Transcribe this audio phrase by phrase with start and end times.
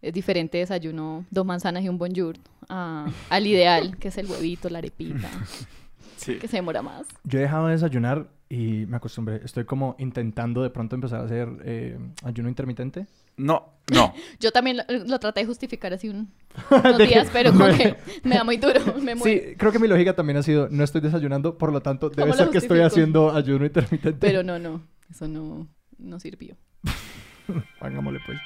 [0.00, 2.36] Es diferente desayuno dos manzanas y un bonjour
[2.68, 5.28] a- al ideal, que es el huevito, la arepita,
[6.16, 6.36] Sí.
[6.38, 7.06] que se demora más.
[7.24, 9.40] Yo he dejado de desayunar y me acostumbré.
[9.44, 13.06] Estoy como intentando de pronto empezar a hacer eh, ayuno intermitente.
[13.36, 14.12] No, no.
[14.40, 16.30] Yo también lo, lo traté de justificar así un-
[16.70, 19.24] unos días, pero como que me da muy duro, me muero.
[19.24, 22.22] Sí, creo que mi lógica también ha sido, no estoy desayunando, por lo tanto, debe
[22.22, 24.18] ¿Cómo lo ser que estoy haciendo ayuno intermitente.
[24.20, 25.68] Pero no, no, eso no,
[25.98, 26.56] no sirvió.
[27.80, 28.38] Hagámosle pues.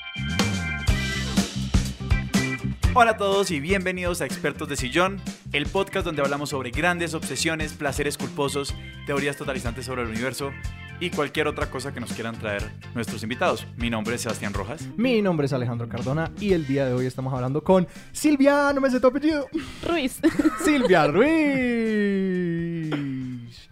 [2.95, 5.19] Hola a todos y bienvenidos a Expertos de Sillón,
[5.55, 8.75] el podcast donde hablamos sobre grandes obsesiones, placeres culposos,
[9.07, 10.53] teorías totalizantes sobre el universo
[11.01, 13.67] y cualquier otra cosa que nos quieran traer nuestros invitados.
[13.79, 14.87] Mi nombre es Sebastián Rojas.
[14.99, 18.83] Mi nombre es Alejandro Cardona y el día de hoy estamos hablando con Silvia, no
[18.83, 19.49] me sé tu apellido.
[19.89, 20.21] Ruiz.
[20.63, 21.31] Silvia Ruiz.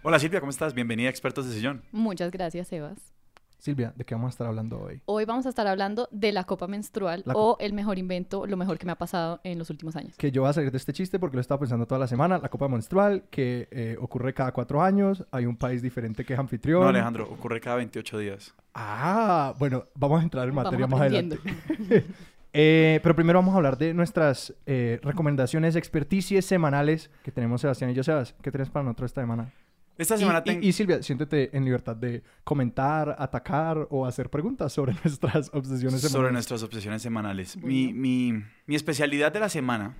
[0.01, 0.73] Hola Silvia, ¿cómo estás?
[0.73, 1.83] Bienvenida a Expertos de Sillón.
[1.91, 3.13] Muchas gracias, Sebas.
[3.61, 5.03] Silvia, ¿de qué vamos a estar hablando hoy?
[5.05, 8.57] Hoy vamos a estar hablando de la copa menstrual La o el mejor invento, lo
[8.57, 10.15] mejor que me ha pasado en los últimos años.
[10.17, 12.07] Que yo voy a salir de este chiste porque lo he estado pensando toda la
[12.07, 12.39] semana.
[12.39, 15.27] La copa menstrual que eh, ocurre cada cuatro años.
[15.29, 16.81] Hay un país diferente que es anfitrión.
[16.81, 18.55] No, Alejandro, ocurre cada 28 días.
[18.73, 21.37] Ah, bueno, vamos a entrar en materia Vamos más adelante.
[22.53, 27.91] Eh, pero primero vamos a hablar de nuestras eh, recomendaciones experticias semanales que tenemos Sebastián
[27.91, 28.03] y yo.
[28.03, 29.53] Sebas, ¿qué tienes para nosotros esta semana?
[29.97, 30.65] Esta Y, semana y- tengo...
[30.67, 36.09] y Silvia, siéntete en libertad de comentar, atacar o hacer preguntas sobre nuestras obsesiones sobre
[36.11, 36.33] semanales.
[36.33, 37.57] nuestras obsesiones semanales.
[37.57, 38.33] Mi, mi,
[38.65, 39.95] mi especialidad de la semana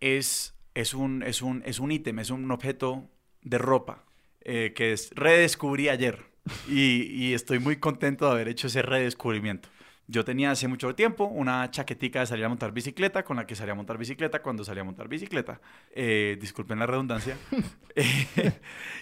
[0.00, 3.08] es, es, un, es, un, es un ítem, es un objeto
[3.42, 4.04] de ropa
[4.40, 6.18] eh, que es- redescubrí ayer
[6.68, 9.68] y, y estoy muy contento de haber hecho ese redescubrimiento.
[10.06, 13.54] Yo tenía hace mucho tiempo una chaquetica de salir a montar bicicleta con la que
[13.54, 15.60] salía a montar bicicleta cuando salía a montar bicicleta.
[15.92, 17.36] Eh, disculpen la redundancia.
[17.96, 18.58] Eh,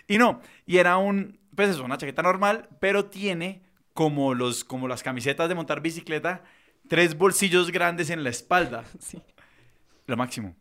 [0.06, 3.62] y no, y era un, pues es una chaqueta normal, pero tiene
[3.94, 6.44] como, los, como las camisetas de montar bicicleta,
[6.88, 8.84] tres bolsillos grandes en la espalda.
[9.00, 9.22] Sí.
[10.06, 10.54] Lo máximo.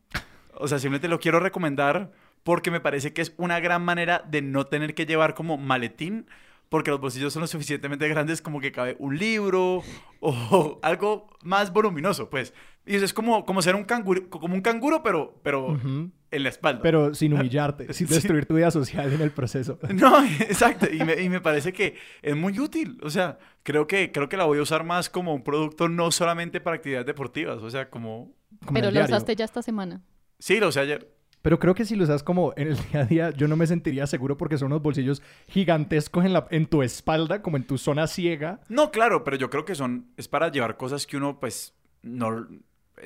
[0.54, 4.42] O sea, simplemente lo quiero recomendar porque me parece que es una gran manera de
[4.42, 6.28] no tener que llevar como maletín,
[6.72, 9.84] porque los bolsillos son lo suficientemente grandes como que cabe un libro
[10.22, 12.54] o algo más voluminoso, pues.
[12.86, 16.12] Y eso es como, como ser un canguro, como un canguro, pero, pero Ujú.
[16.32, 16.82] en la espalda.
[16.82, 19.80] Pero sin humillarte, sin destruir tu vida social en el proceso.
[19.94, 20.88] No, exacto.
[20.90, 22.98] Y me, y me parece que es muy útil.
[23.04, 26.10] O sea, creo que, creo que la voy a usar más como un producto no
[26.10, 27.62] solamente para actividades deportivas.
[27.62, 28.34] O sea, como...
[28.66, 30.02] como Pero lo usaste ya esta semana.
[30.40, 31.12] Sí, lo usé ayer.
[31.42, 33.68] Pero creo que si lo usas como en el día a día, yo no me
[33.68, 37.78] sentiría seguro porque son unos bolsillos gigantescos en, la, en tu espalda, como en tu
[37.78, 38.60] zona ciega.
[38.70, 40.08] No, claro, pero yo creo que son...
[40.18, 42.48] Es para llevar cosas que uno, pues, no...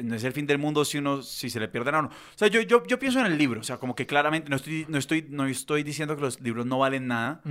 [0.04, 2.10] No es el fin del mundo si uno, si se le pierden a uno.
[2.10, 3.62] O sea, yo, yo, yo pienso en el libro.
[3.62, 6.66] O sea, como que claramente no estoy, no, estoy, no estoy diciendo que los libros
[6.66, 7.42] no valen nada.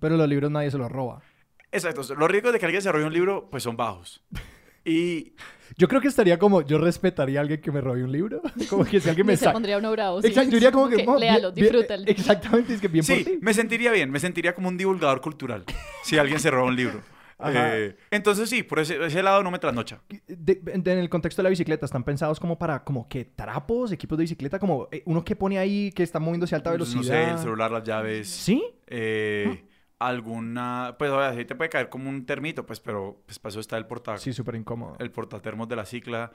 [0.00, 1.22] Pero los libros nadie se los roba.
[1.70, 2.02] Exacto.
[2.14, 4.20] Los riesgos de que alguien desarrolle un libro, pues son bajos.
[4.84, 5.32] Y
[5.78, 8.42] Yo creo que estaría como, yo respetaría a alguien que me robe un libro.
[8.68, 9.54] Como que si alguien me se saca...
[9.54, 10.20] pondría uno bravo.
[10.20, 10.28] sí.
[10.28, 11.04] Exacto, yo diría como que...
[11.04, 12.04] "Mo, bien- léalo, bien- disfrútalo.
[12.06, 13.38] Exactamente, es que bien por Sí, ti.
[13.40, 15.64] me sentiría bien, me sentiría como un divulgador cultural
[16.04, 17.00] si alguien se roba un libro.
[17.44, 20.00] Eh, entonces sí, por ese, ese lado no me trasnocha.
[20.28, 23.90] De- de- en el contexto de la bicicleta, ¿están pensados como para, como que trapos,
[23.90, 24.60] equipos de bicicleta?
[24.60, 26.98] Como eh, uno que pone ahí que está moviéndose a alta velocidad.
[26.98, 28.62] No sé, el celular, las llaves, ¿Sí?
[28.86, 29.64] eh,
[30.06, 30.94] alguna...
[30.98, 33.76] Pues obviamente ahí te puede caer como un termito, pues, pero pues para eso está
[33.76, 34.96] el, porta, Sí, súper incómodo.
[34.98, 36.32] el portatermos de la cicla.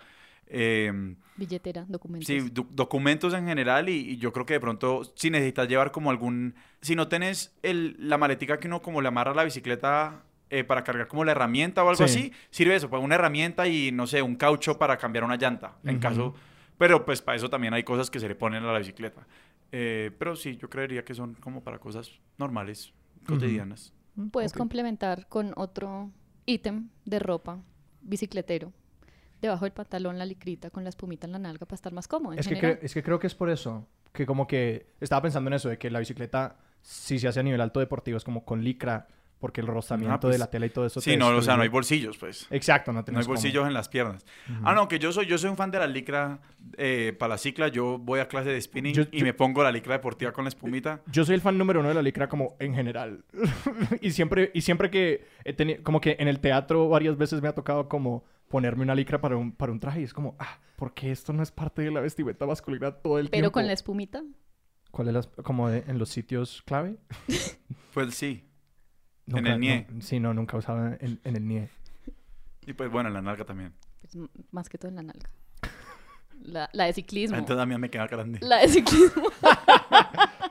[0.47, 2.27] eh, Billetera, documentos.
[2.27, 5.91] Sí, do- documentos en general y, y yo creo que de pronto si necesitas llevar
[5.91, 6.55] como algún...
[6.81, 10.63] Si no tenés el, la maletica que uno como le amarra a la bicicleta eh,
[10.63, 12.19] para cargar como la herramienta o algo Sí.
[12.19, 15.77] así, sirve eso, pues una herramienta y no sé, un caucho para cambiar una llanta,
[15.83, 15.99] en Ujú.
[16.01, 16.35] caso...
[16.79, 19.25] Pero pues para eso también hay cosas que se le ponen a la bicicleta.
[19.71, 22.93] Eh, pero sí, yo creería que son como para cosas normales,
[23.27, 23.93] cotidianas.
[24.31, 26.11] Puedes complementar con otro
[26.45, 27.59] ítem de ropa
[28.01, 28.73] bicicletero.
[29.41, 32.33] Debajo del pantalón la licrita con la espumita en la nalga para estar más cómodo.
[32.33, 32.79] en Es que, general.
[32.81, 33.87] es que creo que es por eso.
[34.11, 37.43] Que como que estaba pensando en eso, de que la bicicleta, si se hace a
[37.43, 39.07] nivel alto deportivo, es como con licra,
[39.39, 40.99] porque el rozamiento Ah, pues, de la tela y todo eso.
[40.99, 42.47] Sí, te no, o sea, no hay bolsillos, pues.
[42.49, 44.25] Exacto, no No hay bolsillos en las piernas.
[44.63, 46.39] Ah, no, que yo soy, yo soy un fan de la licra
[46.77, 47.67] eh, para la cicla.
[47.67, 50.43] Yo voy a clase de spinning Yo- y yo- me pongo la licra deportiva con
[50.45, 51.01] la espumita.
[51.11, 53.23] Yo soy el fan número uno de la licra como en general.
[54.01, 57.47] y siempre y siempre que he tenido, como que en el teatro varias veces me
[57.47, 60.57] ha tocado como ponerme una licra para un, para un traje y es como, ah,
[60.77, 63.51] ¿por qué esto no es parte de la vestimenta masculina todo el Pero tiempo?
[63.51, 64.23] con la espumita.
[64.89, 66.95] ¿Cuál es las, como de- en los sitios clave?
[67.93, 68.43] Pues sí.
[69.35, 69.87] Nunca- el nie.
[69.89, 71.69] no- sí, no, nunca usaba en, en el nie.
[72.65, 73.73] Y pues bueno, en la nalga también.
[74.01, 74.17] pues,
[74.51, 75.29] más que todo en la nalga.
[76.43, 77.37] La, la de ciclismo.
[77.37, 78.39] Entonces a mí me queda grande.
[78.41, 79.23] La de ciclismo.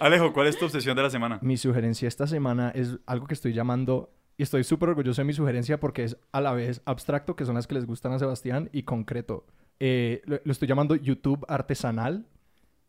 [0.00, 1.38] Alejo, ¿cuál es tu obsesión de la semana?
[1.42, 5.32] Mi sugerencia esta semana es algo que estoy llamando y estoy súper orgulloso de mi
[5.32, 8.68] sugerencia porque es a la vez abstracto, que son las que les gustan a Sebastián,
[8.72, 9.46] y concreto.
[9.80, 12.26] Eh, lo, lo estoy llamando YouTube artesanal.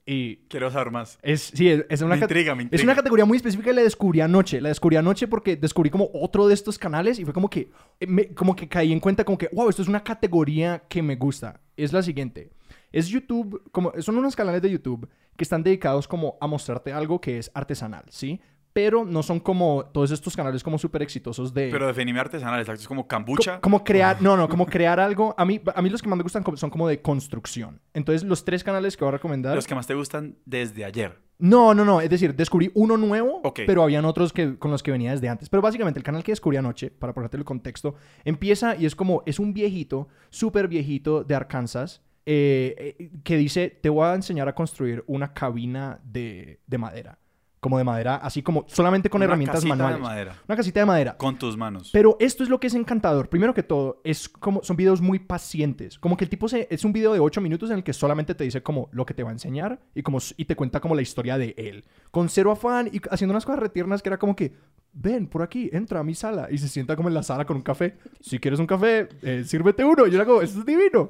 [0.08, 1.18] Y Quiero saber más.
[1.24, 3.82] es, sí, es, es una, Me intriga, me es una categoría muy específica y la
[3.82, 4.62] descubrí anoche.
[4.62, 8.06] La descubrí anoche porque descubrí como otro de estos canales y fue como que, eh,
[8.08, 11.16] me- como que caí en cuenta como que, wow, esto es una categoría que me
[11.16, 11.60] gusta.
[11.76, 12.52] Es la siguiente.
[12.92, 17.20] Es YouTube, como, son unos canales de YouTube que están dedicados como a mostrarte algo
[17.20, 18.40] que es artesanal, ¿sí?
[18.76, 21.70] Pero no son como todos estos canales como súper exitosos de...
[21.72, 22.82] Pero definime artesanal, exacto.
[22.82, 23.62] Es como Co- cambucha.
[23.62, 25.34] Como crear, no, no, como crear algo.
[25.38, 27.80] A mí, a mí los que más me gustan son como de construcción.
[27.94, 29.56] Entonces, los tres canales que voy a recomendar.
[29.56, 31.18] Los que más te gustan desde ayer.
[31.40, 32.02] No, no, no.
[32.02, 33.62] Es decir, descubrí uno nuevo, Ok.
[33.66, 35.48] pero habían otros que, con los que venía desde antes.
[35.48, 37.96] Pero básicamente, el canal que descubrí anoche, para ponerte el contexto,
[38.26, 43.70] empieza y es como, es un viejito, súper viejito de Arkansas, eh, eh, que dice,
[43.82, 47.20] te voy a enseñar a construir una cabina de, de madera.
[47.66, 49.98] Como de madera, así como solamente con Una herramientas casita manuales.
[49.98, 50.36] de madera.
[50.48, 51.18] Una casita de madera.
[51.18, 51.90] Con tus manos.
[51.92, 53.28] Pero esto es lo que es encantador.
[53.28, 55.98] Primero que todo, es como, son videos muy pacientes.
[55.98, 58.36] Como que el tipo se, es un video de 8 minutos en el que solamente
[58.36, 60.94] te dice como lo que te va a enseñar y, como, y te cuenta como
[60.94, 61.86] la historia de él.
[62.12, 64.54] Con cero afán y haciendo unas cosas retiernas que era como que,
[64.94, 66.50] ven por aquí, entra a mi sala.
[66.52, 67.98] Y se sienta como en la sala con un café.
[68.22, 70.06] Si quieres un café, eh, sírvete uno.
[70.06, 71.10] Y yo le hago, esto es divino.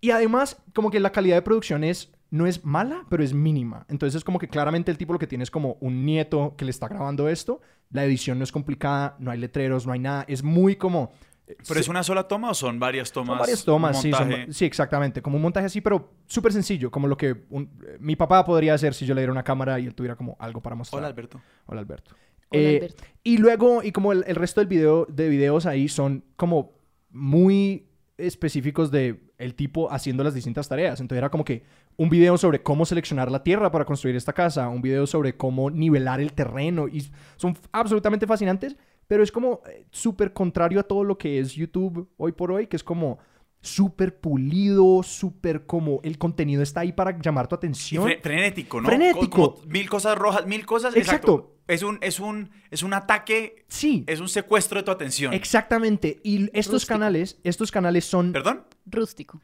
[0.00, 3.84] Y además, como que la calidad de producción es, no es mala, pero es mínima.
[3.90, 6.64] Entonces es como que claramente el tipo lo que tiene es como un nieto que
[6.64, 7.60] le está grabando esto.
[7.90, 10.24] La edición no es complicada, no hay letreros, no hay nada.
[10.26, 11.12] Es muy como...
[11.46, 13.28] eh, ¿Pero es una sola toma o son varias tomas?
[13.28, 15.20] son varias tomas, sí, son- sí, exactamente.
[15.20, 16.90] Como un montaje así, pero súper sencillo.
[16.90, 19.78] Como lo que un- eh, mi papá podría hacer si yo le diera una cámara
[19.78, 21.00] y él tuviera como algo para mostrar.
[21.00, 21.38] Hola, Alberto.
[21.66, 22.16] Hola, Alberto.
[22.48, 23.04] Hola, Eh, Alberto.
[23.24, 26.72] Y luego, y como el, el resto del video, de videos ahí son como
[27.10, 31.00] muy específicos de el tipo haciendo las distintas tareas.
[31.00, 31.64] Entonces era como que
[31.96, 35.70] un video sobre cómo seleccionar la tierra para construir esta casa, un video sobre cómo
[35.70, 37.06] nivelar el terreno y
[37.36, 42.08] son absolutamente fascinantes, pero es como eh, súper contrario a todo lo que es YouTube
[42.16, 43.18] hoy por hoy, que es como
[43.60, 48.04] súper pulido, súper como el contenido está ahí para llamar tu atención.
[48.04, 48.88] fre- frenético, ¿no?
[48.88, 49.54] Frenético.
[49.56, 50.96] Como mil cosas rojas, mil cosas.
[50.96, 51.32] Exacto.
[51.32, 51.48] Exacto.
[51.68, 55.32] Es un, es un, es un ataque, Sí, es un secuestro de tu atención.
[55.32, 56.18] exactamente.
[56.24, 56.94] Y estos Rústico.
[56.94, 58.64] canales, estos canales son ¿Perdón?
[58.84, 59.40] Rústico.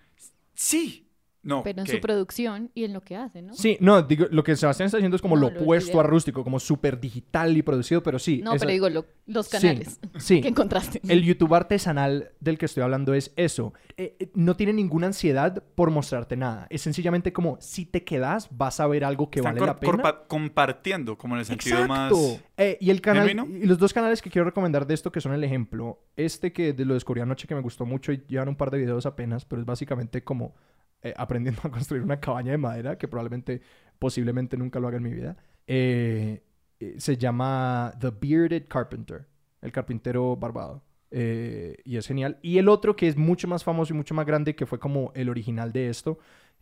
[0.53, 1.08] Sí.
[1.43, 1.63] No.
[1.63, 1.93] Pero en ¿qué?
[1.93, 3.55] su producción y en lo que hace, ¿no?
[3.55, 6.43] Sí, no, digo, lo que Sebastián está haciendo es como No, lo opuesto a rústico,
[6.45, 8.41] como súper digital y producido, pero sí.
[8.43, 10.41] No, esa- pero digo, lo- los Sí, canales sí.
[10.43, 11.01] que encontraste.
[11.09, 13.73] El YouTube artesanal del que estoy hablando es eso.
[13.97, 16.67] Eh, eh, no tiene ninguna ansiedad por mostrarte nada.
[16.71, 20.15] Es sencillamente como, si te quedas, vas a ver algo que Están vale la pena.
[20.27, 22.17] compartiendo, como en el sentido Exacto.
[22.17, 22.41] más...
[22.57, 23.57] Eh, y el canal, genuino.
[23.59, 26.73] y los dos canales que quiero recomendar de esto que son el ejemplo, este que
[26.73, 29.45] de lo descubrí anoche que me gustó mucho y llevan un par de videos apenas,
[29.45, 30.55] pero es básicamente como
[31.03, 33.61] eh, aprendiendo a construir una cabaña de madera que probablemente,
[33.99, 35.37] posiblemente nunca lo haga en mi vida.
[35.67, 36.43] Eh,
[36.81, 39.27] eh, se llama The Bearded Carpenter,
[39.61, 40.83] el carpintero barbado.
[41.11, 42.39] Y es genial.
[42.43, 45.11] Y el otro que es mucho más famoso y mucho más grande, que fue como
[45.15, 46.19] el original de esto,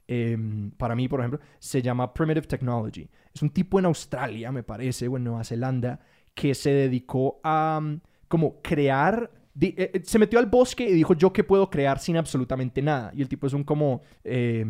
[0.09, 0.39] eh,
[0.77, 3.09] para mí, por ejemplo, se llama Primitive Technology.
[3.35, 6.01] Es un tipo en Australia, me parece, o en Nueva Zelanda,
[6.35, 9.31] que se dedicó a um, como crear...
[9.61, 13.11] eh, eh, se metió al bosque y dijo, ¿yo qué puedo crear sin absolutamente nada?
[13.15, 14.03] Y el tipo es un como...
[14.25, 14.65] eh,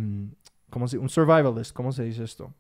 [0.71, 2.53] ¿cómo se, un survivalist, ¿cómo se dice esto?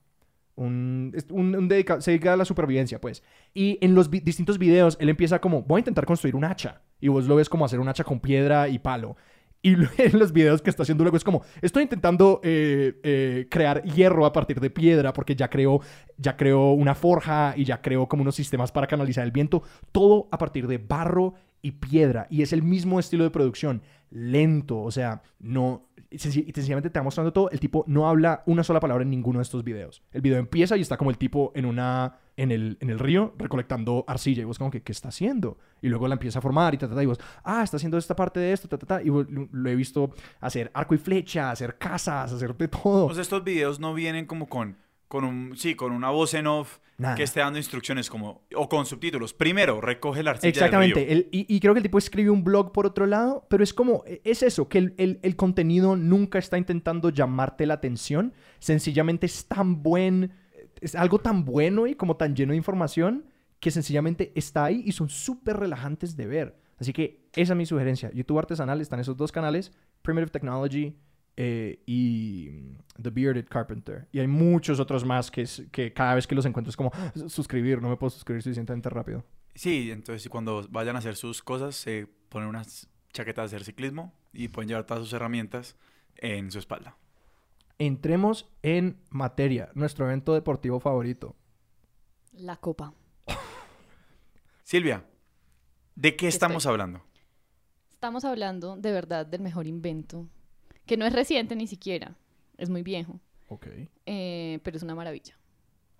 [0.56, 1.68] Un, un- un
[2.00, 3.22] se dedica a la supervivencia, pues.
[3.52, 6.82] Y en los distintos videos, él empieza como, voy a intentar construir un hacha.
[7.00, 9.16] Y vos lo ves como hacer un hacha con piedra y palo.
[9.62, 14.24] Y en los videos que está haciendo luego es como, estoy intentando eh, crear hierro
[14.24, 15.80] a partir de piedra porque ya creó,
[16.16, 19.62] ya creó una forja y ya creó como unos sistemas para canalizar el viento.
[19.92, 21.34] Todo a partir de barro
[21.66, 22.28] y piedra.
[22.30, 23.82] Y es el mismo estilo de producción.
[24.10, 25.88] Lento, o sea, no...
[26.10, 27.50] y sencillamente te va mostrando todo.
[27.50, 30.02] El tipo no habla una sola palabra en ninguno de estos videos.
[30.12, 32.18] El video empieza y está como el tipo en una...
[32.38, 35.56] En el, en el río recolectando arcilla y vos como que, ¿qué está haciendo?
[35.80, 37.96] Y luego la empieza a formar y ta, ta, ta, y vos, ah, está haciendo
[37.96, 41.50] esta parte de esto, ta, ta, ta, y lo he visto hacer arco y flecha,
[41.50, 43.06] hacer casas, hacer de todo.
[43.06, 44.76] O sea, estos videos no vienen como con,
[45.08, 47.14] con un, sí, con una voz en off Nada.
[47.14, 49.34] que esté dando instrucciones como, o con subtítulos.
[49.34, 51.00] Primero, recoge la arcilla del Exactamente.
[51.04, 51.12] río.
[51.12, 53.72] El- y, y creo que el tipo escribe un blog por otro lado, pero es
[53.74, 59.26] como, es eso, que el, el- el contenido nunca está intentando llamarte la atención, sencillamente
[59.26, 60.32] es tan buen,
[60.80, 63.26] es algo tan bueno y como tan lleno de información
[63.60, 66.58] que sencillamente está ahí y son súper relajantes de ver.
[66.78, 68.10] Así que esa es mi sugerencia.
[68.12, 69.72] YouTube Artesanal están esos dos canales,
[70.02, 70.94] Primitive Technology
[71.36, 74.08] eh, y mm, The Bearded Carpenter.
[74.12, 77.80] Y hay muchos otros más que, cada vez que los encuentro es como "Ah, suscribir,
[77.82, 79.24] no me puedo suscribir suficientemente rápido.
[79.54, 84.12] Sí, entonces cuando vayan a hacer sus cosas, se ponen unas chaquetas de hacer ciclismo
[84.32, 85.76] y pueden llevar todas sus herramientas
[86.16, 86.96] en su espalda.
[87.78, 91.36] Entremos en materia, nuestro evento deportivo favorito.
[92.32, 92.92] La copa.
[94.62, 95.04] Silvia,
[95.94, 96.72] ¿De qué estamos estoy.
[96.72, 97.02] hablando?
[97.90, 100.28] Estamos hablando de verdad del mejor invento,
[100.86, 102.16] que no es reciente ni siquiera,
[102.58, 103.66] es muy viejo, Ok.
[104.06, 105.38] eh, pero es una maravilla.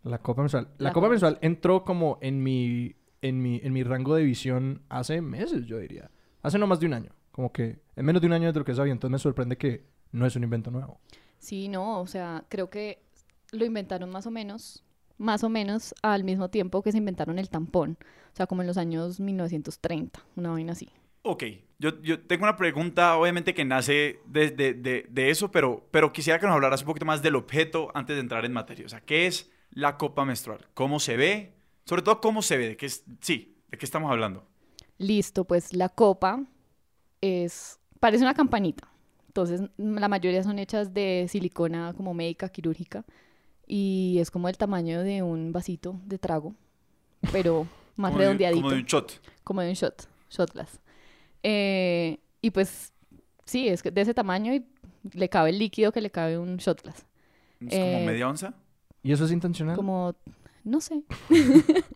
[0.02, 0.68] La Copa Mensual.
[0.78, 4.22] La, La Copa Copa Mensual entró como en mi, en, mi, en mi rango de
[4.22, 6.10] visión hace meses, yo diría.
[6.42, 7.10] Hace no más de un año.
[7.32, 8.92] Como que en menos de un año de lo que sabía.
[8.92, 11.00] Entonces me sorprende que no es un invento nuevo.
[11.38, 13.02] Sí, no, o sea, creo que
[13.52, 14.84] lo inventaron más o menos,
[15.18, 17.98] más o menos al mismo tiempo que se inventaron el tampón,
[18.32, 20.88] o sea, como en los años 1930, una vaina así.
[21.22, 21.44] Ok,
[21.78, 26.12] yo, yo tengo una pregunta, obviamente que nace de, de- de- de eso, pero, pero
[26.12, 28.86] quisiera que nos hablaras un poquito más del objeto antes de entrar en materia.
[28.86, 30.66] O sea, ¿qué es la copa menstrual?
[30.74, 31.52] ¿Cómo se ve?
[31.84, 32.68] Sobre todo, ¿cómo se ve?
[32.68, 34.46] ¿De qué es, sí, ¿de qué estamos hablando?
[34.98, 36.42] Listo, pues la copa
[37.20, 38.88] es, parece una campanita.
[39.28, 43.04] Entonces, la mayoría son hechas de silicona como médica, quirúrgica,
[43.66, 46.54] y es como el tamaño de un vasito de trago,
[47.32, 47.66] pero
[47.96, 48.62] más Como redondeadito.
[48.62, 49.20] como de un shot.
[49.44, 50.80] como de un shot, shot glass.
[51.48, 52.92] Eh, y pues
[53.44, 54.64] sí, es que de ese tamaño y
[55.12, 57.06] le cabe el líquido que le cabe un shot glass.
[57.60, 58.54] Es como Eh, media onza.
[59.04, 59.76] ¿Y eso es intencional?
[59.76, 60.14] Como,
[60.64, 61.02] no sé.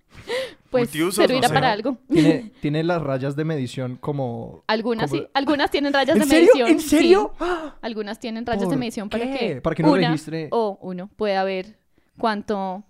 [0.70, 1.54] pues Multiusos, servirá no sé.
[1.54, 1.98] para algo.
[2.08, 4.62] ¿Tiene, tiene las rayas de medición como...
[4.68, 6.46] Algunas como- sí, algunas tienen rayas ¿En de serio?
[6.54, 6.68] medición.
[6.70, 6.88] ¿En sí.
[6.88, 7.32] serio?
[7.40, 7.76] ¡Ah!
[7.82, 11.08] Algunas tienen rayas de ¿Por medición para que, Para que uno una registre- o uno
[11.16, 11.76] pueda ver
[12.18, 12.84] cuánto,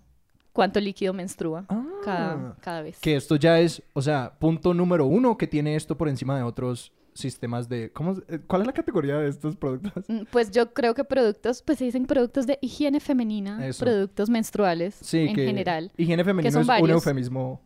[0.53, 1.65] cuánto líquido menstrua
[2.03, 2.57] cada, Ah.
[2.61, 2.99] cada vez.
[2.99, 6.43] Que esto ya es, o sea, punto número uno que tiene esto por encima de
[6.43, 7.91] otros sistemas de...
[7.91, 10.05] ¿cómo, eh, ¿Cuál es la categoría de estos productos?
[10.07, 13.83] Mm, Pues yo creo que productos, pues se dicen productos de higiene femenina, Eso.
[13.83, 15.91] productos menstruales Sí, en que general.
[15.97, 16.89] higiene femenino son es un varios.
[16.91, 17.59] eufemismo.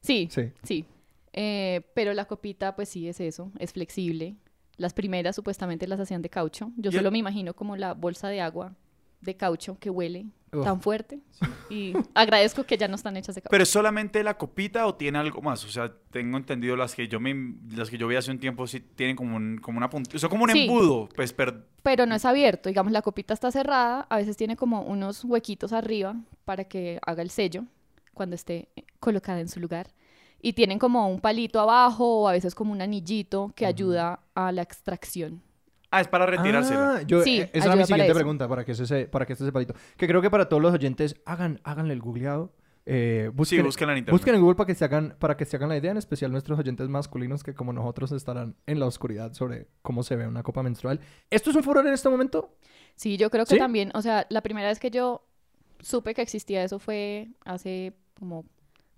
[0.00, 0.50] Sí, Sí.
[0.64, 0.84] sí.
[1.32, 4.36] Eh, pero la copita, pues sí es eso, es flexible.
[4.76, 6.72] Las primeras supuestamente las hacían de caucho.
[6.76, 8.74] Yo- solo me imagino como la bolsa de agua
[9.20, 10.64] de caucho que huele Uf.
[10.64, 11.20] tan fuerte.
[11.70, 13.50] Y agradezco que ya no están hechas de caucho.
[13.50, 15.64] ¿Pero es solamente la copita o tiene algo más?
[15.64, 18.66] O sea, tengo entendido las que yo me, las que yo vi hace un tiempo
[18.66, 20.18] sí tienen como un, como una puntilla.
[20.18, 20.62] Son como un Sí.
[20.66, 21.08] embudo.
[21.14, 24.82] Pues, per- Pero no es abierto, digamos, la copita está cerrada, a veces tiene como
[24.82, 27.64] unos huequitos arriba para que haga el sello
[28.14, 28.68] cuando esté
[29.00, 29.88] colocada en su lugar.
[30.40, 34.52] Y tienen como un palito abajo o a veces como un anillito que ayuda a
[34.52, 35.42] la extracción.
[35.90, 36.96] Ah, es para retirársela.
[36.96, 39.32] Ah, yo, Sí, eh, esa era mi siguiente pregunta, para que, ese, se- para que
[39.32, 39.74] este separito.
[39.96, 42.52] Que creo que para todos los oyentes, hagan, háganle el googleado.
[42.90, 44.18] Eh, busquen, sí, búsquenla en internet.
[44.18, 46.32] busquen en Google para que, se hagan, para que se hagan la idea, en especial
[46.32, 50.42] nuestros oyentes masculinos que como nosotros estarán en la oscuridad sobre cómo se ve una
[50.42, 50.98] copa menstrual.
[51.28, 52.54] ¿Esto es un furor en este momento?
[52.96, 53.58] Sí, yo creo que ¿Sí?
[53.58, 55.22] también, o sea, la primera vez que yo
[55.80, 58.46] supe que existía eso fue hace como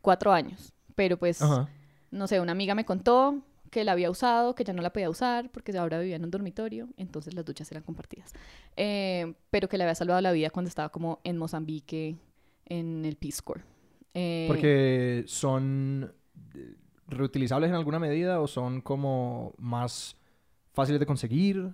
[0.02, 0.72] cuatro años.
[0.94, 1.68] Pero pues, Ajá.
[2.12, 5.08] no sé, una amiga me contó que la había usado, que ya no la podía
[5.08, 8.32] usar porque ahora vivía en un dormitorio, entonces las duchas eran compartidas.
[8.76, 12.16] Eh, pero que le había salvado la vida cuando estaba como en Mozambique,
[12.66, 13.62] en el Peace Corps.
[14.14, 16.12] Eh, Porque son
[16.54, 16.74] eh,
[17.06, 20.16] reutilizables en alguna medida o son como más
[20.72, 21.70] fáciles de conseguir.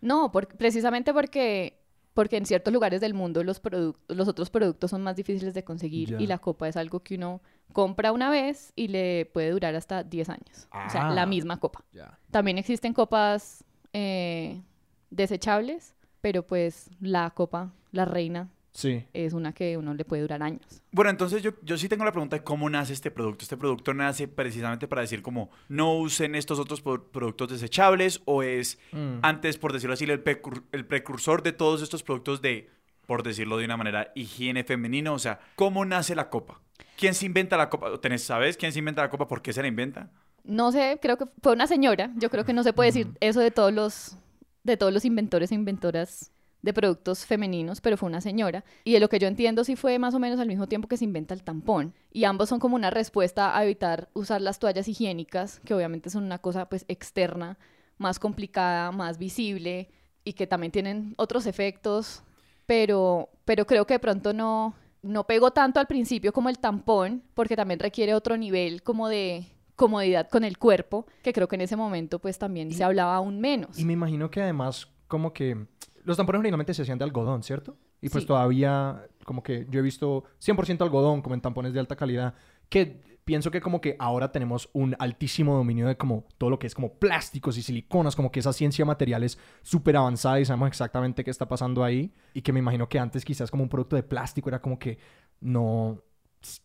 [0.00, 1.78] No, por- precisamente porque,
[2.14, 3.60] porque en ciertos lugares del mundo los,
[4.08, 7.40] los otros productos son más difíciles de conseguir y la copa es algo que uno
[7.72, 10.68] compra una vez y le puede durar hasta 10 años.
[10.86, 11.14] O sea, Ah.
[11.14, 11.84] la misma copa.
[12.30, 13.64] También existen copas
[13.94, 14.60] eh,
[15.10, 19.04] desechables, pero pues la copa, la reina, Sí.
[19.12, 20.62] es una que uno le puede durar años.
[20.92, 23.42] Bueno, entonces yo, yo sí tengo la pregunta de cómo nace este producto.
[23.44, 28.42] Este producto nace precisamente para decir como no usen estos otros pro- productos desechables o
[28.42, 29.18] es Mm.
[29.22, 32.70] antes, por decirlo así, el, precur- el precursor de todos estos productos de,
[33.06, 35.12] por decirlo de una manera, higiene femenino.
[35.12, 36.60] O sea, ¿cómo nace la copa?
[36.96, 38.00] ¿Quién se inventa la copa?
[38.00, 39.28] ¿Tenés, ¿Sabes quién se inventa la copa?
[39.28, 40.10] ¿Por qué se la inventa?
[40.44, 42.10] No sé, creo que fue una señora.
[42.16, 44.16] Yo creo que no se puede decir eso de todos los
[44.64, 46.31] de todos los inventores e inventoras
[46.62, 48.64] de productos femeninos, pero fue una señora.
[48.84, 50.96] Y de lo que yo entiendo sí fue más o menos al mismo tiempo que
[50.96, 51.94] se inventa el tampón.
[52.12, 56.24] Y ambos son como una respuesta a evitar usar las toallas higiénicas, que obviamente son
[56.24, 57.58] una cosa pues externa,
[57.98, 59.90] más complicada, más visible
[60.24, 62.22] y que también tienen otros efectos,
[62.66, 67.24] pero pero creo que de pronto no no pegó tanto al principio como el tampón,
[67.34, 71.62] porque también requiere otro nivel como de comodidad con el cuerpo, que creo que en
[71.62, 73.76] ese momento pues también se hablaba aún menos.
[73.78, 75.66] Y me imagino que además, como que
[76.04, 77.76] los tampones originalmente se hacían de algodón, ¿cierto?
[78.00, 78.28] Y pues Sí.
[78.28, 82.34] todavía, como que yo he visto 100% algodón, como en tampones de alta calidad,
[82.68, 86.66] que pienso que como que ahora tenemos un altísimo dominio de como todo lo que
[86.66, 90.66] es como plásticos y siliconas, como que esa ciencia material es súper avanzada y sabemos
[90.68, 92.12] exactamente qué está pasando ahí.
[92.34, 94.98] Y que me imagino que antes quizás como un producto de plástico era como que
[95.40, 96.02] no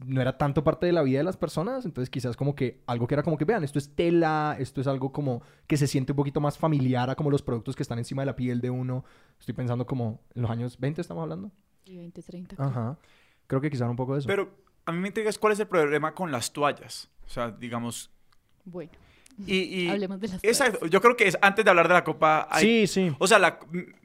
[0.06, 3.08] no era tanto parte de la vida de las personas, entonces quizás como que algo
[3.08, 6.12] que era como que vean, esto es tela, esto es algo como que se siente
[6.14, 8.70] un poquito más familiar a como los productos que están encima de la piel de
[8.70, 9.06] uno.
[9.40, 11.52] Estoy pensando como en los años 20 estamos hablando.
[11.86, 12.64] Y 20, 30.
[12.64, 12.98] Ajá.
[13.48, 14.28] Creo que quizás un poco de eso.
[14.28, 14.50] Pero
[14.86, 17.10] a mí me intriga es cuál es el problema con las toallas.
[17.26, 18.12] O sea, digamos,
[18.66, 18.92] Bueno,
[19.46, 20.80] Y, y- hablemos de las Exacto.
[20.80, 20.92] toallas.
[20.92, 22.48] Yo creo que es antes de hablar de la copa.
[22.50, 23.16] hay- Sí, sí.
[23.20, 23.60] O sea, la,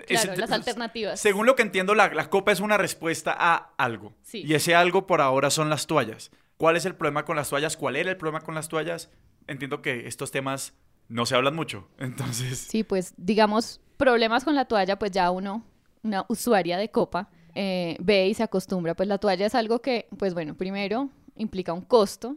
[0.08, 1.20] es- Claro, las alternativas.
[1.20, 4.12] Según lo que entiendo, la, la copa es una respuesta a algo.
[4.22, 4.42] Sí.
[4.44, 6.30] Y ese algo por ahora son las toallas.
[6.58, 7.76] ¿Cuál es el problema con las toallas?
[7.76, 9.10] ¿Cuál era el problema con las toallas?
[9.46, 10.74] Entiendo que estos temas
[11.08, 11.88] no se hablan mucho.
[11.98, 15.64] Entonces, Sí, pues digamos, problemas con la toalla, pues ya uno,
[16.02, 18.94] una usuaria de copa, eh, ve y se acostumbra.
[18.94, 22.36] Pues la toalla es algo que, pues bueno, primero implica un costo,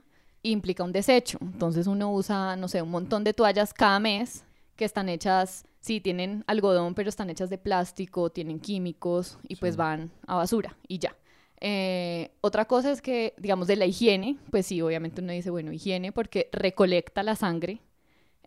[0.52, 1.38] implica un desecho.
[1.42, 4.44] Entonces uno usa, no sé, un montón de toallas cada mes
[4.76, 9.76] que están hechas, sí, tienen algodón, pero están hechas de plástico, tienen químicos y pues
[9.76, 11.16] van a basura y ya.
[11.62, 15.72] Eh, otra cosa es que, digamos, de la higiene, pues sí, obviamente uno dice, bueno,
[15.72, 17.82] higiene porque recolecta la sangre,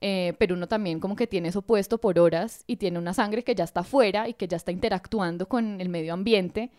[0.01, 3.43] eh, pero uno también como que tiene eso puesto por horas y tiene una sangre
[3.43, 6.71] que ya está afuera y que ya está interactuando con el medio ambiente,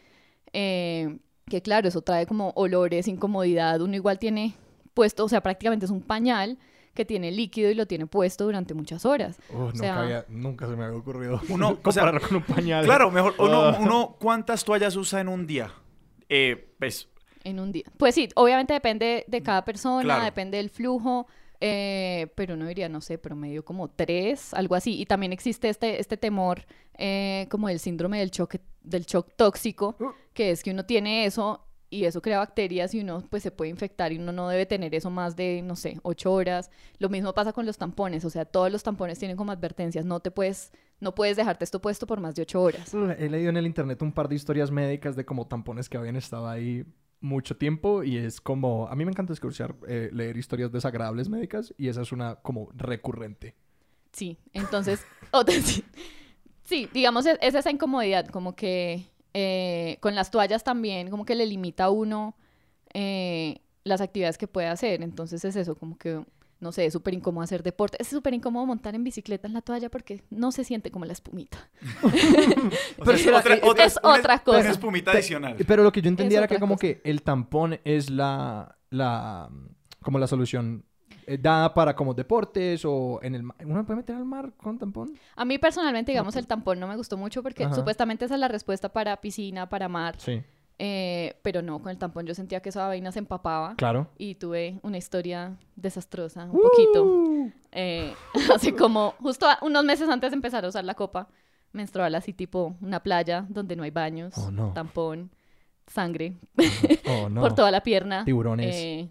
[0.53, 4.55] eh, que claro, eso trae como olores, incomodidad, uno igual tiene
[4.99, 6.57] puesto, o sea, prácticamente es un pañal
[6.93, 9.37] que tiene líquido y lo tiene puesto durante muchas horas.
[9.53, 12.43] Oh, nunca, sea- había- nunca se me había ocurrido Uno, o sea, comparar con un
[12.43, 12.83] pañal.
[12.85, 13.35] claro, mejor.
[13.39, 13.77] Uno, Ah.
[13.79, 15.71] uno, ¿cuántas toallas usa en un día?
[16.27, 17.07] Eh, pues,
[17.45, 17.85] En un día.
[17.97, 20.25] Pues sí, obviamente depende de cada persona, Claro.
[20.25, 21.25] depende del flujo,
[21.61, 24.99] eh, pero uno diría, no sé, promedio como tres, algo así.
[24.99, 26.65] Y también existe este, este temor
[26.97, 30.07] eh, como el síndrome del choque, del shock tóxico, Uh.
[30.33, 33.71] que es que uno tiene eso y eso crea bacterias y uno pues se puede
[33.71, 36.69] infectar y uno no debe tener eso más de, no sé, ocho horas.
[36.99, 40.19] Lo mismo pasa con los tampones, o sea, todos los tampones tienen como advertencias, no
[40.19, 42.93] te puedes, no puedes dejarte esto puesto por más de ocho horas.
[42.93, 46.15] He leído en el internet un par de historias médicas de como tampones que habían
[46.15, 46.85] estado ahí
[47.21, 48.87] mucho tiempo y es como...
[48.87, 52.69] A mí me encanta escuchar, eh, leer historias desagradables médicas y esa es una como
[52.75, 53.55] recurrente.
[54.11, 55.83] Sí, entonces, otra, sí,
[56.69, 61.35] Sí, digamos, es, es esa incomodidad, como que eh, con las toallas también, como que
[61.35, 62.35] le limita a uno
[62.93, 65.01] eh, las actividades que puede hacer.
[65.03, 66.23] Entonces es eso, como que,
[66.59, 67.97] no sé, es súper incómodo hacer deporte.
[68.01, 71.13] Es súper incómodo montar en bicicleta en la toalla porque no se siente como la
[71.13, 71.57] espumita.
[72.97, 74.59] Pero es otra, otra- es una- otra cosa.
[74.59, 75.55] Una espumita adicional.
[75.67, 76.81] Pero lo que yo entendía Es era que como cosa.
[76.81, 79.49] que el tampón es la, la
[80.01, 80.85] como la solución
[81.37, 83.57] dada para como deportes o en el mar.
[83.65, 85.13] ¿Uno puede meter al mar con tampón?
[85.35, 87.75] A mí personalmente, digamos, el tampón no me gustó mucho porque Ajá.
[87.75, 90.15] supuestamente esa es la respuesta para piscina, para mar.
[90.17, 90.41] Sí.
[90.79, 93.75] eh, pero no, con el tampón yo sentía que esa vaina se empapaba.
[93.75, 94.07] Claro.
[94.17, 97.03] y tuve una historia desastrosa, un poquito.
[97.03, 97.51] Uh.
[97.71, 98.13] Eh,
[98.55, 101.27] así como justo a- unos meses antes de empezar a usar la copa
[101.73, 104.71] menstrual, así tipo una playa donde no hay baños, Oh, no.
[104.73, 105.29] tampón,
[105.85, 106.35] sangre
[107.07, 107.41] Oh, no.
[107.41, 108.23] por toda la pierna.
[108.25, 108.75] Tiburones.
[108.75, 109.09] eh,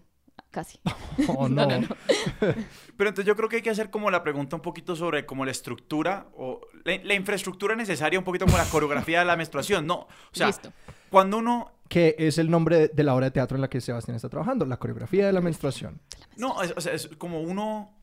[0.51, 0.79] casi.
[1.27, 1.65] Oh, no.
[1.65, 1.87] No, no, no.
[2.97, 5.43] Pero entonces yo creo que hay que hacer como la pregunta un poquito sobre como
[5.43, 9.85] la estructura o la, la infraestructura necesaria, un poquito como la coreografía de la menstruación.
[9.85, 10.71] No, o sea, Listo.
[11.09, 11.73] cuando uno...
[11.89, 14.65] Que es el nombre de la obra de teatro en la que Sebastián está trabajando,
[14.65, 15.99] la coreografía de la menstruación.
[16.37, 17.97] No, es, o sea, es como uno...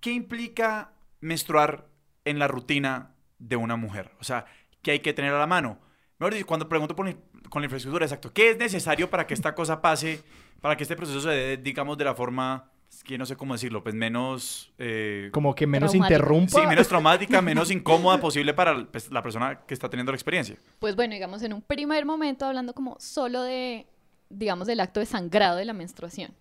[0.00, 1.86] ¿Qué implica menstruar
[2.24, 4.10] en la rutina de una mujer?
[4.20, 4.46] O sea,
[4.82, 5.78] ¿qué hay que tener a la mano?
[6.18, 7.06] Mejor dicho, cuando pregunto por
[7.50, 10.20] con la infraestructura, exacto, ¿qué es necesario para que esta cosa pase,
[10.60, 13.54] para que este proceso se dé, digamos, de la forma, es que no sé cómo
[13.54, 14.72] decirlo, pues menos...
[14.78, 16.14] eh, Como que menos Traumático.
[16.14, 16.60] interrumpa.
[16.60, 20.56] Sí, menos traumática, menos incómoda posible para pues, la persona que está teniendo la experiencia.
[20.78, 23.86] Pues bueno, digamos, en un primer momento hablando como solo de,
[24.30, 26.32] digamos, del acto de sangrado de la menstruación.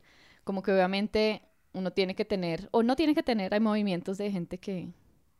[0.43, 1.41] Como que obviamente
[1.73, 4.87] uno tiene que tener, o no tiene que tener, hay movimientos de gente que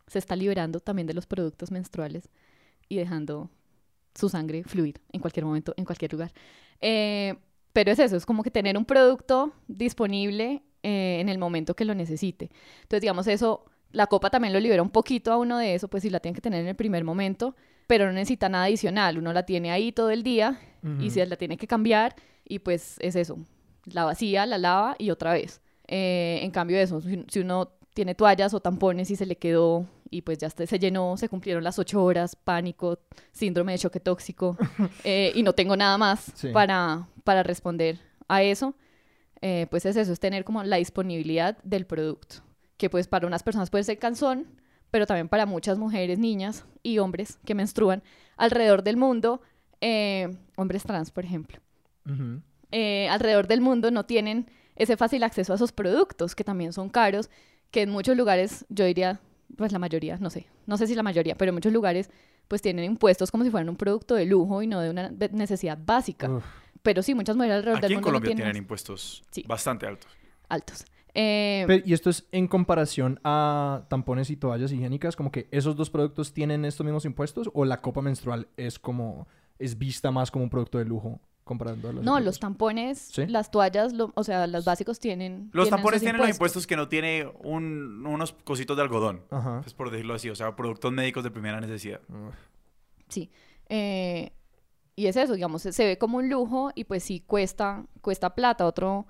[0.08, 2.30] se está liberando también de los productos menstruales
[2.90, 3.50] y dejando
[4.16, 6.32] su sangre fluir en cualquier momento, en cualquier lugar.
[6.82, 7.36] Eh,
[7.74, 11.86] pero es eso, es como que tener un producto disponible eh, en el momento que
[11.86, 12.50] lo necesite.
[12.84, 16.04] Entonces, digamos, eso, la copa también lo libera un poquito a uno de eso, pues
[16.04, 17.56] si la tiene que tener en el primer momento,
[17.88, 21.10] pero no necesita nada adicional, uno la tiene ahí todo el día y Ujú.
[21.10, 22.16] se la tiene que cambiar
[22.48, 23.38] y pues es eso,
[23.86, 25.62] la vacía, la lava y otra vez.
[25.88, 29.86] Eh, en cambio eso, si, si uno tiene toallas o tampones y se le quedó
[30.16, 33.00] y pues ya se llenó, se cumplieron las ocho horas, pánico,
[33.32, 34.58] síndrome de choque tóxico
[35.04, 36.50] eh, y no tengo nada más Sí.
[36.50, 38.76] para, para responder a eso,
[39.42, 42.38] eh, pues es eso, es tener como la disponibilidad del producto,
[42.78, 44.48] que pues para unas personas puede ser cansón,
[44.92, 48.02] pero también para muchas mujeres, niñas y hombres que menstruan
[48.38, 49.42] alrededor del mundo,
[49.82, 51.60] eh, hombres trans, por ejemplo,
[52.72, 56.90] eh, alrededor del mundo no tienen ese fácil acceso a esos productos, que también son
[56.90, 57.30] caros,
[57.72, 59.20] que en muchos lugares, yo diría,
[59.58, 62.10] pues la mayoría, no sé, no sé si la mayoría, pero en muchos lugares
[62.48, 65.78] pues tienen impuestos como si fueran un producto de lujo y no de una necesidad
[65.84, 66.30] básica.
[66.30, 66.44] Uf.
[66.84, 69.44] Pero sí, muchas mujeres alrededor Aquí del en mundo no Colombia tienen impuestos Sí.
[69.48, 70.12] bastante altos.
[70.50, 70.86] altos.
[71.18, 75.76] Eh, Pero, y esto es en comparación a tampones y toallas higiénicas, como que esos
[75.76, 79.28] dos productos tienen estos mismos impuestos o la copa menstrual es como
[79.58, 82.26] es vista más como un producto de lujo comprando los No, equipos.
[82.26, 83.26] los tampones, ¿Sí?
[83.28, 85.52] las toallas, lo- o sea, los básicos tienen.
[85.54, 89.22] Los tienen tampones tienen los impuestos que no tiene un- unos cositos de algodón.
[89.30, 89.62] Ajá.
[89.62, 92.02] Pues por decirlo así, o sea, productos médicos de primera necesidad.
[93.08, 93.30] Sí.
[93.70, 94.34] Eh,
[94.96, 98.34] y es eso, digamos, se se ve como un lujo y pues sí cuesta, cuesta
[98.34, 98.66] plata.
[98.66, 99.06] Otro,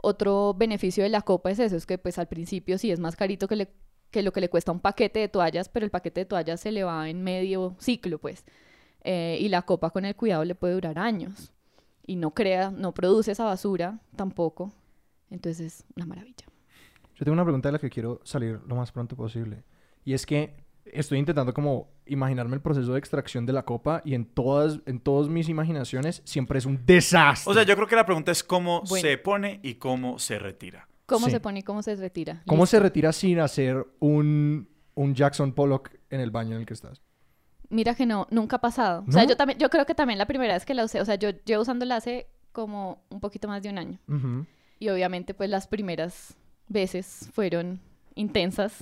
[0.00, 3.16] otro beneficio de la copa es eso, es que pues al principio sí es más
[3.16, 3.72] carito que, le-
[4.10, 6.70] que lo que le cuesta un paquete de toallas, pero el paquete de toallas se
[6.70, 8.44] le va en medio ciclo, pues.
[9.04, 11.52] Eh, y la copa con el cuidado le puede durar años.
[12.06, 14.72] Y no crea, no produce esa basura tampoco.
[15.30, 16.46] Entonces es una maravilla.
[17.14, 19.62] Yo tengo una pregunta de la que quiero salir lo más pronto posible.
[20.04, 24.14] Y es que estoy intentando como imaginarme el proceso de extracción de la copa y
[24.14, 27.50] en todas, en todas mis imaginaciones siempre es un desastre.
[27.50, 29.08] O sea, yo creo que la pregunta es cómo Bueno.
[29.08, 30.88] se pone y cómo se retira.
[31.06, 31.32] ¿Cómo Sí.
[31.32, 32.42] se pone y cómo se retira?
[32.46, 32.76] ¿Cómo Listo.
[32.78, 37.00] se retira sin hacer un, un Jackson Pollock en el baño en el que estás?
[37.72, 39.02] Mira que no, nunca ha pasado.
[39.08, 41.04] O sea, yo también, yo creo que también la primera vez que la usé, o
[41.06, 43.98] sea, yo llevo usándola hace como un poquito más de un año.
[44.78, 46.34] Y obviamente, pues las primeras
[46.68, 47.80] veces fueron
[48.14, 48.76] intensas.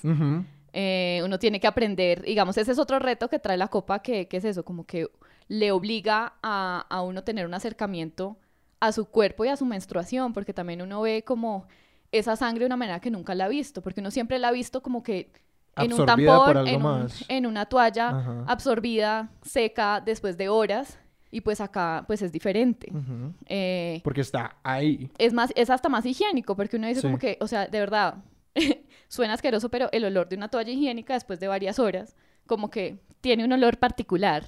[0.72, 4.26] Eh, uno tiene que aprender, digamos, ese es otro reto que trae la copa, que,
[4.26, 5.08] que es eso, como que
[5.46, 8.38] le obliga a, a uno tener un acercamiento
[8.80, 11.66] a su cuerpo y a su menstruación, porque también uno ve como
[12.12, 14.52] esa sangre de una manera que nunca la ha visto, porque uno siempre la ha
[14.52, 15.30] visto como que
[15.76, 17.24] en un Absorbida por tampón, algo en, un- más.
[17.28, 18.44] en una toalla Ajá.
[18.46, 20.98] absorbida, seca, después de horas,
[21.30, 22.88] y pues acá pues es diferente.
[22.92, 23.32] Ujú.
[23.46, 25.10] Eh, Porque está ahí.
[25.18, 27.06] es más, es hasta más higiénico, porque uno dice Sí.
[27.06, 28.16] como que, o sea, de verdad,
[29.08, 32.98] suena asqueroso, pero el olor de una toalla higiénica después de varias horas, como que
[33.20, 34.44] tiene un olor particular.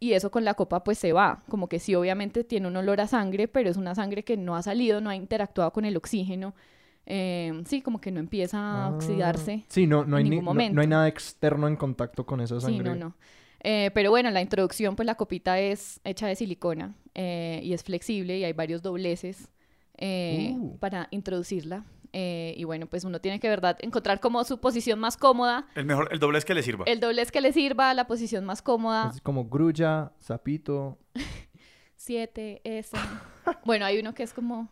[0.00, 3.00] Y eso con la copa pues se va, como que sí obviamente tiene un olor
[3.00, 5.96] a sangre, pero es una sangre que no ha salido, no ha interactuado con el
[5.96, 6.54] oxígeno.
[7.06, 8.90] Eh, sí, como que no empieza a Ah.
[8.94, 9.64] oxidarse.
[9.68, 10.86] Sí, no, no, hay ni- ningún no- no hay momento.
[10.88, 12.90] nada externo en contacto con esa Sí, sangre.
[12.90, 13.16] no, no.
[13.64, 17.82] Eh, pero bueno, la introducción, pues la copita es hecha de silicona eh, y es
[17.84, 19.48] flexible y hay varios dobleces
[19.98, 20.78] eh, Uh.
[20.78, 21.84] para introducirla.
[22.14, 25.86] Eh, y bueno, pues uno tiene que, ¿verdad?, encontrar como su posición más cómoda, El
[25.86, 26.84] mejor, el doblez que le sirva.
[26.86, 29.10] el doblez que le sirva, la posición más cómoda.
[29.14, 30.98] Es como grulla, sapito.
[31.96, 32.96] Siete, ese.
[33.64, 34.68] bueno, hay uno que es como,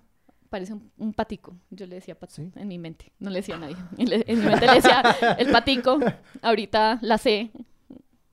[0.50, 1.56] parece un, un patico.
[1.70, 2.60] Yo le decía patico ¿Sí?
[2.60, 3.76] en mi mente, no le decía a nadie.
[3.96, 5.02] En, mi mente le decía
[5.38, 5.98] el patico,
[6.42, 7.50] ahorita la C,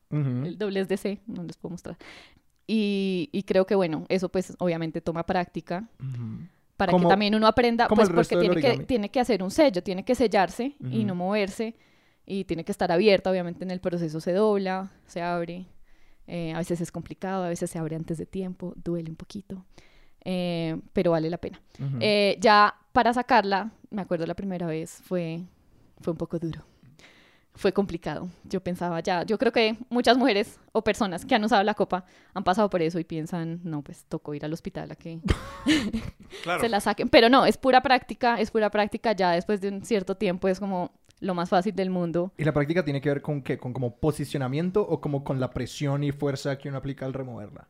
[0.10, 0.46] Ujú.
[0.46, 1.98] el doblez de C, no les puedo mostrar.
[2.66, 6.48] Y, y creo que, bueno, eso pues obviamente toma práctica Ujú.
[6.76, 9.82] para Como- que también uno aprenda, pues porque tiene que, tiene que hacer un sello,
[9.82, 11.08] tiene que sellarse y Ujú.
[11.08, 11.76] no moverse
[12.26, 15.66] y tiene que estar abierta, obviamente en el proceso se dobla, se abre,
[16.28, 19.66] eh, a veces es complicado, a veces se abre antes de tiempo, duele un poquito,
[20.30, 21.60] eh, pero vale la pena.
[22.02, 25.42] Eh, ya para sacarla, me acuerdo la primera vez, fue,
[26.02, 26.66] fue un poco duro.
[27.56, 28.28] Fue complicado.
[28.44, 32.04] Yo pensaba ya, yo creo que muchas mujeres o personas que han usado la copa
[32.34, 35.20] han pasado por eso y piensan, no, pues tocó ir al hospital a que
[36.44, 36.62] Claro.
[36.62, 37.08] se la saquen.
[37.10, 39.14] Pero no, es pura práctica, es pura práctica.
[39.14, 42.32] Ya después de un cierto tiempo es como lo más fácil del mundo.
[42.38, 43.58] ¿Y la práctica tiene que ver con qué?
[43.58, 47.68] ¿Con como posicionamiento o como con la presión y fuerza que uno aplica al removerla?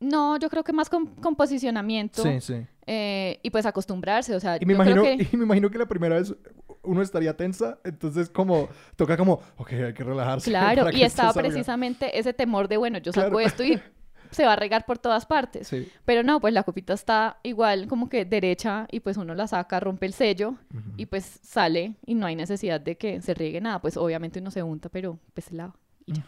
[0.00, 2.66] No, yo creo que más con, con posicionamiento Sí, sí.
[2.86, 4.34] eh, y pues acostumbrarse.
[4.34, 5.28] O sea, Y me, yo creo imagino, que...
[5.32, 6.34] y me imagino que la primera vez
[6.82, 10.48] uno estaría tensa, entonces como toca como, ok, hay que relajarse.
[10.50, 11.48] Claro, para que y estaba salga.
[11.48, 13.28] precisamente ese temor de, bueno, yo Claro.
[13.28, 13.80] saco esto y
[14.30, 15.66] se va a regar por todas partes.
[15.66, 15.90] Sí.
[16.04, 19.80] Pero no, pues la copita está igual como que derecha y pues uno la saca,
[19.80, 20.54] rompe el sello
[20.96, 23.80] y pues sale y no hay necesidad de que se riegue nada.
[23.80, 25.74] Pues obviamente uno se unta, pero pues se lava.
[26.06, 26.24] y ya.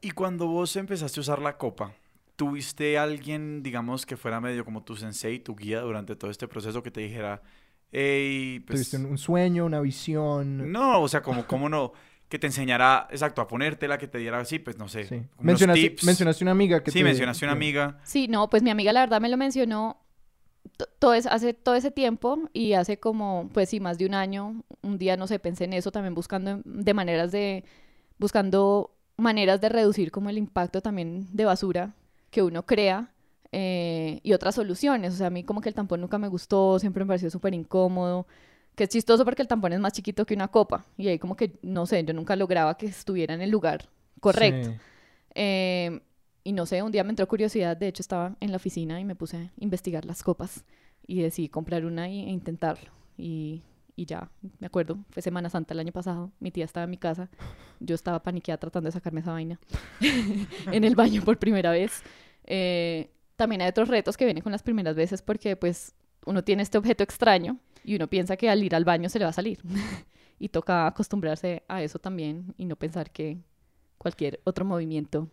[0.00, 1.92] Y cuando vos empezaste a usar la copa,
[2.44, 6.82] ¿tuviste alguien, digamos, que fuera medio como tu sensei, tu guía durante todo este proceso
[6.82, 7.40] que te dijera,
[7.92, 8.90] hey, pues...
[8.90, 10.72] Tuviste un, sueño, una visión.
[10.72, 11.92] No, o sea, como, ¿cómo no?
[12.28, 15.04] Que te enseñara, exacto, a ponértela, que te diera así, pues no sé.
[15.04, 15.14] Sí.
[15.14, 16.02] unos Mencionaste, tips.
[16.04, 18.00] mencionaste una amiga que Sí, te- mencionaste una amiga.
[18.02, 20.00] Sí, no, pues mi amiga la verdad me lo mencionó
[20.76, 24.14] to- todo es- hace todo ese tiempo y hace como, pues sí, más de un
[24.14, 27.62] año, un día, no sé, pensé en eso también buscando de maneras de,
[28.18, 31.94] buscando maneras de reducir como el impacto también de basura
[32.32, 33.12] que uno crea
[33.52, 35.12] eh, y otras soluciones.
[35.14, 37.52] O sea, a mí como que el tampón nunca me gustó, siempre me pareció súper
[37.54, 38.26] incómodo,
[38.74, 41.36] que es chistoso porque el tampón es más chiquito que una copa y ahí como
[41.36, 44.70] que, no sé, yo nunca lograba que estuviera en el lugar correcto.
[44.70, 44.76] Sí.
[45.34, 46.00] Eh,
[46.44, 49.04] y no sé, un día me entró curiosidad, de hecho estaba en la oficina y
[49.04, 50.64] me puse a investigar las copas
[51.06, 52.90] y decidí comprar una y- e intentarlo.
[53.18, 53.62] Y,
[53.96, 56.96] y ya, me acuerdo, fue Semana Santa el año pasado, mi tía estaba en mi
[56.98, 57.28] casa,
[57.80, 59.58] yo estaba paniqueada tratando de sacarme esa vaina
[60.72, 62.02] en el baño por primera vez.
[62.44, 65.94] Eh, también hay otros retos que vienen con las primeras veces porque pues
[66.26, 69.24] uno tiene este objeto extraño y uno piensa que al ir al baño se le
[69.24, 69.58] va a salir.
[70.38, 73.38] y toca acostumbrarse a eso también y no pensar que
[73.98, 75.28] cualquier otro movimiento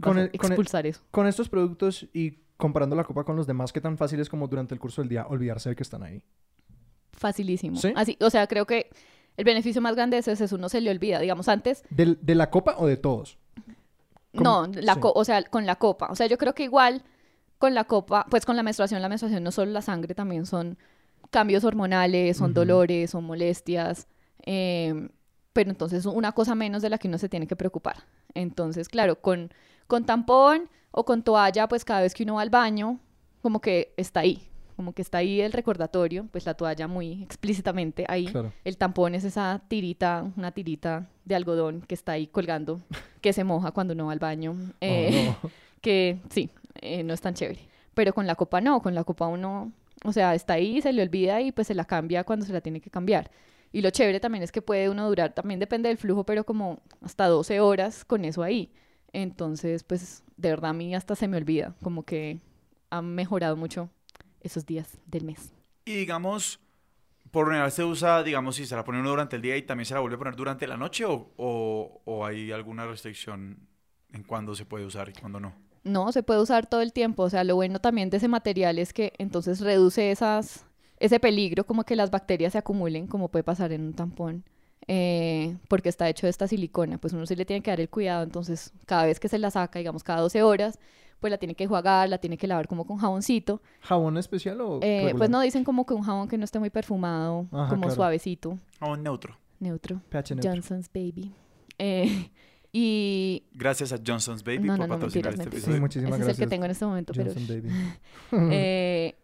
[0.00, 1.02] Con a el- con el- expulsar eso.
[1.10, 4.46] Con estos productos y comparando la copa con los demás, ¿qué tan fácil es como
[4.48, 6.22] durante el curso del día olvidarse de que están ahí?
[7.12, 7.76] Facilísimo.
[7.76, 7.92] ¿Sí?
[7.96, 8.90] Así, o sea, creo que
[9.36, 11.18] el beneficio más grande de es eso, uno se le olvida.
[11.20, 13.38] Digamos, antes, ¿Del- ¿De, la copa o de todos?
[14.32, 15.00] no, la Sí.
[15.00, 16.08] co- o sea, con la copa.
[16.10, 17.02] O sea, yo creo que igual
[17.58, 20.78] con la copa, pues con la menstruación, la menstruación no solo la sangre, también son
[21.30, 24.08] cambios hormonales, son dolores, son molestias.
[24.44, 25.08] eh,
[25.52, 27.96] pero entonces una cosa menos de la que uno se tiene que preocupar.
[28.32, 29.52] Entonces, claro, con,
[29.86, 32.98] con tampón o con toalla, pues cada vez que uno va al baño,
[33.42, 34.48] como que está ahí.
[34.82, 38.26] Como que está ahí el recordatorio, pues la toalla muy explícitamente ahí.
[38.26, 38.52] Claro.
[38.64, 42.80] El tampón es esa tirita, una tirita de algodón que está ahí colgando,
[43.20, 44.56] que se moja cuando uno va al baño.
[44.80, 45.50] Eh, Oh, no.
[45.80, 47.60] que sí, eh, no es tan chévere.
[47.94, 49.70] Pero con la copa no, con la copa uno,
[50.04, 52.60] o sea, está ahí, se le olvida y pues se la cambia cuando se la
[52.60, 53.30] tiene que cambiar.
[53.70, 56.80] Y lo chévere también es que puede uno durar, también depende del flujo, pero como
[57.02, 58.72] hasta 12 horas con eso ahí.
[59.12, 62.40] Entonces, pues de verdad a mí hasta se me olvida, como que
[62.90, 63.88] han mejorado mucho
[64.42, 65.52] esos días del mes.
[65.84, 66.60] Y digamos,
[67.30, 69.86] por general se usa, digamos, si se la pone uno durante el día y también
[69.86, 73.58] se la vuelve a poner durante la noche o, o- o hay alguna restricción
[74.12, 75.54] en cuándo se puede usar y cuándo no.
[75.84, 77.24] No, se puede usar todo el tiempo.
[77.24, 80.64] O sea, lo bueno también de ese material es que entonces reduce esas,
[80.98, 84.44] ese peligro, como que las bacterias se acumulen, como puede pasar en un tampón,
[84.86, 86.98] eh, porque está hecho de esta silicona.
[86.98, 88.22] Pues uno sí le tiene que dar el cuidado.
[88.22, 90.78] Entonces, cada vez que se la saca, digamos, cada 12 horas,
[91.22, 93.62] pues la tiene que enjuagar, la tiene que lavar como con jaboncito.
[93.80, 96.68] ¿Jabón especial o Eh, pues no dicen como que un jabón que no esté muy
[96.68, 97.94] perfumado, Ajá, como claro.
[97.94, 99.38] suavecito, O neutro.
[99.60, 100.02] neutro.
[100.10, 100.50] pH neutro.
[100.52, 101.32] Johnson's Baby.
[101.78, 102.28] Eh,
[102.72, 105.52] y Gracias a Johnson's Baby No, por no, no, patrocinar mentiras, este mentiras.
[105.52, 105.80] Sí, episodio.
[105.80, 106.44] muchísimas ese es el gracias.
[106.46, 107.32] que tengo en este momento, pero...
[107.32, 107.70] Johnson Baby.
[108.54, 109.14] Eh,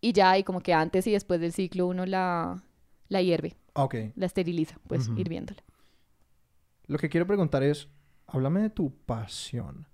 [0.00, 2.60] y ya, y como que antes y después del ciclo uno la,
[3.08, 3.94] la hierve, ok.
[4.16, 5.62] la esteriliza, pues hirviéndola.
[6.88, 7.88] Lo que quiero preguntar es,
[8.26, 9.86] háblame de tu pasión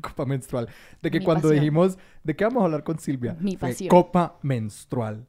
[0.08, 0.68] copa menstrual.
[1.02, 1.60] De que Mi cuando pasión.
[1.60, 3.36] dijimos, ¿de qué vamos a hablar con Silvia?
[3.40, 3.88] Mi pasión.
[3.88, 5.26] Copa menstrual.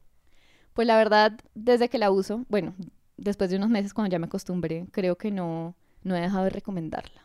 [0.73, 2.73] Pues la verdad, desde que la uso, bueno,
[3.17, 6.49] después de unos meses cuando ya me acostumbré, creo que no, no he dejado de
[6.51, 7.21] recomendarla.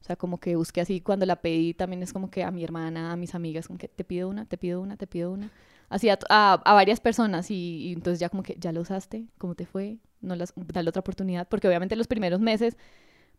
[0.00, 2.64] O sea, como que busqué así, cuando la pedí también es como que a mi
[2.64, 5.50] hermana, a mis amigas, como que te pido una, te pido una, te pido una.
[5.88, 7.54] Así a, a- a varias personas y,
[7.88, 9.26] y entonces ya como que, ¿ya la usaste?
[9.38, 9.98] ¿Cómo te fue?
[10.20, 12.76] No las, dale otra oportunidad, porque obviamente los primeros meses,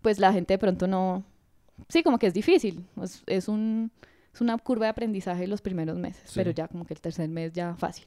[0.01, 1.23] pues la gente de pronto no,
[1.87, 3.91] sí, como que es difícil, es, es un,
[4.33, 6.33] es una curva de aprendizaje los primeros meses, Sí.
[6.35, 8.05] pero ya como que el tercer mes ya fácil.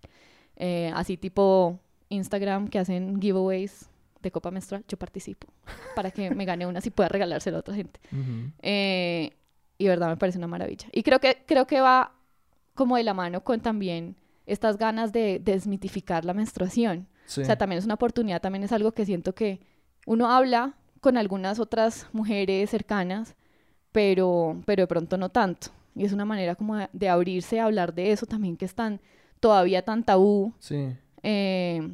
[0.56, 1.78] Eh, así tipo
[2.11, 3.88] Instagram que hacen giveaways
[4.20, 5.48] de copa menstrual, yo participo
[5.96, 7.98] para que me gane una si pueda regalársela a otra gente.
[8.12, 8.50] Ujú.
[8.61, 9.30] Eh,
[9.78, 10.87] y verdad me parece una maravilla.
[10.92, 12.12] Y creo que, creo que va
[12.74, 17.08] como de la mano con también estas ganas de desmitificar la menstruación.
[17.26, 17.40] Sí.
[17.40, 19.61] O sea, también es una oportunidad, también es algo que siento que
[20.06, 23.35] uno habla con algunas otras mujeres cercanas,
[23.92, 25.68] pero, pero de pronto no tanto.
[25.94, 28.74] Y es una manera como de, de abrirse a hablar de eso también que es
[28.74, 29.00] tan,
[29.40, 30.88] todavía tan tabú, Sí.
[31.22, 31.92] eh,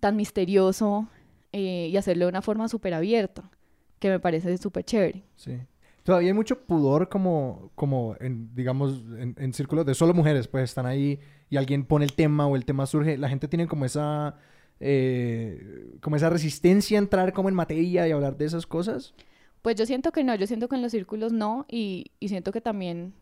[0.00, 1.08] tan misterioso
[1.52, 3.50] eh, y hacerlo de una forma súper abierta,
[3.98, 5.22] que me parece súper chévere.
[5.36, 5.58] Sí.
[6.02, 10.64] Todavía hay mucho pudor como, como en, digamos, en, en círculos de solo mujeres, pues
[10.64, 11.18] están ahí
[11.50, 13.16] y alguien pone el tema o el tema surge.
[13.18, 14.36] La gente tiene como esa,
[14.80, 19.14] eh, como esa resistencia a entrar como en materia y hablar de esas cosas.
[19.62, 22.52] Pues yo siento que no, yo siento que en los círculos no y, y siento
[22.52, 23.12] que también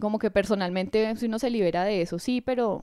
[0.00, 2.82] como que personalmente si uno se libera de eso, sí, pero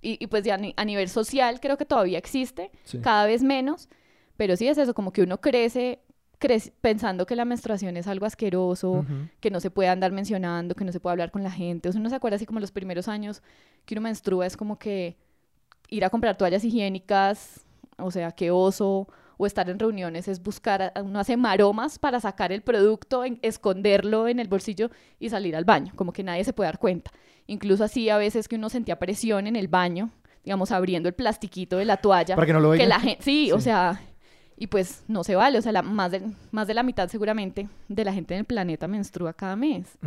[0.00, 2.98] y, y pues ya a, ni- a nivel social creo que todavía existe, Sí.
[3.00, 3.88] cada vez menos,
[4.36, 5.98] pero sí es eso, como que uno crece,
[6.38, 9.04] crece pensando que la menstruación es algo asqueroso,
[9.40, 11.88] que no se puede andar mencionando, que no se puede hablar con la gente.
[11.88, 13.42] O sea, uno se acuerda así como los primeros años
[13.84, 15.16] que uno menstrua es como que
[15.90, 17.66] ir a comprar toallas higiénicas,
[17.98, 22.52] o sea, qué oso, o estar en reuniones es buscar, uno hace maromas para sacar
[22.52, 26.52] el producto, en- esconderlo en el bolsillo y salir al baño, como que nadie se
[26.52, 27.10] puede dar cuenta.
[27.46, 30.10] Incluso así a veces que uno sentía presión en el baño,
[30.44, 32.34] digamos, abriendo el plastiquito de la toalla.
[32.34, 32.88] Para que no lo que oigan.
[32.88, 34.00] la gente, sí, o sea,
[34.56, 37.68] y pues no se vale, o sea, la, más, de, más de la mitad seguramente
[37.88, 39.98] de la gente en el planeta menstrua cada mes.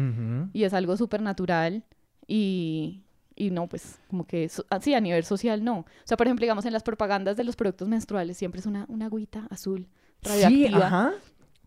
[0.53, 1.83] Y es algo súper natural
[2.27, 3.03] y,
[3.39, 5.79] y no, pues como que so- así a nivel social no.
[5.79, 8.85] O sea, por ejemplo, digamos en las propagandas de los productos menstruales siempre es una,
[8.89, 9.87] una agüita azul
[10.21, 11.13] Sí, radioactiva ajá.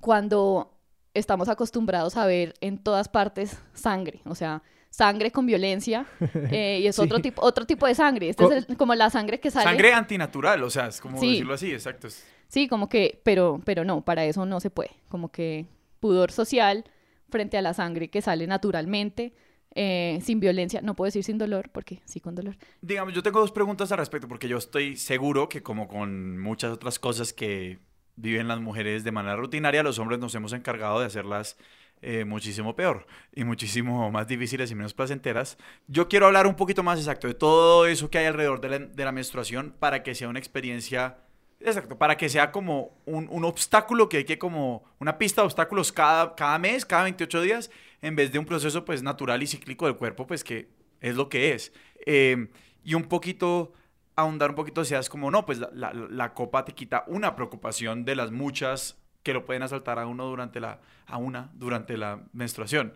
[0.01, 0.79] cuando
[1.15, 6.07] estamos acostumbrados a ver en todas partes sangre, o sea, sangre con violencia
[6.51, 7.03] eh, y es Sí.
[7.03, 8.29] otro tipo otro tipo de sangre.
[8.29, 9.65] Este Co- es el- como la sangre que sale.
[9.65, 11.31] Sangre antinatural, o sea, es como Sí.
[11.31, 12.07] decirlo así, exacto.
[12.09, 14.91] es- Sí, como que, pero, pero no, para eso no se puede.
[15.09, 15.67] Como que
[16.01, 16.85] pudor social
[17.31, 19.33] frente a la sangre que sale naturalmente,
[19.75, 20.81] eh, sin violencia.
[20.83, 22.57] No puedo decir sin dolor, porque sí con dolor.
[22.81, 26.73] Digamos, yo tengo dos preguntas al respecto, porque yo estoy seguro que como con muchas
[26.73, 27.79] otras cosas que
[28.17, 31.57] viven las mujeres de manera rutinaria, los hombres nos hemos encargado de hacerlas
[32.05, 35.57] eh, muchísimo peor y muchísimo más difíciles y menos placenteras.
[35.87, 38.79] Yo quiero hablar un poquito más exacto de todo eso que hay alrededor de la,
[38.81, 41.19] de la menstruación para que sea una experiencia,
[41.61, 45.47] exacto, para que sea como un, un, obstáculo que hay que como una pista de
[45.47, 47.71] obstáculos cada, cada mes, cada 28 días,
[48.03, 50.69] en vez de un proceso pues natural y cíclico del cuerpo, pues que
[51.01, 51.73] es lo que es.
[52.05, 52.49] Eh,
[52.85, 53.73] y un poquito
[54.17, 58.05] ahondar un poquito, seas como, no, pues la, la, la, copa te quita una preocupación
[58.05, 62.25] de las muchas que lo pueden asaltar a uno durante la, a una durante la
[62.33, 62.95] menstruación.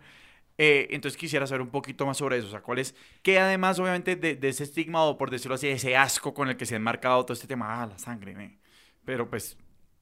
[0.59, 3.79] Eh, entonces quisiera saber un poquito más sobre eso, o sea, cuál es, que además
[3.79, 6.75] obviamente de, de, ese estigma o por decirlo así, ese asco con el que se
[6.75, 8.59] ha enmarcado todo este tema, ah, la sangre, ¿eh?
[9.05, 9.59] pero pues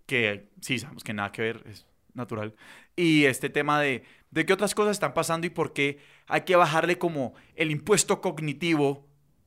[0.07, 2.55] que sí, sabemos que nada que ver, es natural.
[2.95, 6.57] Y este tema de, de qué otras cosas están pasando y por qué hay que
[6.57, 9.07] bajarle como el impuesto cognitivo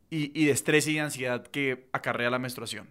[0.09, 2.89] y, y de estrés y de ansiedad que acarrea la menstruación.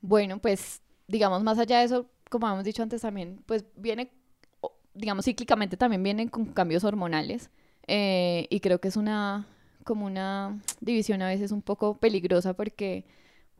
[0.00, 4.12] Bueno, pues digamos, más allá de eso, como hemos dicho antes también, pues viene,
[4.94, 7.50] digamos, cíclicamente también vienen con cambios hormonales.
[7.88, 9.48] Eh, y creo que es una,
[9.82, 13.04] como una división a veces un poco peligrosa porque,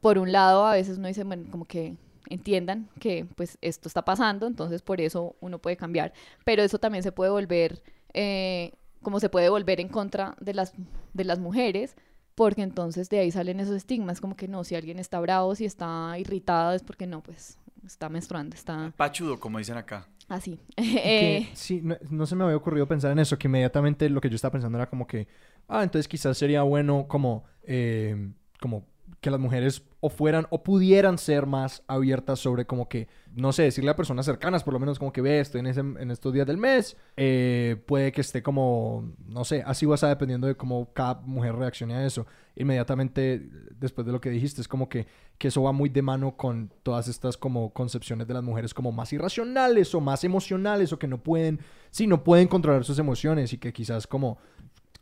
[0.00, 1.96] por un lado, a veces uno dice, bueno, como que
[2.28, 6.12] entiendan que pues esto está pasando, entonces por eso uno puede cambiar.
[6.44, 10.74] Pero eso también se puede volver, eh, como se puede volver en contra de las,
[11.14, 11.96] de las mujeres,
[12.34, 15.64] porque entonces de ahí salen esos estigmas, como que no, si alguien está bravo, si
[15.64, 18.92] está irritado, es porque no, pues está menstruando, está...
[18.96, 20.08] Pachudo, como dicen acá.
[20.28, 20.58] Así.
[20.76, 24.30] Que, sí, no, no, se me había ocurrido pensar en eso, que inmediatamente lo que
[24.30, 25.28] yo estaba pensando era como que,
[25.68, 28.86] ah, entonces quizás sería bueno como, eh, como
[29.20, 33.64] que las mujeres o fueran o pudieran ser más abiertas sobre como que, no sé,
[33.64, 36.32] decirle a personas cercanas, por lo menos como que ve, estoy en, ese, en estos
[36.32, 40.56] días del mes, eh, puede que esté como, no sé, así vas a dependiendo de
[40.56, 42.26] cómo cada mujer reaccione a eso.
[42.56, 43.46] Inmediatamente
[43.78, 45.06] después de lo que dijiste, es como que,
[45.36, 48.90] que eso va muy de mano con todas estas como concepciones de las mujeres como
[48.90, 53.52] más irracionales o más emocionales o que no pueden, sí, no pueden controlar sus emociones
[53.52, 54.38] y que quizás como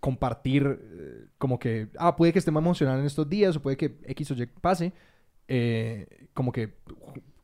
[0.00, 3.76] compartir eh, como que, ah, puede que esté más emocional en estos días o puede
[3.76, 4.92] que X o Y pase,
[5.48, 6.74] eh, como que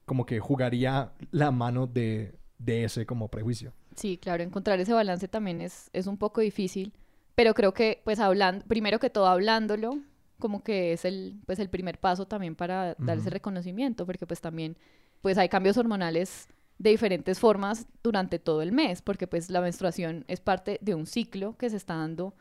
[0.04, 3.72] como que jugaría la mano de, de, ese como prejuicio.
[3.96, 6.92] Sí, claro, encontrar ese balance también es, es un poco difícil,
[7.34, 9.98] pero creo que pues hablando, primero que todo hablándolo,
[10.38, 13.06] como que es el, pues, el primer paso también para uh -huh.
[13.06, 14.76] dar ese reconocimiento, porque pues también
[15.22, 20.24] pues hay cambios hormonales de diferentes formas durante todo el mes, porque pues la menstruación
[20.28, 22.34] es parte de un ciclo que se está dando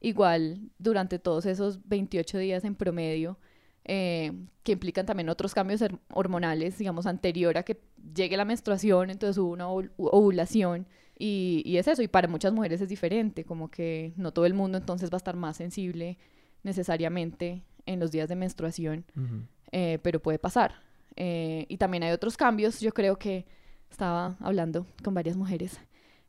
[0.00, 3.38] igual durante todos esos 28 días en promedio,
[3.84, 4.32] eh,
[4.62, 5.82] que implican también otros cambios
[6.12, 7.80] hormonales, digamos, anterior a que
[8.14, 10.86] llegue la menstruación, entonces hubo una ovulación
[11.18, 14.54] y, y, es eso, y para muchas mujeres es diferente, como que no todo el
[14.54, 16.18] mundo entonces va a estar más sensible
[16.62, 19.46] necesariamente en los días de menstruación, uh -huh.
[19.72, 20.74] eh, pero puede pasar.
[21.16, 23.46] Eh, y también hay otros cambios, yo creo que
[23.90, 25.80] estaba hablando con varias mujeres,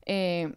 [0.05, 0.55] eh,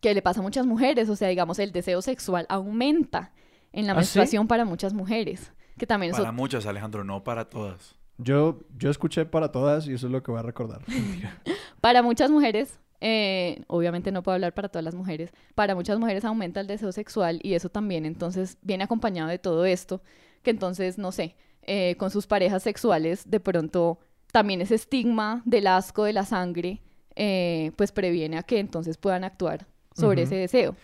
[0.00, 3.32] que le pasa a muchas mujeres, o sea, digamos, el deseo sexual aumenta
[3.72, 4.48] en la ¿Ah, menstruación ¿sí?
[4.48, 5.52] para muchas mujeres.
[5.78, 7.96] Que también para muchas, Alejandro, no para todas.
[8.18, 10.82] Yo, yo escuché para todas y eso es lo que voy a recordar.
[11.80, 16.24] para muchas mujeres, eh, obviamente no puedo hablar para todas las mujeres, para muchas mujeres
[16.24, 20.02] aumenta el deseo sexual y eso también entonces viene acompañado de todo esto,
[20.42, 24.00] que entonces, no sé, eh, con sus parejas sexuales de pronto
[24.32, 26.82] también ese estigma del asco de la sangre,
[27.16, 29.66] eh, pues previene a que entonces puedan actuar
[30.00, 30.26] sobre uh -huh.
[30.26, 30.76] ese deseo.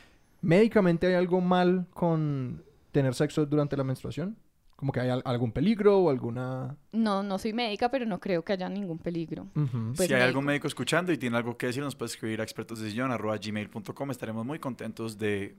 [0.43, 4.37] ¿Médicamente hay algo mal con tener sexo durante la menstruación?
[4.77, 6.77] ¿Como que hay algún peligro o alguna...?
[6.93, 9.49] No, no soy médica, pero no creo que haya ningún peligro.
[9.55, 9.97] Uh -huh.
[9.97, 10.25] pues si hay médico.
[10.25, 14.11] algún médico escuchando y tiene algo que decir, nos puede escribir a expertosdesillon.gmail.com.
[14.11, 15.57] Estaremos muy contentos de,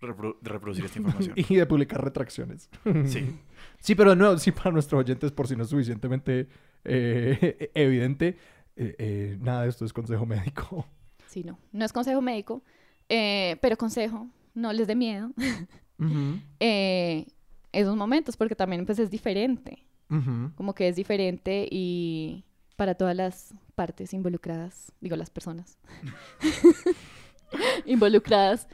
[0.00, 1.34] reprodu de reproducir esta información.
[1.36, 2.70] y de publicar retracciones.
[3.04, 3.38] sí.
[3.80, 6.48] Sí, pero no, sí para nuestros oyentes, por si no es suficientemente
[6.84, 8.36] eh, evidente,
[8.76, 10.86] eh, eh, nada de esto es consejo médico.
[11.26, 11.58] Sí, no.
[11.72, 12.62] No es consejo médico,
[13.08, 15.30] eh, pero consejo, no les dé miedo.
[15.98, 17.26] uh -huh.
[17.72, 19.84] esos momentos, porque también pues es diferente.
[20.10, 20.54] Uh -huh.
[20.54, 22.44] Como que es diferente y
[22.76, 25.78] para todas las partes involucradas, digo las personas
[27.86, 28.68] involucradas.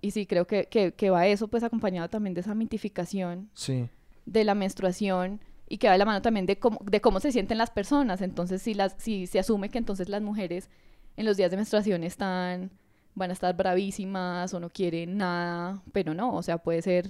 [0.00, 3.88] Y sí, creo que, que, que, va eso pues acompañado también de esa mitificación sí.
[4.26, 7.32] de la menstruación y que va de la mano también de cómo, de cómo se
[7.32, 8.20] sienten las personas.
[8.20, 10.68] Entonces, si, las, si se asume que entonces las mujeres
[11.16, 12.70] en los días de menstruación están,
[13.16, 17.08] van a estar bravísimas o no quieren nada, pero no, o sea, puede ser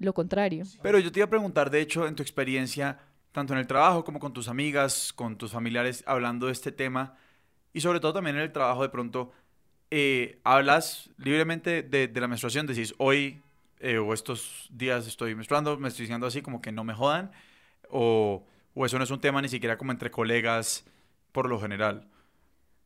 [0.00, 0.64] lo contrario.
[0.82, 2.98] Pero yo te iba a preguntar, de hecho, en tu experiencia,
[3.32, 7.14] tanto en el trabajo como con tus amigas, con tus familiares, hablando de este tema,
[7.72, 9.32] y sobre todo también en el trabajo, de pronto,
[9.92, 13.40] eh, hablas libremente de, la menstruación, decís, hoy
[13.78, 17.30] eh, o estos días estoy menstruando, me estoy diciendo así como que no me jodan,
[17.88, 18.44] o,
[18.74, 20.84] o eso no es un tema ni siquiera como entre colegas
[21.30, 22.08] por lo general.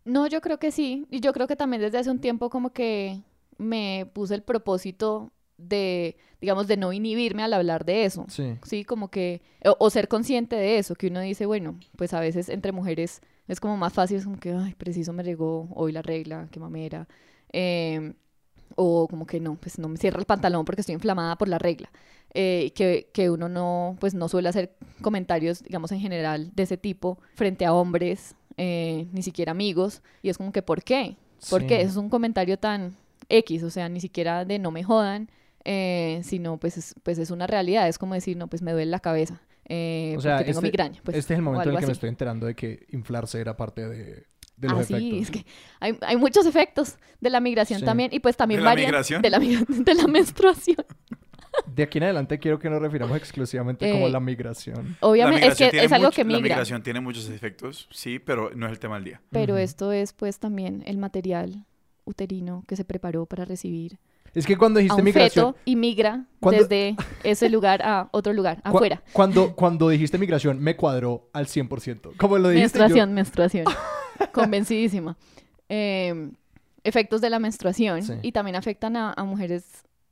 [0.04, 1.06] No, yo creo que sí.
[1.10, 3.20] Y yo creo que también desde hace un tiempo como que
[3.58, 8.24] me puse el propósito de, digamos, de no inhibirme al hablar de eso.
[8.28, 8.56] Sí.
[8.64, 12.20] Sí, como que, o, o ser consciente de eso, que uno dice, bueno, pues a
[12.20, 15.92] veces entre mujeres es como más fácil, es como que, ay, preciso me llegó hoy
[15.92, 17.06] la regla, qué mamera.
[17.52, 18.14] Em,
[18.76, 21.58] o como que no, pues no me cierra el pantalón porque estoy inflamada por la
[21.58, 21.90] regla.
[22.32, 26.76] Eh, que, que uno no, pues no suele hacer comentarios, digamos, en general de ese
[26.76, 30.02] tipo frente a hombres, eh, ni siquiera amigos.
[30.22, 31.16] Y es como que, ¿por qué?
[31.48, 31.66] ¿Por Sí.
[31.68, 31.80] qué?
[31.82, 32.96] Es un comentario tan
[33.28, 35.30] X, o sea, ni siquiera de no me jodan,
[35.64, 37.88] eh, sino pues es, pues es una realidad.
[37.88, 39.40] Es como decir, no, pues me duele la cabeza.
[39.72, 41.00] eh, O sea, porque tengo este- migraña.
[41.04, 43.56] Pues, este es el momento en el que me estoy enterando de que inflarse era
[43.56, 44.26] parte de,
[44.56, 45.46] de los Ah, sí, es que
[45.78, 47.84] hay, hay muchos efectos de la migración Sí.
[47.86, 49.22] también y pues también ¿De la varían migración?
[49.22, 49.38] de la
[49.68, 50.84] de la menstruación.
[51.66, 54.96] De aquí en adelante quiero que nos refiramos exclusivamente como Eh, la migración.
[55.00, 58.18] Obviamente La es que es algo mucho- que La migra, migración tiene muchos efectos, sí,
[58.18, 59.20] pero no es el tema del día.
[59.30, 61.64] pero esto es pues también el material
[62.04, 63.98] uterino que se preparó para recibir
[64.34, 65.52] Es que cuando a dijiste un migración...
[65.54, 69.02] feto y migra Cuando- desde ese lugar a otro lugar, afuera.
[69.12, 72.16] Cuando, cuando dijiste migración, me cuadró al 100%.
[72.16, 73.64] Como lo dijiste yo- Menstruación, menstruación.
[74.32, 75.16] Convencidísima.
[75.68, 76.30] Eh,
[76.84, 78.14] efectos de la menstruación Sí.
[78.22, 79.64] y también afectan a, a mujeres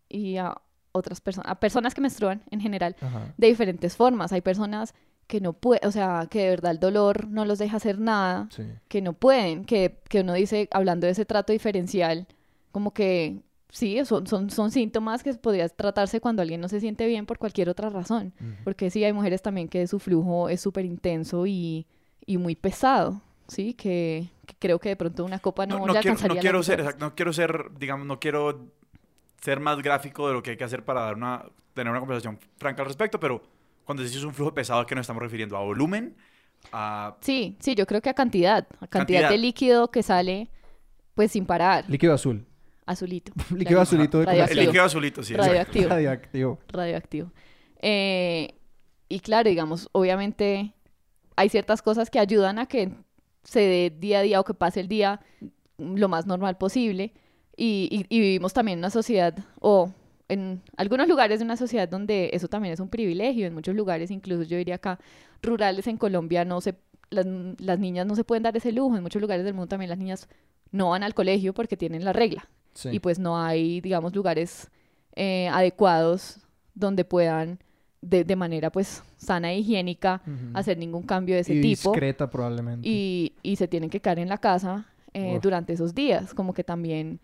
[0.08, 0.56] y a
[0.98, 3.32] otras personas, a personas que menstruan en general Ajá.
[3.36, 4.32] de diferentes formas.
[4.32, 4.94] Hay personas
[5.26, 8.48] que no pueden, o sea, que de verdad el dolor no los deja hacer nada,
[8.50, 8.62] Sí.
[8.88, 12.26] que no pueden, que, que uno dice, hablando de ese trato diferencial,
[12.72, 13.40] como que
[13.70, 17.38] sí, son, son, son síntomas que podría tratarse cuando alguien no se siente bien por
[17.38, 18.32] cualquier otra razón.
[18.40, 18.50] Ujú.
[18.64, 21.86] Porque sí, hay mujeres también que su flujo es súper intenso y,
[22.24, 23.74] y muy pesado, ¿sí?
[23.74, 26.40] Que, que creo que de pronto una copa no, No, le no quiero, alcanzaría no
[26.40, 28.66] quiero ser, exacto, no quiero ser, digamos, no quiero
[29.40, 32.38] ser más gráfico de lo que hay que hacer para dar una, tener una conversación
[32.58, 33.42] franca al respecto, pero
[33.84, 35.56] cuando decimos un flujo pesado, ¿a qué nos estamos refiriendo?
[35.56, 36.16] ¿A volumen?
[36.72, 39.30] ¿A Sí, sí, yo creo que a cantidad, a cantidad, Cantidad.
[39.30, 40.50] de líquido que sale
[41.14, 42.44] pues sin parar, Líquido azul.
[42.86, 43.32] azulito.
[43.54, 45.22] Líquido azulito de el líquido azulito?
[45.22, 45.34] Sí.
[45.34, 45.88] Radioactivo.
[45.88, 46.58] Radioactivo.
[46.68, 47.32] radioactivo.
[47.80, 48.54] Eh,
[49.08, 50.74] y claro, digamos, obviamente
[51.36, 52.90] hay ciertas cosas que ayudan a que
[53.44, 55.20] se dé día a día o que pase el día
[55.78, 57.14] lo más normal posible.
[57.60, 59.90] Y, y- y vivimos también en una sociedad, o
[60.28, 64.10] en algunos lugares de una sociedad donde eso también es un privilegio, en muchos lugares,
[64.12, 64.98] incluso yo diría acá,
[65.42, 66.76] rurales en Colombia, no se,
[67.10, 67.26] las,
[67.58, 69.98] las niñas no se pueden dar ese lujo, en muchos lugares del mundo también las
[69.98, 70.28] niñas
[70.70, 72.90] no van al colegio porque tienen la regla Sí.
[72.92, 74.70] y pues no hay, digamos, lugares
[75.16, 76.38] eh, adecuados
[76.74, 77.58] donde puedan
[78.02, 80.22] de, de manera pues sana e higiénica
[80.54, 82.86] hacer ningún cambio de ese y tipo discreta probablemente.
[82.88, 86.62] y, y se tienen que quedar en la casa eh, durante esos días, como que
[86.62, 87.18] también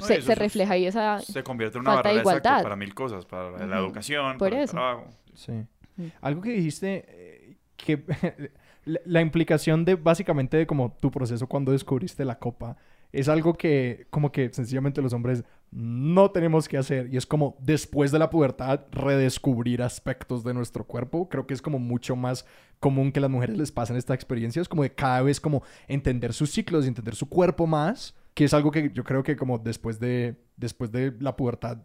[0.00, 1.20] No, se, refleja ahí esa...
[1.20, 2.62] Se convierte en una falta de exacto igualdad.
[2.62, 4.72] para mil cosas, para la educación, Por para el eso.
[4.72, 5.06] trabajo.
[5.34, 5.52] Sí.
[5.96, 6.06] Mm.
[6.20, 8.04] Algo que dijiste, eh, que
[8.84, 12.76] la, la implicación de básicamente de como tu proceso cuando descubriste la copa,
[13.12, 17.56] es algo que como que sencillamente los hombres no tenemos que hacer y es como
[17.60, 21.28] después de la pubertad redescubrir aspectos de nuestro cuerpo.
[21.28, 22.44] Creo que es como mucho más
[22.80, 26.50] común que las mujeres les pasen estas experiencias, como de cada vez como entender sus
[26.50, 30.00] ciclos y entender su cuerpo más, que es algo que yo creo que como después
[30.00, 31.82] de, después de la pubertad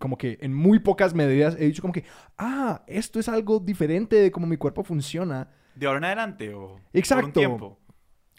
[0.00, 2.02] como que en muy pocas medidas he dicho como que,
[2.36, 5.52] ah, esto es algo diferente de cómo mi cuerpo funciona.
[5.76, 7.26] ¿De ahora en adelante o por Exacto.
[7.26, 7.78] un tiempo?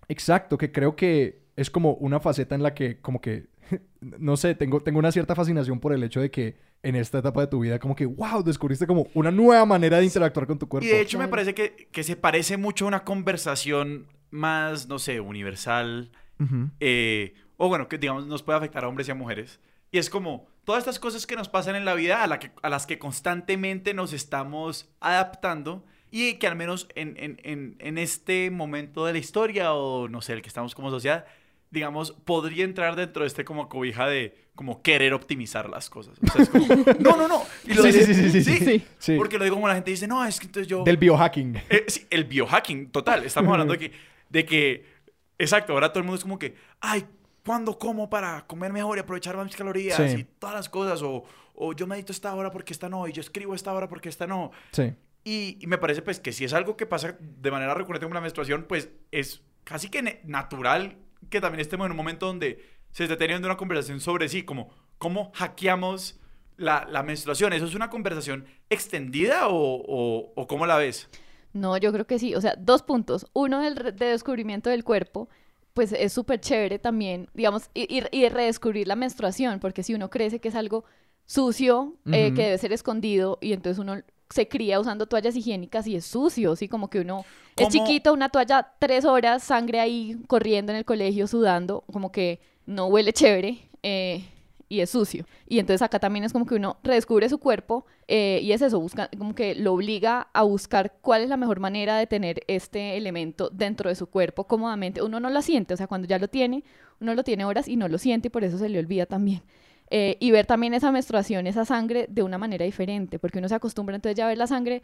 [0.09, 3.47] Exacto, que creo que es como una faceta en la que como que,
[4.01, 7.39] no sé, tengo, tengo una cierta fascinación por el hecho de que en esta etapa
[7.39, 10.67] de tu vida como que, wow, descubriste como una nueva manera de interactuar con tu
[10.67, 10.85] cuerpo.
[10.85, 14.99] Y de hecho me parece que, que se parece mucho a una conversación más, no
[14.99, 16.11] sé, universal.
[16.39, 16.69] Ujú.
[16.79, 19.59] eh, o bueno, que digamos nos puede afectar a hombres y a mujeres.
[19.91, 22.51] Y es como todas estas cosas que nos pasan en la vida a, la que,
[22.61, 27.97] a las que constantemente nos estamos adaptando y que al menos en, en, en, en
[27.97, 31.25] este momento de la historia o no sé, el que estamos como sociedad,
[31.71, 36.19] digamos, podría entrar dentro de este como cobija de como querer optimizar las cosas.
[36.21, 36.67] O sea, es como,
[36.99, 37.41] no, no, no.
[37.65, 38.85] Y lo Sí, dice- sí, sí, sí, sí, sí.
[38.99, 39.15] Sí.
[39.17, 40.83] Porque lo digo como la gente dice, no, es que entonces yo...
[40.83, 41.55] Del biohacking.
[41.69, 43.23] Eh, sí, el biohacking, total.
[43.25, 43.91] Estamos hablando de que,
[44.29, 44.92] de que,
[45.37, 47.05] exacto, ahora todo el mundo es como que, ay,
[47.45, 50.19] ¿cuándo como para comer mejor y aprovechar más mis calorías Sí.
[50.19, 51.01] y todas las cosas?
[51.01, 51.25] O,
[51.55, 54.27] o yo medito esta hora porque esta no, y yo escribo esta hora porque esta
[54.27, 54.51] no.
[54.71, 54.93] Sí.
[55.25, 58.13] Y, y me parece pues que si es algo que pasa de manera recurrente con
[58.13, 60.97] la menstruación, pues es casi que natural
[61.29, 64.69] que también estemos en un momento donde se esté teniendo una conversación sobre sí, como
[64.97, 66.19] cómo hackeamos
[66.57, 67.53] la, la menstruación.
[67.53, 71.09] ¿Eso es una conversación extendida o, o, o cómo la ves?
[71.53, 72.35] No, yo creo que sí.
[72.35, 73.27] O sea, dos puntos.
[73.33, 75.29] Uno del de descubrimiento del cuerpo,
[75.73, 80.09] pues es súper chévere también, digamos, y, y- y redescubrir la menstruación, porque si uno
[80.09, 80.83] crece que es algo
[81.25, 85.95] sucio, eh, que debe ser escondido, y entonces uno se cría usando toallas higiénicas y
[85.95, 86.67] es sucio, ¿sí?
[86.67, 87.23] Como que uno
[87.55, 92.39] es chiquito, una toalla, tres horas, sangre ahí corriendo en el colegio, sudando, como que
[92.65, 94.25] no huele chévere eh,
[94.69, 95.25] y es sucio.
[95.47, 98.79] Y entonces acá también es como que uno redescubre su cuerpo eh, y es eso,
[98.79, 102.97] busca, como que lo obliga a buscar cuál es la mejor manera de tener este
[102.97, 105.01] elemento dentro de su cuerpo cómodamente.
[105.01, 106.63] Uno no lo siente, o sea, cuando ya lo tiene,
[106.99, 109.43] uno lo tiene horas y no lo siente y por eso se le olvida también.
[109.89, 113.55] Eh, y ver también esa menstruación, esa sangre de una manera diferente, porque uno se
[113.55, 114.81] acostumbra entonces ya a ver la sangre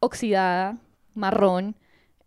[0.00, 0.78] oxidada,
[1.14, 1.76] marrón,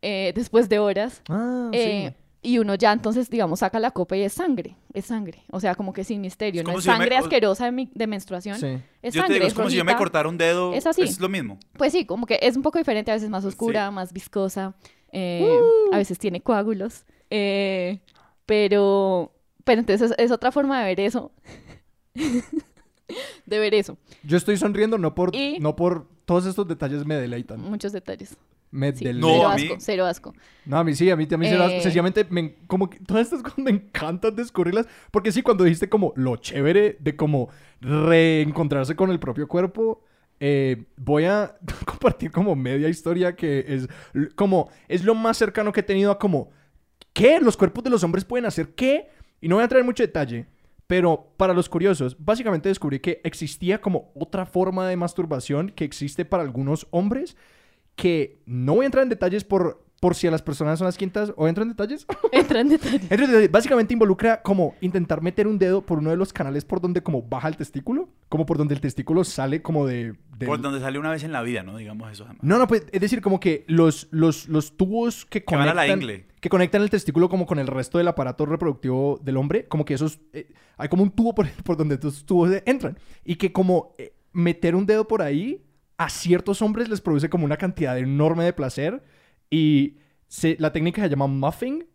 [0.01, 1.21] eh, después de horas.
[1.29, 2.13] Ah, eh,
[2.45, 5.43] Y uno ya entonces, digamos, saca la copa y es sangre, es sangre.
[5.49, 7.71] O sea, como que sin misterio, Es no es si yo me- sangre ascorrosa de,
[7.71, 8.59] mi- de menstruación.
[8.59, 8.79] sí.
[9.01, 10.73] Es Yo sangre, te digo, es es como si yo me cortara un dedo.
[10.73, 11.03] Es así.
[11.03, 11.57] Es lo mismo.
[11.77, 14.75] Pues sí, como que es un poco diferente, a veces más oscura, más viscosa,
[15.13, 15.47] eh,
[15.89, 15.93] Uh.
[15.95, 18.01] a veces tiene coágulos, eh,
[18.45, 19.31] pero,
[19.63, 21.31] pero entonces es, es otra forma de ver eso,
[23.45, 27.15] de ver eso, Yo estoy sonriendo no por, Y- no por todos estos detalles me
[27.15, 27.59] deleitan.
[27.61, 28.35] muchos detalles.
[28.73, 29.05] Me Sí.
[29.13, 30.33] No, cero asco, cero asco.
[30.65, 31.79] No, a mí sí, a mí también Eh.
[31.81, 36.11] sencillamente me, como que todas estas cosas me encantan descubrirlas, porque sí, cuando dijiste como
[36.15, 37.49] lo chévere de como
[37.81, 40.03] reencontrarse con el propio cuerpo,
[40.39, 41.55] eh, voy a
[41.85, 43.87] compartir como media historia que es
[44.35, 46.49] como, es lo más cercano que he tenido a como,
[47.13, 47.39] ¿qué?
[47.39, 49.09] ¿Los cuerpos de los hombres pueden hacer qué?
[49.39, 50.47] Y no voy a entrar en mucho detalle,
[50.87, 56.25] pero para los curiosos, básicamente descubrí que existía como otra forma de masturbación que existe
[56.25, 57.37] para algunos hombres,
[57.95, 60.97] que no voy a entrar en detalles por, por si a las personas son las
[60.97, 62.05] quintas, o entro en detalles.
[62.31, 62.97] Entra en detalle.
[62.97, 63.51] Entro en detalles.
[63.51, 67.21] Básicamente involucra como intentar meter un dedo por uno de los canales por donde como
[67.21, 70.15] baja el testículo, como por donde el testículo sale como de...
[70.37, 71.77] del- Por donde sale una vez en la vida, ¿no?
[71.77, 72.23] Digamos eso.
[72.25, 72.43] además.
[72.43, 75.73] No, no, pues, es decir, como que los, los, los tubos que Que van a
[75.73, 76.01] la conectan...
[76.01, 76.25] ingle.
[76.41, 79.93] que conectan el testículo como con el resto del aparato reproductivo del hombre, como que
[79.93, 80.19] esos...
[80.33, 82.97] eh, hay como un tubo por, por donde estos tubos de- entran.
[83.23, 85.63] Y que como eh, meter un dedo por ahí
[85.97, 89.03] a ciertos hombres les produce como una cantidad enorme de placer.
[89.49, 89.97] Y
[90.35, 91.85] se- la técnica se llama muffing,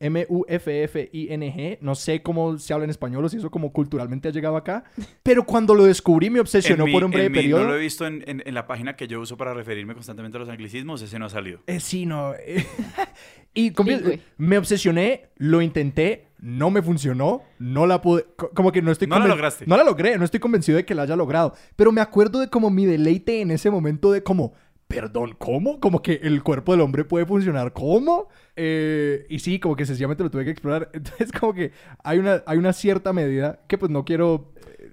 [0.72, 1.78] M-U-F-F-I-N-G.
[1.80, 4.84] No sé cómo se habla en español o si eso como culturalmente ha llegado acá.
[5.22, 7.62] Pero cuando lo descubrí me obsesionó mi- por un breve en mi- periodo.
[7.62, 10.36] No lo he visto en, en- en la página que yo uso para referirme constantemente
[10.38, 11.02] a los anglicismos.
[11.02, 11.60] Ese no ha salido.
[11.66, 12.34] Eh, sí, no.
[12.34, 12.64] eh.
[13.54, 18.24] y Sí, me obsesioné, lo intenté, no me funcionó, no la pude.
[18.36, 19.66] co- Como que no estoy No la lograste.
[19.66, 21.54] No la logré, no estoy convencido de que la haya logrado.
[21.74, 24.52] Pero me acuerdo de como mi deleite en ese momento de como.
[24.88, 25.80] Perdón, ¿cómo?
[25.80, 28.28] Como que el cuerpo del hombre puede funcionar, ¿cómo?
[28.56, 30.90] Eh, y sí, como que sencillamente lo tuve que explorar.
[30.94, 31.72] Entonces, como que
[32.02, 34.54] hay una, hay una cierta medida que pues no quiero...
[34.78, 34.92] eh,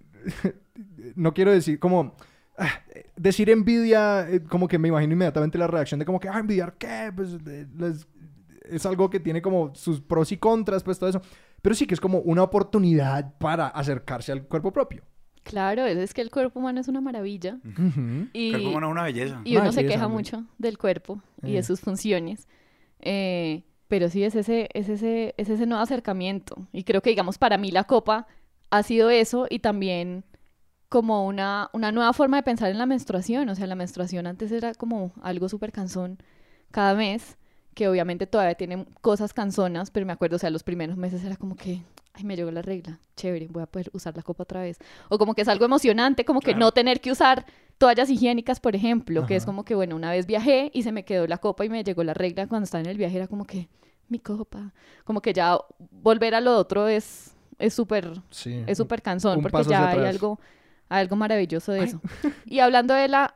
[1.15, 2.15] no quiero decir como...
[2.57, 2.81] ah,
[3.15, 6.73] decir envidia, eh, como que me imagino inmediatamente la reacción de como que, ah, envidiar
[6.77, 7.37] qué, pues
[8.69, 11.21] es algo que tiene como sus pros y contras, pues todo eso.
[11.61, 15.03] Pero sí que es como una oportunidad para acercarse al cuerpo propio.
[15.45, 17.59] Claro, es que el cuerpo humano es una maravilla.
[18.33, 19.41] Y, Cuerpo humano es una belleza.
[19.45, 21.55] y uno se sí, queja mucho del cuerpo y Eh.
[21.57, 22.47] de sus funciones.
[22.99, 26.67] Eh, pero sí, es ese, es, ese, es ese nuevo acercamiento.
[26.73, 28.25] Y creo que, digamos, para mí la copa
[28.71, 30.23] ha sido eso y también
[30.89, 33.47] como una, una nueva forma de pensar en la menstruación.
[33.49, 36.17] O sea, la menstruación antes era como algo súper cansón
[36.71, 37.37] cada mes,
[37.75, 41.35] que obviamente todavía tiene cosas canzonas, pero me acuerdo, o sea, los primeros meses era
[41.35, 44.61] como que, ay, me llegó la regla, chévere, voy a poder usar la copa otra
[44.61, 44.79] vez.
[45.09, 47.45] O como que es algo emocionante, como que no tener que usar
[47.77, 51.03] toallas higiénicas, por ejemplo, que es como que, bueno, una vez viajé y se me
[51.03, 53.45] quedó la copa y me llegó la regla cuando estaba en el viaje, era como
[53.45, 53.67] que,
[54.07, 54.73] mi copa,
[55.03, 55.57] como que ya
[55.91, 58.63] volver a lo otro es es súper Sí.
[58.67, 60.39] es súper cansón porque ya hay algo,
[60.89, 62.01] hay algo maravilloso de eso.
[62.45, 63.35] Y hablando de la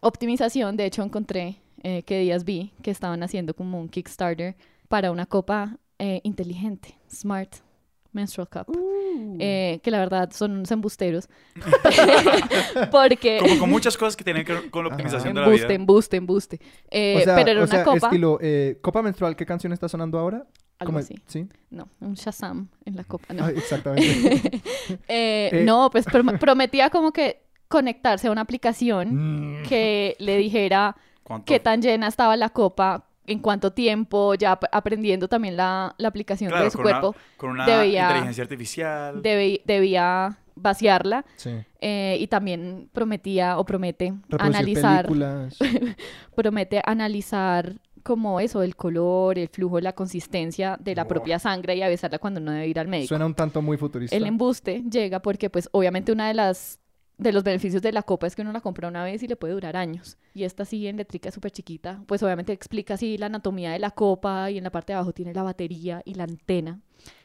[0.00, 4.56] optimización, de hecho encontré eh, que días vi que estaban haciendo como un Kickstarter
[4.88, 7.52] para una copa eh, inteligente, Smart
[8.12, 8.76] Menstrual Cup.
[8.76, 9.36] Uh.
[9.38, 11.28] eh, que la verdad son unos embusteros.
[12.90, 15.66] porque Como con muchas cosas que tienen que ver con la optimización de la embuste,
[15.66, 15.74] vida.
[15.74, 16.60] embuste, embuste.
[16.90, 19.72] Eh, o sea, pero era o una sea, copa, estilo, eh, copa menstrual, ¿qué canción
[19.72, 20.46] está sonando ahora?
[20.78, 21.14] algo así.
[21.26, 21.48] Sí.
[21.70, 23.44] No, un Shazam en la copa, no.
[23.46, 24.60] Ah, exactamente.
[25.08, 25.62] Eh, Eh.
[25.64, 29.62] No, pues prom- prometía como que conectarse a una aplicación Mm.
[29.68, 30.94] que le dijera
[31.26, 31.44] ¿Cuánto?
[31.46, 36.08] qué tan llena estaba la copa, en cuánto tiempo, ya ap- aprendiendo también la, la
[36.08, 39.22] aplicación Claro, de su con una- cuerpo, Con una debía- inteligencia artificial.
[39.22, 41.50] debe- debía vaciarla Sí.
[41.80, 45.58] eh, y también prometía o promete Reproducir analizar, películas.
[46.34, 51.08] promete analizar como eso, el color, el flujo, la consistencia de la Wow.
[51.08, 53.08] propia sangre y avisarla cuando no debe ir al médico.
[53.08, 54.14] Suena un tanto muy futurista.
[54.14, 56.78] El embuste llega porque, pues, obviamente una de las
[57.18, 59.36] de los beneficios de la copa es que uno la compra una vez y le
[59.36, 60.18] puede durar años.
[60.34, 63.90] Y esta así en letrica súper chiquita, pues obviamente explica así la anatomía de la
[63.90, 66.80] copa y en la parte de abajo tiene la batería y la antena.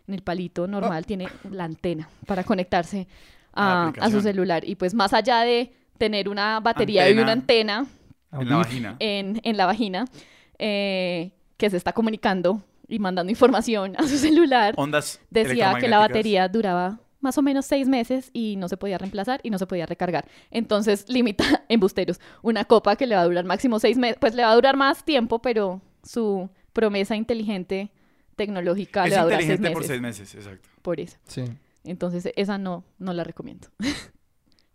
[0.08, 3.08] En el palito normal tiene la antena para conectarse
[3.54, 4.68] A a, su celular.
[4.68, 7.86] Y pues más allá de tener una batería y una antena,
[8.32, 8.96] En la vagina.
[9.00, 10.06] en, en la vagina,
[10.58, 16.00] eh, que se está comunicando y mandando información a su celular, Ondas decía que la
[16.00, 19.68] batería duraba más o menos seis meses y no se podía reemplazar y no se
[19.68, 20.28] podía recargar.
[20.50, 22.20] Entonces limita embusteros.
[22.42, 24.76] Una copa que le va a durar máximo seis meses, pues le va a durar
[24.76, 27.92] más tiempo, pero su promesa inteligente
[28.36, 29.74] tecnológica Es le va a durar seis inteligente meses.
[29.78, 30.70] por seis meses, exacto.
[30.82, 31.18] Por eso.
[31.26, 31.44] Sí.
[31.84, 33.68] Entonces esa no, no la recomiendo.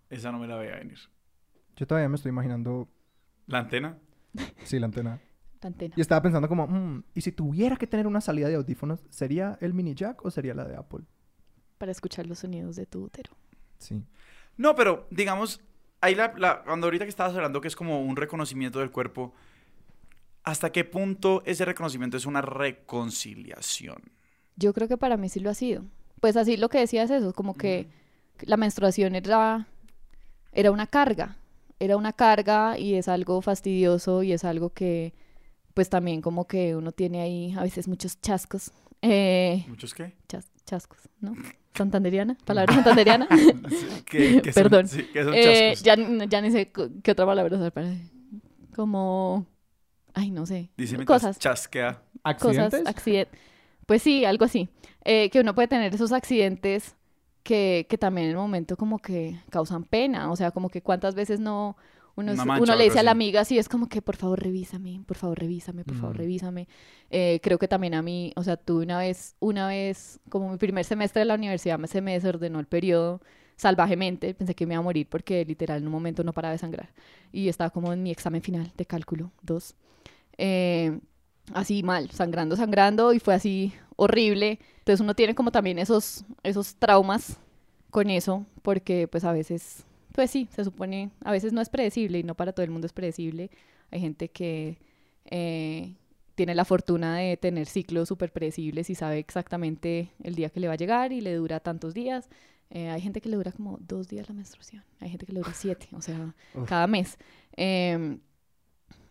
[0.09, 0.99] Esa no me la veía venir.
[1.75, 2.89] Yo todavía me estoy imaginando,
[3.47, 3.99] ¿La antena?
[4.65, 5.21] sí, la antena.
[5.63, 5.95] La antena.
[5.97, 9.59] Y estaba pensando como, mm, ¿y si tuviera que tener una salida de audífonos, ¿sería
[9.61, 11.05] el mini jack o sería la de Apple?
[11.79, 13.31] Para escuchar los sonidos de tu útero.
[13.79, 14.03] Sí.
[14.57, 15.61] No, pero digamos,
[16.01, 19.35] ahí la, la- cuando ahorita que estabas hablando que es como un reconocimiento del cuerpo,
[20.45, 24.03] ¿hasta qué punto ese reconocimiento es una reconciliación?
[24.57, 25.85] Yo creo que para mí sí lo ha sido.
[26.21, 27.89] Pues así lo que decía es eso, como que
[28.41, 29.67] la menstruación era,
[30.53, 31.37] era una carga,
[31.79, 35.13] era una carga y es algo fastidioso y es algo que
[35.75, 38.73] pues también como que uno tiene ahí a veces muchos chascos.
[39.03, 40.15] Eh, ¿Muchos qué?
[40.27, 41.35] chas- chascos, ¿no?
[41.77, 43.29] Santanderiana, palabra santanderiana.
[44.11, 44.89] Son- Perdón.
[44.89, 45.97] sí, que son Eh, ya,
[46.29, 46.73] ya ni sé
[47.03, 47.93] qué otra palabra usar para...
[48.75, 49.47] Como...
[50.15, 50.71] Ay, no sé.
[50.77, 51.39] Dice Cosas.
[51.39, 52.03] chasquea.
[52.39, 52.87] cosas, ¿Accidentes?
[52.87, 53.41] accidentes.
[53.87, 54.69] Pues sí, algo así.
[55.05, 56.97] Eh, que uno puede tener esos accidentes
[57.43, 60.31] que, que también en el momento como que causan pena.
[60.33, 61.77] O sea, como que cuántas veces no...
[62.17, 64.43] Uno, es- mancha uno le dice a la amiga así, es como que por favor
[64.43, 66.19] revísame, por favor revísame, por favor Mm.
[66.19, 66.69] revísame.
[67.11, 70.57] Eh, creo que también a mí, o sea, tuve una vez, una vez, como mi
[70.57, 73.21] primer semestre de la universidad se me desordenó el periodo
[73.57, 76.59] salvajemente, pensé que me iba a morir porque literal en un momento no paraba de
[76.59, 76.91] sangrar.
[77.33, 79.75] Y estaba como en mi examen final de cálculo 2
[80.39, 80.99] eh,
[81.55, 84.59] así mal, sangrando, sangrando, y fue así horrible.
[84.81, 87.39] Entonces uno tiene como también esos, esos traumas
[87.91, 89.86] con eso, porque pues a veces,
[90.17, 92.87] pues sí, se supone, a veces no es predecible y no para todo el mundo
[92.87, 93.51] es predecible.
[93.91, 94.79] Hay gente que
[95.27, 95.95] eh,
[96.35, 100.69] tiene la fortuna de tener ciclos súper predecibles y sabe exactamente el día que le
[100.69, 102.31] va a llegar y le dura tantos días.
[102.71, 105.41] Eh, hay gente que le dura como dos días la menstruación, hay gente que le
[105.41, 106.67] dura siete, o sea, Uf.
[106.67, 107.19] cada mes.
[107.53, 108.19] Em,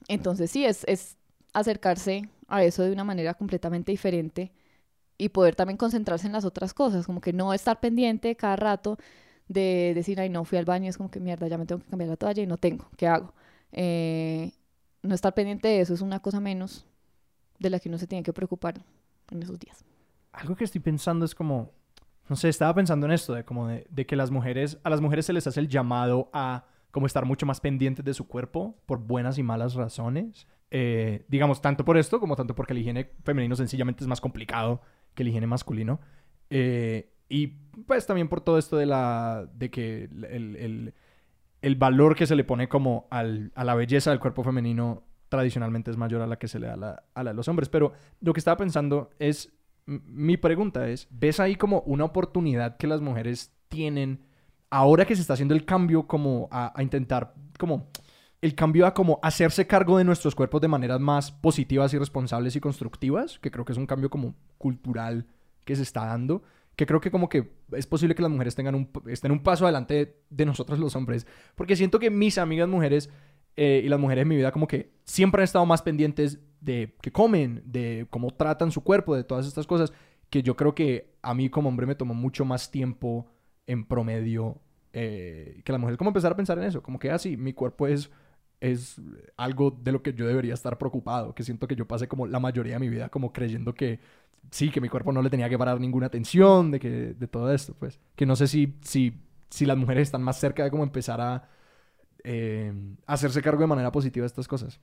[0.08, 1.18] entonces sí, es, es
[1.54, 4.52] acercarse a eso de una manera completamente diferente
[5.20, 8.98] y poder también concentrarse en las otras cosas, como que no estar pendiente cada rato
[9.48, 11.90] de decir, ay, no fui al baño, es como que mierda, ya me tengo que
[11.90, 13.34] cambiar la toalla y no tengo, ¿qué hago?
[13.72, 14.52] Eh,
[15.04, 16.86] no estar pendiente de eso es una cosa menos
[17.60, 18.82] de la que uno se tiene que preocupar
[19.32, 19.86] en esos días.
[20.32, 21.72] Algo que estoy pensando es como,
[22.28, 25.26] no sé, estaba pensando en esto, de como de, que las mujeres, a las mujeres
[25.26, 29.00] se les hace el llamado a como estar mucho más pendientes de su cuerpo por
[29.00, 30.48] buenas y malas razones.
[30.72, 34.82] Eh, digamos, tanto por esto como tanto porque el higiene femenino sencillamente es más complicado
[35.14, 36.00] que el higiene masculino.
[36.50, 37.48] Eh, y
[37.88, 40.94] pues también por todo esto de la, de que el, el-
[41.62, 45.90] el valor que se le pone como al- a la belleza del cuerpo femenino tradicionalmente
[45.92, 47.70] es mayor a la que se le da la, a la de los hombres.
[47.70, 49.52] Pero lo que estaba pensando es,
[49.88, 54.22] mi pregunta es, ¿ves ahí como una oportunidad que las mujeres tienen
[54.70, 57.88] ahora que se está haciendo el cambio como a, a intentar como
[58.42, 62.56] el cambio a como hacerse cargo de nuestros cuerpos de maneras más positivas y responsables
[62.56, 65.26] y constructivas, que creo que es un cambio como cultural
[65.64, 66.44] que se está dando,
[66.76, 69.66] que creo que como que es posible que las mujeres tengan un, estén un paso
[69.66, 73.10] adelante de, de nosotros los hombres, porque siento que mis amigas mujeres
[73.58, 76.96] eh, y las mujeres en mi vida como que siempre han estado más pendientes de
[77.02, 79.94] qué comen, de cómo tratan su cuerpo, de todas estas cosas,
[80.30, 83.28] que yo creo que a mí como hombre me tomó mucho más tiempo
[83.68, 84.60] en promedio
[84.92, 87.88] eh, que la mujer como empezar a pensar en eso, como que así, mi cuerpo
[87.88, 88.10] es
[88.72, 89.02] es
[89.38, 92.40] algo de lo que yo debería estar preocupado, que siento que yo pasé como la
[92.40, 94.00] mayoría de mi vida como creyendo que
[94.52, 97.52] sí, que mi cuerpo no le tenía que parar ninguna atención, de que de todo
[97.54, 99.14] esto, pues, que no sé si si
[99.50, 101.48] si las mujeres están más cerca de como empezar a
[102.24, 102.74] eh,
[103.06, 104.80] hacerse cargo de manera positiva de estas cosas.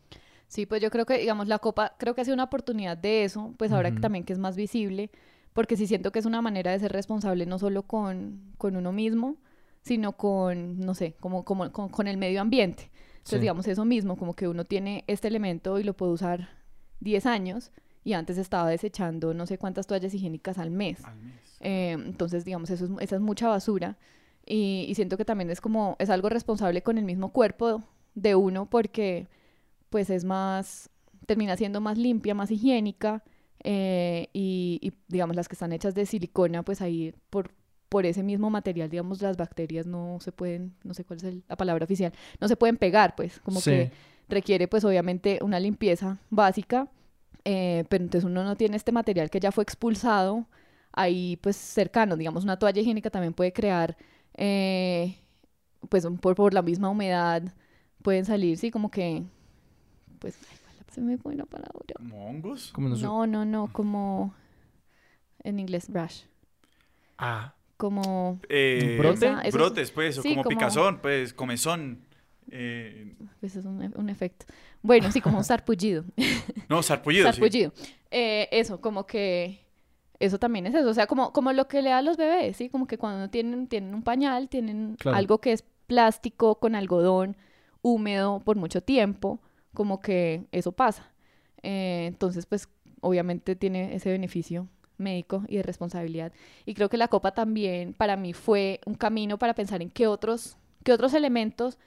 [0.47, 3.25] Sí, pues yo creo que, digamos, la copa, creo que ha sido una oportunidad de
[3.25, 5.11] eso, pues ahora que también que es más visible,
[5.53, 8.93] porque sí siento que es una manera de ser responsable no solo con, con uno
[8.93, 9.37] mismo,
[9.83, 12.92] sino con, no sé, como, como con, con el medio ambiente.
[13.23, 13.41] Entonces, Sí.
[13.41, 16.49] digamos, eso mismo, como que uno tiene este elemento y lo puede usar
[17.01, 17.71] 10 años
[18.05, 21.05] y antes estaba desechando no sé cuántas toallas higiénicas al mes.
[21.05, 21.35] Al mes.
[21.61, 23.97] Eh, entonces, digamos, eso es, esa es mucha basura.
[24.45, 27.83] Y, y siento que también es como, es algo responsable con el mismo cuerpo
[28.15, 29.29] de uno porque
[29.89, 30.91] pues es más,
[31.27, 33.23] termina siendo más limpia, más higiénica.
[33.65, 37.53] eh, y, y, digamos, las que están hechas de silicona, pues ahí por,
[37.93, 41.43] por ese mismo material, digamos, las bacterias no se pueden, no sé cuál es el-
[41.49, 43.71] la palabra oficial, no se pueden pegar, pues, como Sí.
[43.71, 43.91] que
[44.29, 46.89] requiere pues obviamente una limpieza básica,
[47.45, 50.47] eh, pero entonces uno no tiene este material que ya fue expulsado
[50.93, 53.97] ahí pues cercano, digamos una toalla higiénica también puede crear
[54.35, 55.17] eh,
[55.91, 57.43] pues por, por la misma humedad
[58.03, 59.23] pueden salir, sí, como que
[60.19, 61.95] pues, ay, ¿cuál la- se me fue la palabra.
[61.97, 62.73] ¿Como hongos?
[62.73, 64.33] Como no sé- No, no, no, como
[65.45, 66.23] en inglés, rash.
[67.19, 67.53] Ah.
[67.83, 68.97] Como, Eh,
[69.53, 72.05] brotes, pues, o sí, como, como- picazón, pues, comezón.
[72.49, 74.47] Eh, pues es un, e- un efecto.
[74.83, 76.05] Bueno, sí, como un sarpullido.
[76.69, 77.33] no, sarpullido, sí.
[77.33, 77.73] sarpullido.
[78.13, 79.67] Eh, eso, como que
[80.21, 82.57] eso también es eso, o sea, como, como lo que le da a los bebés,
[82.57, 82.69] ¿sí?
[82.69, 85.17] Como que cuando tienen, tienen un pañal, tienen Claro.
[85.19, 87.37] algo que es plástico con algodón
[87.83, 89.41] húmedo por mucho tiempo,
[89.75, 91.11] como que eso pasa.
[91.65, 92.69] Eh, entonces, pues,
[93.01, 94.69] obviamente tiene ese beneficio
[94.99, 96.33] médico y de responsabilidad.
[96.67, 100.07] Y creo que la copa también para mí fue un camino para pensar en qué
[100.07, 101.79] otros, qué otros elementos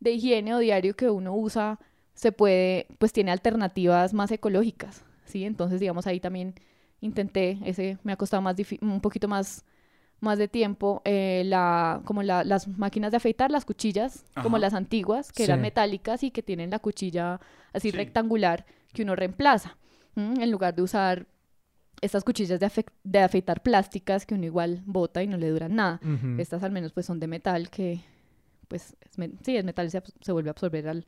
[0.00, 1.78] de higiene o diario que uno usa
[2.14, 5.44] se puede, pues tiene alternativas más ecológicas, ¿sí?
[5.44, 6.54] Entonces, digamos, ahí también
[7.00, 9.64] intenté, ese me ha costado más un poquito más,
[10.20, 14.72] más de tiempo, eh, la, como la- las máquinas de afeitar, las cuchillas, como las
[14.74, 17.40] antiguas, que eran metálicas y que tienen la cuchilla
[17.72, 17.96] así Sí.
[17.96, 19.76] rectangular que uno reemplaza,
[20.14, 21.26] en lugar de usar
[22.02, 25.74] estas cuchillas de, afe- de afeitar plásticas que uno igual bota y no le duran
[25.76, 26.00] nada.
[26.38, 28.00] Estas al menos pues son de metal que,
[28.68, 31.06] pues, es me- sí, es metal y se, se vuelve a absorber al,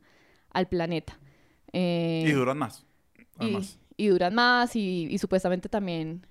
[0.51, 1.19] al planeta.
[1.73, 2.85] Eh, Y duran más.
[3.17, 3.79] y, Además.
[3.97, 6.25] y duran más y, y supuestamente también,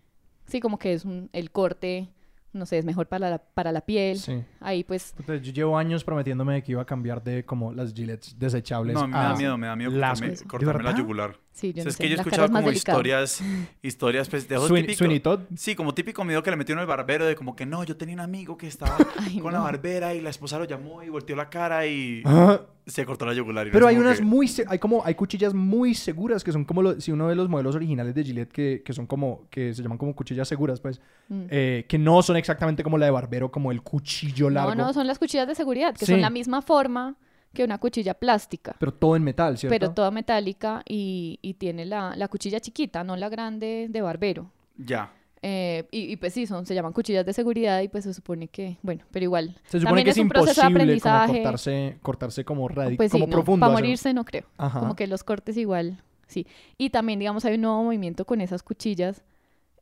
[0.47, 2.09] sí, como que es un, el corte,
[2.55, 4.19] no sé, es mejor para la, para la piel.
[4.19, 4.43] Sí.
[4.61, 8.39] Ahí pues, Puta, Yo llevo años prometiéndome que iba a cambiar de como las gilets
[8.39, 11.37] desechables No, me a da miedo, me da miedo las- cortarme, ¿De cortarme la yugular.
[11.55, 12.63] Sí, yo O sea, no es sé, que yo he la cara escuchado es más
[12.63, 13.43] como historias,
[13.83, 15.41] historias, pues, de Todd.
[15.57, 17.97] Sí, como típico video que le metió en el barbero de como que no, yo
[17.97, 21.09] tenía un amigo que estaba Ay, con la barbera y la esposa lo llamó y
[21.09, 23.67] volteó la cara y Ah, se cortó la yugular.
[23.67, 26.53] y Pero no hay unas que- muy, se- hay como, hay cuchillas muy seguras que
[26.53, 29.47] son como, lo- si uno ve los modelos originales de Gillette que, que son como,
[29.51, 31.45] que se llaman como cuchillas seguras, pues, Mm.
[31.49, 34.93] eh, que no son exactamente como la de barbero, como el cuchillo largo, No, no,
[34.93, 36.13] son las cuchillas de seguridad, que Sí.
[36.13, 37.15] son la misma forma
[37.55, 38.77] que una cuchilla plástica.
[38.79, 39.73] pero todo en metal, ¿cierto?
[39.75, 44.51] pero toda metálica y, y tiene la, la cuchilla chiquita, no la grande de barbero.
[44.77, 45.11] Ya.
[45.47, 48.49] Eh, y, y pues sí, son, se llaman cuchillas de seguridad y pues se supone
[48.49, 49.55] que, bueno, pero igual.
[49.65, 51.43] Se supone también que es es un proceso de imposible como aprendizaje.
[51.43, 53.61] cortarse, cortarse como radical, Pues sí, como no, profundo.
[53.67, 54.45] para morirse no creo.
[54.57, 54.81] Ajá.
[54.81, 56.47] Como que los cortes igual, sí.
[56.79, 59.23] Y también, digamos, hay un nuevo movimiento con esas cuchillas.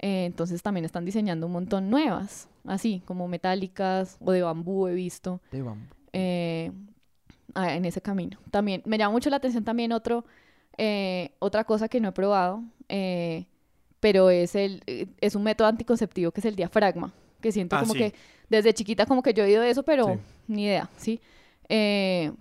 [0.01, 4.95] eh, entonces también están diseñando un montón nuevas, así, como metálicas o de bambú he
[4.95, 5.41] visto.
[5.53, 5.87] De bambú.
[6.13, 6.73] eh,
[7.57, 8.39] en ese camino.
[8.51, 10.25] También me llama mucho la atención también otro,
[10.79, 13.47] eh, otra cosa que no he probado, eh,
[14.01, 17.81] pero es el eh, es un método anticonceptivo que es el diafragma, que siento Ah,
[17.81, 17.99] como sí.
[17.99, 18.15] que
[18.49, 20.13] desde chiquita como que yo he oído eso, pero Sí.
[20.49, 21.21] ni idea, ¿sí?
[21.69, 22.33] Eh,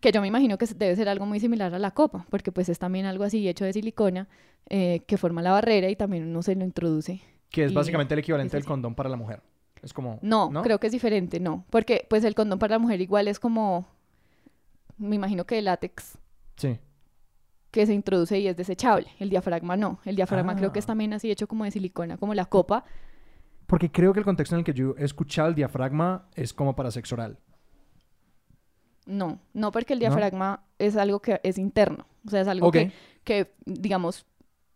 [0.00, 2.68] que yo me imagino que debe ser algo muy similar a la copa, porque pues
[2.68, 4.28] es también algo así hecho de silicona
[4.68, 7.20] eh, que forma la barrera y también uno se lo introduce.
[7.50, 9.40] Que es Y- básicamente el equivalente del condón para la mujer.
[9.82, 10.18] Es como...
[10.22, 13.38] No, creo que es diferente, no, porque pues el condón para la mujer igual es
[13.38, 13.86] como,
[14.98, 16.18] me imagino que de látex
[16.56, 16.78] Sí.
[17.70, 19.08] que se introduce y es desechable.
[19.18, 19.98] El diafragma no.
[20.04, 20.88] El diafragma creo que es Ah.
[20.88, 22.84] también así hecho como de silicona, como la copa.
[23.66, 26.76] Porque creo que el contexto en el que yo he escuchado el diafragma es como
[26.76, 27.38] para sexo oral.
[29.06, 30.06] No, no porque el ¿No?
[30.06, 32.06] diafragma es algo que es interno.
[32.26, 32.92] O sea, es algo que,
[33.22, 34.26] que, digamos,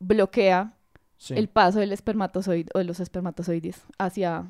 [0.01, 0.75] bloquea
[1.17, 1.35] Sí.
[1.35, 4.47] el paso del espermatozoide o de los espermatozoides hacia,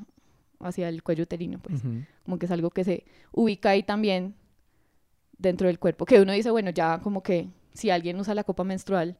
[0.59, 1.81] hacia el cuello uterino, pues.
[2.23, 4.35] Como que es algo que se ubica ahí también
[5.39, 6.05] dentro del cuerpo.
[6.05, 9.17] Que uno dice, bueno, ya como que si alguien usa la copa menstrual,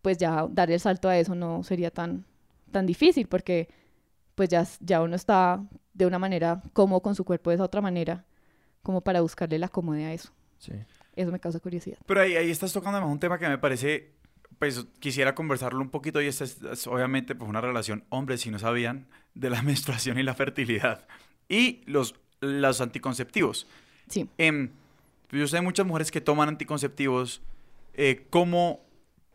[0.00, 2.24] pues ya dar el salto a eso no sería tan,
[2.70, 3.68] tan difícil porque
[4.34, 7.82] pues ya, ya uno está de una manera cómodo con su cuerpo de esa otra
[7.82, 8.24] manera
[8.82, 10.32] como para buscarle la comodidad a eso.
[10.58, 10.72] Sí.
[11.14, 11.98] Eso me causa curiosidad.
[12.06, 14.12] Pero ahí, ahí estás tocando además un tema que me parece,
[14.58, 18.50] pues quisiera conversarlo un poquito y esta es, es obviamente pues una relación, hombres si
[18.50, 21.06] no sabían, de la menstruación y la fertilidad.
[21.48, 23.66] Y los, los anticonceptivos.
[24.08, 24.28] Sí.
[24.38, 24.70] Em,
[25.38, 27.42] yo sé muchas mujeres que toman anticonceptivos.
[27.94, 28.80] eh, ¿cómo,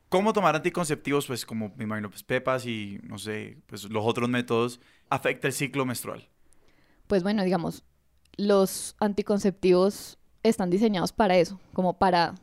[0.09, 1.27] ¿Cómo tomar anticonceptivos?
[1.27, 4.79] Pues como me imagino, pues pepas y no sé, pues los otros métodos,
[5.09, 6.27] afecta el ciclo menstrual.
[7.07, 7.83] Pues bueno, digamos,
[8.37, 12.35] los anticonceptivos están diseñados para eso, como para,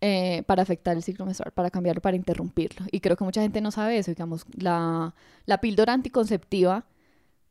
[0.00, 2.86] eh, para afectar el ciclo menstrual, para cambiarlo, para interrumpirlo.
[2.90, 4.10] Y creo que mucha gente no sabe eso.
[4.10, 5.14] Digamos, la,
[5.46, 6.86] la píldora anticonceptiva,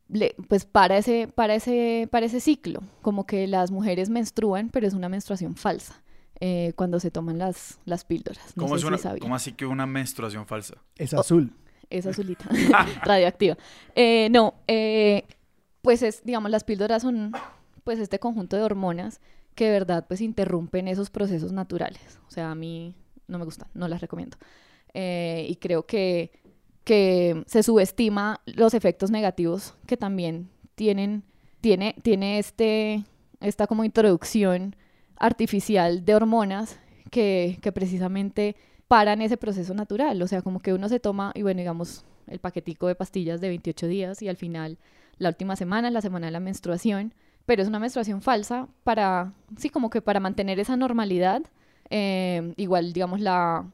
[0.10, 4.88] le- pues para ese, para, ese, para ese ciclo, como que las mujeres menstruan, pero
[4.88, 6.00] es una menstruación falsa.
[6.46, 8.44] eh, cuando se toman las, las píldoras.
[8.58, 10.76] No ¿Cómo, sé es una- cómo así que una menstruación falsa?
[10.98, 11.54] Es azul.
[11.90, 12.46] Es azulita,
[13.04, 13.56] radioactiva.
[13.96, 15.24] Eh, no, eh,
[15.82, 17.32] pues es, digamos, las píldoras son,
[17.86, 19.22] pues este conjunto de hormonas
[19.56, 22.20] que de verdad, pues interrumpen esos procesos naturales.
[22.28, 22.96] O sea, a mí
[23.28, 24.36] no me gustan, no las recomiendo.
[24.94, 26.32] Eh, y creo que,
[26.84, 31.24] que se subestima los efectos negativos que también tienen,
[31.62, 33.04] tiene, tiene este,
[33.40, 34.76] esta como introducción
[35.18, 36.80] artificial de hormonas
[37.10, 38.56] que, que precisamente
[38.88, 40.22] paran ese proceso natural.
[40.22, 43.50] O sea, como que uno se toma, y bueno, digamos, el paquetico de pastillas de
[43.50, 44.78] 28 días y al final
[45.18, 47.14] la última semana, la semana de la menstruación,
[47.46, 51.44] pero es una menstruación falsa para, sí, como que para mantener esa normalidad.
[51.90, 53.66] Eh, igual, digamos, la,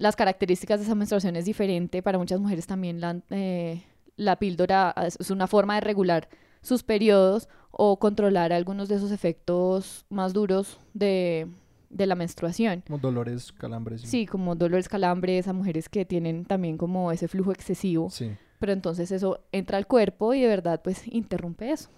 [0.00, 2.02] las características de esa menstruación es diferente.
[2.02, 3.82] Para muchas mujeres también la, eh,
[4.16, 6.30] la píldora es una forma de regular
[6.62, 11.48] sus periodos o controlar algunos de esos efectos más duros de,
[11.90, 12.82] de la menstruación.
[12.86, 14.00] Como dolores, calambres.
[14.00, 18.08] Sí, como dolores, calambres a mujeres que tienen también como ese flujo excesivo.
[18.08, 18.30] Sí.
[18.58, 21.90] Pero entonces eso entra al cuerpo y de verdad pues interrumpe eso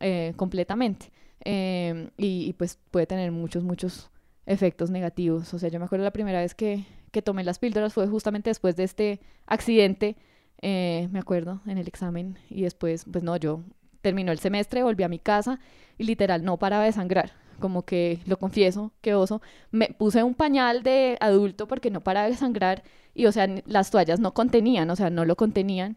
[0.00, 1.12] eh, completamente.
[1.44, 4.10] Em, y, y, pues puede tener muchos, muchos
[4.46, 5.54] efectos negativos.
[5.54, 6.84] O sea, yo me acuerdo la primera vez que,
[7.16, 10.18] que tomé las píldoras fue justamente después de este accidente,
[10.60, 12.36] eh, me acuerdo, en el examen.
[12.50, 13.62] Y después, pues no, yo
[14.02, 15.58] terminó el semestre, volví a mi casa
[15.96, 17.32] y literal no paraba de sangrar.
[17.58, 19.40] Como que, lo confieso, que oso.
[19.70, 22.82] Me puse un pañal de adulto porque no paraba de sangrar
[23.14, 25.96] y, o sea, las toallas no contenían, o sea, no lo contenían.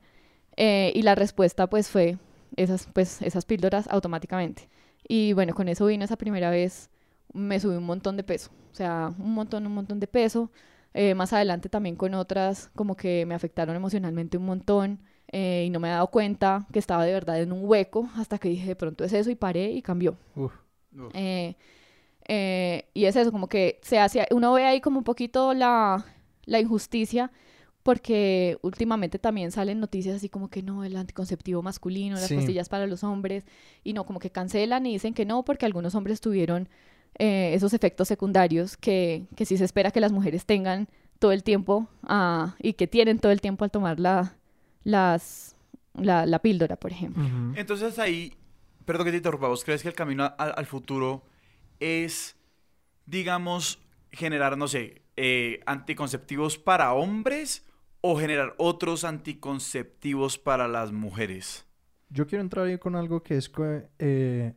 [0.55, 2.17] Eh, y la respuesta, pues, fue
[2.55, 4.69] esas, pues, esas píldoras automáticamente.
[5.05, 6.89] Y bueno, con eso vino esa primera vez,
[7.33, 8.51] me subí un montón de peso.
[8.71, 10.49] O sea, un montón, un montón de peso.
[10.93, 14.99] Eh, más adelante también con otras, como que me afectaron emocionalmente un montón.
[15.31, 18.39] Eh, y no me he dado cuenta que estaba de verdad en un hueco hasta
[18.39, 20.17] que dije, de pronto es eso y paré y cambió.
[20.35, 20.51] Uf.
[21.13, 21.55] Eh,
[22.27, 26.03] eh, y es eso, como que se hace, uno ve ahí como un poquito la,
[26.45, 27.31] la injusticia
[27.83, 32.35] porque últimamente también salen noticias así como que no, el anticonceptivo masculino, las Sí.
[32.35, 33.45] pastillas para los hombres,
[33.83, 36.69] y no, como que cancelan y dicen que no, porque algunos hombres tuvieron
[37.17, 40.87] eh, esos efectos secundarios que, que sí se espera que las mujeres tengan
[41.19, 44.35] todo el tiempo ah, y que tienen todo el tiempo al tomar la,
[44.83, 45.55] las,
[45.95, 47.23] la, la píldora, por ejemplo.
[47.55, 48.33] Entonces ahí,
[48.85, 51.23] perdón que te interrumpa, ¿vos crees que el camino a- al futuro
[51.79, 52.37] es,
[53.05, 53.79] digamos,
[54.11, 57.65] generar, no sé, eh, anticonceptivos para hombres
[58.01, 61.65] o generar otros anticonceptivos para las mujeres?
[62.09, 63.51] Yo quiero entrar ahí con algo que es
[63.99, 64.53] eh,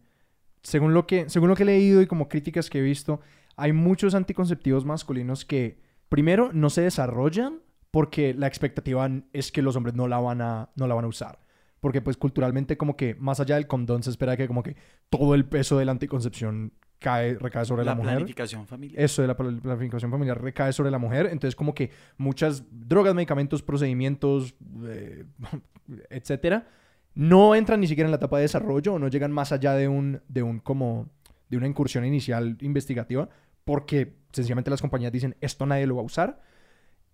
[0.62, 3.20] según lo que según lo que he leído y como críticas que he visto,
[3.56, 7.60] hay muchos anticonceptivos masculinos que primero no se desarrollan
[7.90, 11.08] porque la expectativa es que los hombres no la van a no la van a
[11.08, 11.40] usar.
[11.80, 14.76] Porque pues culturalmente como que más allá del condón se espera que como que
[15.10, 18.12] todo el peso de la anticoncepción cae recae sobre la, la mujer.
[18.18, 19.02] planificación familiar.
[19.02, 21.26] Eso de la pl- planificación familiar recae sobre la mujer.
[21.26, 24.54] Entonces, como que muchas drogas, medicamentos, procedimientos,
[24.84, 25.24] eh,
[26.10, 26.68] etcétera,
[27.14, 29.88] no entran ni siquiera en la etapa de desarrollo o no llegan más allá de
[29.88, 31.08] un, de un como,
[31.48, 33.28] de una incursión inicial investigativa
[33.64, 36.40] porque sencillamente las compañías dicen esto nadie lo va a usar.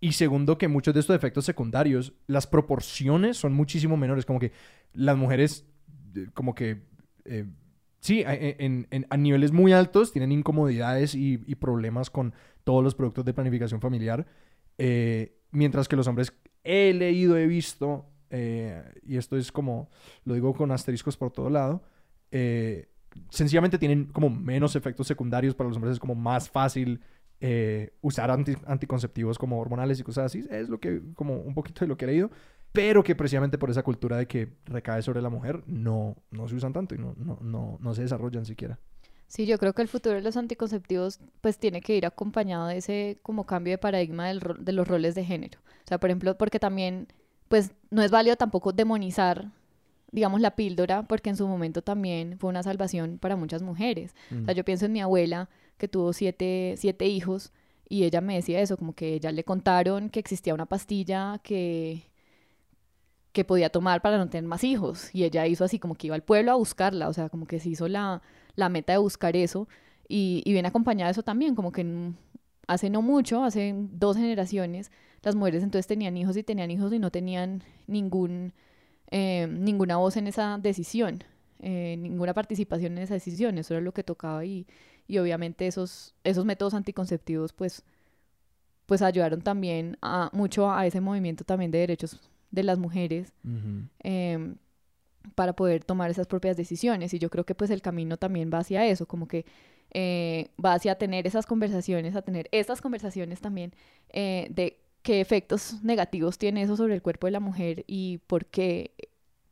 [0.01, 4.25] Y segundo, que muchos de estos efectos secundarios, las proporciones son muchísimo menores.
[4.25, 4.53] Como que
[4.93, 5.67] las mujeres,
[6.15, 6.83] eh, como que,
[7.25, 7.47] eh,
[8.01, 12.33] sí, e- en, a niveles muy altos tienen incomodidades y, y problemas con
[12.63, 14.27] todos los productos de planificación familiar.
[14.79, 16.33] eh, mientras que los hombres,
[16.63, 19.91] he leído, he visto, eh, y esto es como,
[20.25, 21.83] lo digo con asteriscos por todo lado,
[22.31, 22.89] eh,
[23.31, 25.55] sencillamente tienen como menos efectos secundarios.
[25.55, 27.01] Para los hombres es como más fácil
[27.41, 30.45] eh, usar anti- anticonceptivos como hormonales y cosas así.
[30.51, 32.31] Es lo que, como un poquito de lo que he leído.
[32.71, 36.55] Pero que precisamente por esa cultura de que recae sobre la mujer, no, no se
[36.55, 38.79] usan tanto y no, no, no, no se desarrollan siquiera.
[39.27, 42.79] Sí, yo creo que el futuro de los anticonceptivos pues tiene que ir acompañado de
[42.79, 45.59] ese como cambio de paradigma del de los roles de género.
[45.61, 47.09] O sea, por ejemplo, porque también
[47.49, 49.51] pues no es válido tampoco demonizar
[50.11, 54.15] digamos la píldora porque en su momento también fue una salvación para muchas mujeres.
[54.31, 57.53] O sea, yo pienso en mi abuela que tuvo siete, siete hijos
[57.89, 62.05] y ella me decía eso, como que ella le contaron que existía una pastilla que
[63.33, 66.17] que podía tomar para no tener más hijos y ella hizo así como que iba
[66.17, 68.23] al pueblo a buscarla, o sea, como que se hizo la,
[68.57, 69.69] la meta de buscar eso
[70.09, 71.85] y, y viene acompañada de eso también, como que
[72.67, 74.91] hace no mucho, hace dos generaciones,
[75.23, 78.53] las mujeres entonces tenían hijos y tenían hijos y no tenían ningún,
[79.11, 81.25] eh, ninguna voz en esa decisión,
[81.61, 84.67] eh, ninguna participación en esa decisión, eso era lo que tocaba y,
[85.07, 87.83] y obviamente esos, esos métodos anticonceptivos pues,
[88.87, 93.33] pues ayudaron también a, mucho a ese movimiento también de derechos de las mujeres
[94.01, 94.57] em,
[95.35, 97.13] para poder tomar esas propias decisiones.
[97.15, 99.45] Y yo creo que pues el camino también va hacia eso, como que
[99.91, 103.73] eh, va hacia tener esas conversaciones, a tener estas conversaciones también
[104.11, 104.79] eh, de
[105.09, 108.93] qué efectos negativos tiene eso sobre el cuerpo de la mujer y por qué,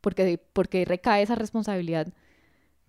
[0.01, 2.13] porque, porque recae esa responsabilidad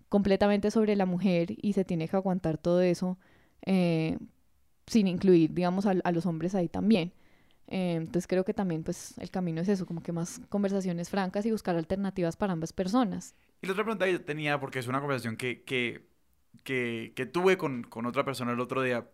[0.07, 3.17] completamente sobre la mujer y se tiene que aguantar todo eso
[3.65, 4.19] eh,
[4.85, 7.11] sin incluir, digamos, a, a los hombres ahí también.
[7.69, 11.47] Eh, entonces creo que también pues el camino es eso, como que más conversaciones francas
[11.47, 13.33] y buscar alternativas para ambas personas.
[13.63, 16.05] Y la otra pregunta que yo tenía, porque es una conversación que, que,
[16.61, 19.09] que, que tuve con, con otra persona el otro día,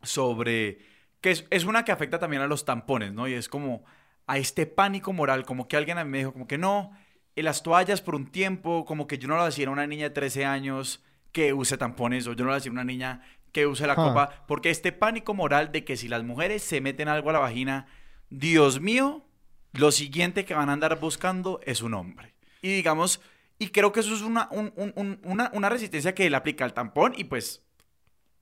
[0.00, 0.78] sobre
[1.20, 3.28] que es, es una que afecta también a los tampones, ¿no?
[3.28, 3.84] Y es como
[4.26, 6.92] a este pánico moral, como que alguien me dijo, como que no,
[7.36, 10.04] en las toallas por un tiempo, como que yo no lo decía a una niña
[10.04, 11.02] de 13 años
[11.32, 13.96] que use tampones, o yo no lo decía a una niña que use la Ah.
[13.96, 17.38] copa, porque este pánico moral de que si las mujeres se meten algo a la
[17.40, 17.86] vagina,
[18.30, 19.24] Dios mío,
[19.72, 22.34] lo siguiente que van a andar buscando es un hombre.
[22.62, 23.20] Y digamos,
[23.58, 26.64] y creo que eso es una, un- un- un- una, una resistencia que le aplica
[26.64, 27.62] al tampón y pues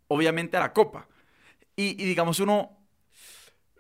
[0.09, 1.09] obviamente a la copa.
[1.79, 2.77] Y, y digamos uno,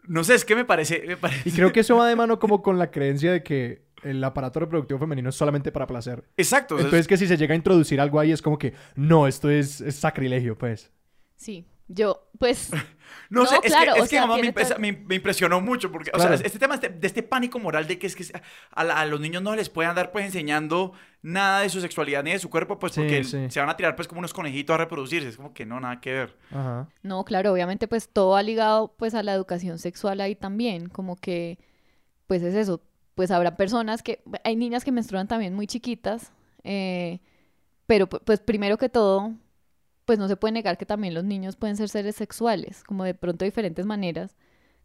[0.04, 1.02] no sé, es que me parece...
[1.04, 3.88] Me parece Y creo que eso va de mano como con la creencia de que
[4.04, 6.22] el aparato reproductivo femenino es solamente para placer.
[6.36, 6.76] Exacto.
[6.76, 9.80] Entonces que si se llega a introducir algo ahí es como que, no, esto es,
[9.80, 10.92] es sacrilegio, pues.
[11.34, 12.70] Sí, yo, pues,
[13.30, 14.80] No, No, sé, es claro, que, o es que sea, jamás me, tiene impresa- todo-
[14.80, 17.98] me, me impresionó mucho porque, o sea, este tema este- de este pánico moral de
[17.98, 18.24] que es que
[18.70, 22.22] a, la- a los niños no les pueden andar pues enseñando nada de su sexualidad
[22.22, 23.50] ni de su cuerpo, pues Sí, porque sí.
[23.50, 26.00] se van a tirar pues como unos conejitos a reproducirse, es como que no, nada
[26.00, 26.36] que ver.
[26.50, 26.88] Ajá.
[27.02, 31.16] no, claro, obviamente pues todo ha ligado pues a la educación sexual ahí también, como
[31.16, 31.58] que,
[32.26, 32.82] pues es eso,
[33.14, 36.32] pues habrá personas que, hay niñas que menstruan también muy chiquitas,
[36.64, 37.20] eh,
[37.86, 39.32] pero pu- pues primero que todo,
[40.08, 43.12] pues no se puede negar que también los niños pueden ser seres sexuales, como de
[43.12, 44.36] pronto diferentes maneras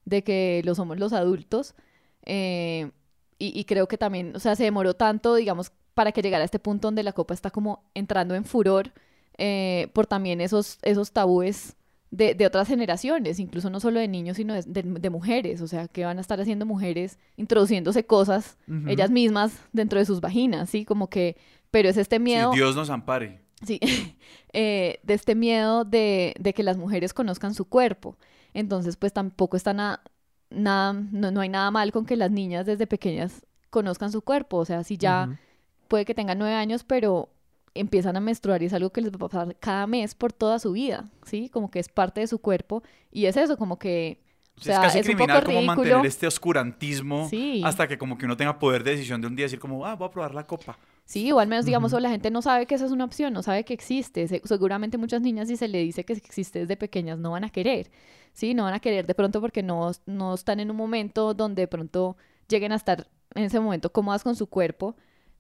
[0.04, 1.76] de que lo somos los adultos.
[2.24, 2.92] eh,
[3.40, 6.46] y, y creo que también, o sea, se demoró tanto, digamos, para que llegara a
[6.46, 8.92] este punto donde la copa está como entrando en furor
[9.38, 11.76] eh, por también esos, esos tabúes
[12.12, 15.68] de, de otras generaciones, incluso no solo de niños, sino de, de- de mujeres, o
[15.68, 18.58] sea, que van a estar haciendo mujeres introduciéndose cosas
[18.90, 20.84] ellas mismas dentro de sus vaginas, ¿sí?
[20.86, 21.38] Como que,
[21.72, 22.52] pero es este miedo...
[22.52, 23.40] Si Dios nos ampare.
[23.66, 23.80] Sí,
[24.54, 28.18] eh, de este miedo de, de que las mujeres conozcan su cuerpo.
[28.54, 30.02] Entonces, pues tampoco está na-
[30.50, 34.58] nada, no, no hay nada mal con que las niñas desde pequeñas conozcan su cuerpo.
[34.58, 35.40] O sea, si ya
[35.88, 37.30] puede que tengan nueve años, pero
[37.76, 40.60] empiezan a menstruar y es algo que les va a pasar cada mes por toda
[40.60, 41.50] su vida, ¿sí?
[41.50, 42.84] Como que es parte de su cuerpo.
[43.12, 44.22] Y es eso, como que,
[44.58, 45.76] o es casi es un criminal poco como ridículo.
[45.82, 47.64] mantener este oscurantismo Sí.
[47.66, 49.96] hasta que como que uno tenga poder de decisión de un día decir como, ah,
[49.96, 50.78] voy a probar la copa.
[51.06, 51.98] Sí, o al menos, digamos, Ujú.
[51.98, 54.28] o la gente no sabe que esa es una opción, no sabe que existe.
[54.28, 57.50] Se- seguramente muchas niñas, si se le dice que existe desde pequeñas, no van a
[57.50, 57.92] querer,
[58.34, 58.54] ¿sí?
[58.54, 61.68] No van a querer de pronto porque no, no están en un momento donde de
[61.68, 64.96] pronto lleguen a estar en ese momento cómodas con su cuerpo.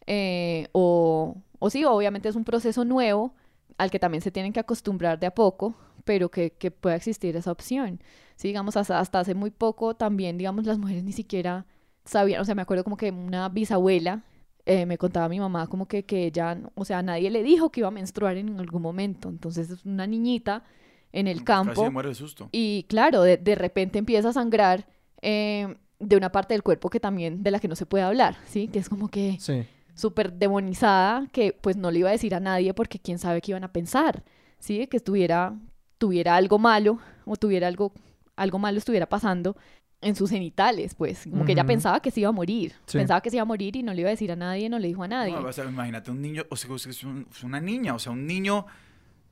[0.07, 3.34] eh, o, o sí, obviamente es un proceso nuevo
[3.78, 7.36] al que también se tienen que acostumbrar de a poco, pero que, que pueda existir
[7.36, 8.01] esa opción.
[8.36, 11.66] Sí, digamos, hasta, hasta hace muy poco también, digamos, las mujeres ni siquiera
[12.05, 14.24] sabían, o sea, me acuerdo como que una bisabuela
[14.66, 17.82] eh, me contaba mi mamá como que, que ella, o sea, nadie le dijo que
[17.82, 19.30] iba a menstruar en algún momento.
[19.30, 20.64] Entonces, es una niñita
[21.11, 22.49] en el campo se muere de susto.
[22.51, 24.88] y claro, de, de repente empieza a sangrar
[25.22, 28.36] eh, de una parte del cuerpo que también, de la que no se puede hablar,
[28.47, 28.68] ¿sí?
[28.68, 29.64] Que es como que Sí.
[29.95, 33.51] súper demonizada, que pues no le iba a decir a nadie porque quién sabe qué
[33.51, 34.24] iban a pensar,
[34.59, 34.88] ¿sí?
[34.88, 35.55] Que estuviera,
[35.97, 37.93] tuviera algo malo o tuviera algo,
[38.36, 39.55] algo malo estuviera pasando
[40.03, 42.97] en sus genitales, pues, como que ella pensaba que se iba a morir, Sí.
[42.97, 44.79] pensaba que se iba a morir y no le iba a decir a nadie, no
[44.79, 45.33] le dijo a nadie.
[45.33, 48.11] No, o sea, imagínate un niño, o sea, es, un- es una niña, o sea,
[48.11, 48.65] un niño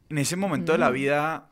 [0.10, 1.50] en ese momento de la vida,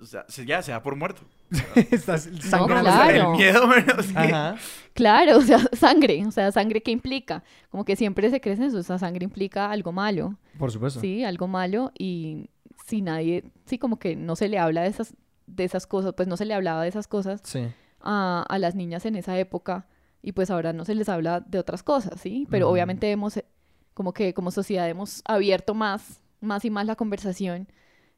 [0.00, 1.22] o sea, se, ya se da por muerto.
[1.90, 2.90] Estás No, sangrando.
[2.90, 3.30] O sea, claro.
[3.32, 4.12] el miedo, pero sí.
[4.16, 4.56] Ajá.
[4.92, 8.78] Claro, o sea, sangre, o sea, sangre que implica, como que siempre se crece eso,
[8.78, 11.00] esa sangre implica algo malo, Por supuesto.
[11.00, 12.48] sí, algo malo y
[12.86, 15.14] si nadie, sí, como que no se le habla de esas,
[15.46, 17.66] de esas cosas, pues no se le hablaba de esas cosas Sí.
[18.04, 19.88] A, a las niñas en esa época
[20.24, 22.46] y pues ahora no se les habla de otras cosas, ¿sí?
[22.50, 23.44] Pero obviamente hemos, eh,
[23.92, 27.68] como que como sociedad hemos abierto más, más y más la conversación,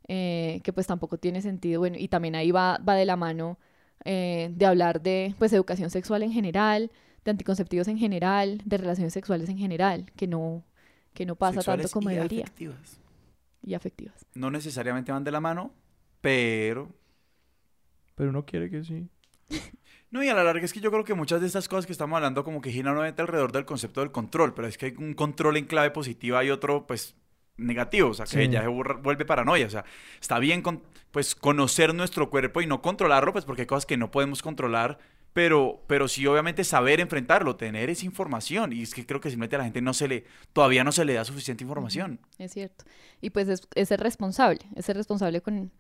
[0.07, 3.59] eh, que pues tampoco tiene sentido, bueno, y también ahí va, va de la mano
[4.05, 6.93] eh, de hablar de pues educación sexual en general,
[7.25, 10.63] de anticonceptivos en general, de relaciones sexuales en general, que no,
[11.13, 13.01] que no pasa Sexuales tanto como y debería, afectivas.
[13.65, 14.27] y afectivas.
[14.33, 15.73] No necesariamente van de la mano,
[16.21, 16.89] pero...
[18.15, 19.09] Pero uno quiere que sí.
[20.17, 21.93] No, y a la larga es que yo creo que muchas de estas cosas que
[21.93, 24.95] estamos hablando como que giran nuevamente alrededor del concepto del control, pero es que hay
[24.97, 27.15] un control en clave positiva y otro, pues,
[27.59, 28.49] negativo, o sea, que Sí.
[28.49, 29.85] ya se vuelve paranoia, o sea,
[30.19, 33.99] está bien, con, pues, conocer nuestro cuerpo y no controlarlo, pues, porque hay cosas que
[33.99, 34.97] no podemos controlar,
[35.35, 39.57] pero, pero sí, obviamente, saber enfrentarlo, tener esa información, y es que creo que simplemente
[39.57, 42.21] a la gente no se le, todavía no se le da suficiente información.
[42.39, 42.87] Es cierto.
[43.21, 45.73] Y pues es, es ser responsable, es ser responsable con,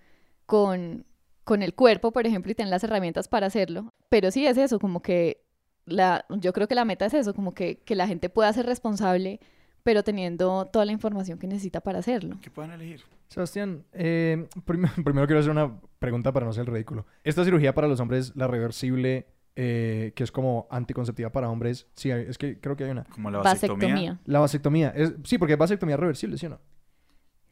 [0.45, 1.07] con,
[1.47, 3.95] con el cuerpo, por ejemplo, y tener las herramientas para hacerlo.
[4.11, 5.45] Pero sí es eso, como que
[5.85, 8.67] la, yo creo que la meta es eso, como que, que la gente pueda ser
[8.67, 9.39] responsable,
[9.85, 12.37] pero teniendo toda la información que necesita para hacerlo.
[12.43, 13.03] ¿Qué pueden elegir?
[13.29, 17.07] Sebastián, eh, prim- primero quiero hacer una pregunta para no ser el ridículo.
[17.23, 22.11] Esta cirugía para los hombres, la reversible, eh, que es como anticonceptiva para hombres, sí,
[22.11, 23.05] es que creo que hay una.
[23.05, 23.87] Como la vasectomía.
[23.89, 24.21] Vasectomía.
[24.25, 26.61] La vasectomía, es, sí, porque es vasectomía reversible, ¿sí o no?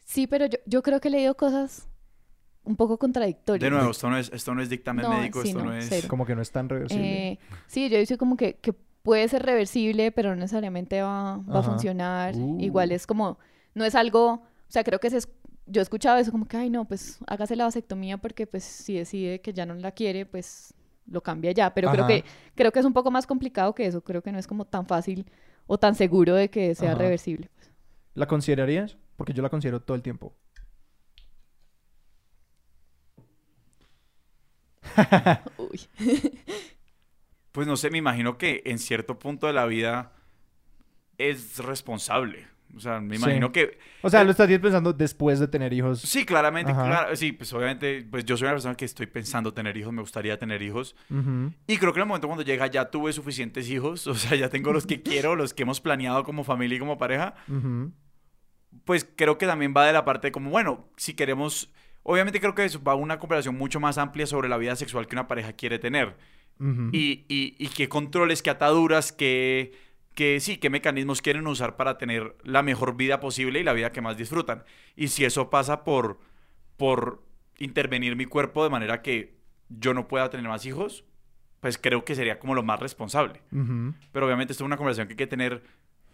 [0.04, 1.88] Sí, pero yo, yo creo que he leído cosas
[2.64, 3.64] un poco contradictorio.
[3.64, 5.76] De nuevo, esto no es, esto no es dictamen No, médico, sí, esto no, no,
[5.76, 5.86] es...
[5.88, 6.08] cero.
[6.08, 7.28] Como que no es tan reversible.
[7.32, 11.60] Eh, sí, yo dice como que, que puede ser reversible, pero no necesariamente va, va
[11.60, 12.34] a funcionar.
[12.36, 12.58] Uh.
[12.60, 13.38] Igual es como,
[13.74, 15.28] no es algo, o sea, creo que se es-
[15.66, 18.94] yo he escuchado eso como que, ay, no, pues hágase la vasectomía porque pues si
[18.94, 20.74] decide que ya no la quiere, pues
[21.06, 21.72] lo cambia ya.
[21.72, 24.02] Pero creo que, creo que es un poco más complicado que eso.
[24.02, 25.26] Creo que no es como tan fácil
[25.66, 26.98] o tan seguro de que sea Ajá.
[26.98, 27.50] reversible.
[28.14, 28.96] ¿La considerarías?
[29.16, 30.34] Porque yo la considero todo el tiempo.
[35.58, 35.80] Uy.
[37.52, 40.12] Pues no sé, me imagino que en cierto punto de la vida
[41.18, 42.48] es responsable.
[42.76, 43.22] O sea, me Sí.
[43.22, 43.78] imagino que...
[44.02, 46.00] O sea, Eh, lo estás pensando después de tener hijos.
[46.00, 46.72] Sí, claramente,
[47.14, 50.36] sí, pues obviamente, pues yo soy una persona que estoy pensando tener hijos, me gustaría
[50.36, 50.96] tener hijos.
[51.08, 51.52] Ujú.
[51.68, 54.48] Y creo que en el momento cuando llega ya tuve suficientes hijos, o sea, ya
[54.48, 57.92] tengo los que quiero, los que hemos planeado como familia y como pareja, Ujú.
[58.84, 61.70] pues creo que también va de la parte de como, bueno, si queremos,
[62.04, 65.08] obviamente creo que eso va a una conversación mucho más amplia sobre la vida sexual
[65.08, 66.16] que una pareja quiere tener.
[66.92, 69.72] Y, y, y qué controles, qué ataduras, qué,
[70.14, 73.90] qué, sí, qué mecanismos quieren usar para tener la mejor vida posible y la vida
[73.90, 74.62] que más disfrutan.
[74.94, 76.20] Y si eso pasa por,
[76.76, 77.24] por
[77.58, 79.34] intervenir mi cuerpo de manera que
[79.68, 81.04] yo no pueda tener más hijos,
[81.60, 83.40] pues creo que sería como lo más responsable.
[84.12, 85.62] Pero obviamente esto es una conversación que hay que tener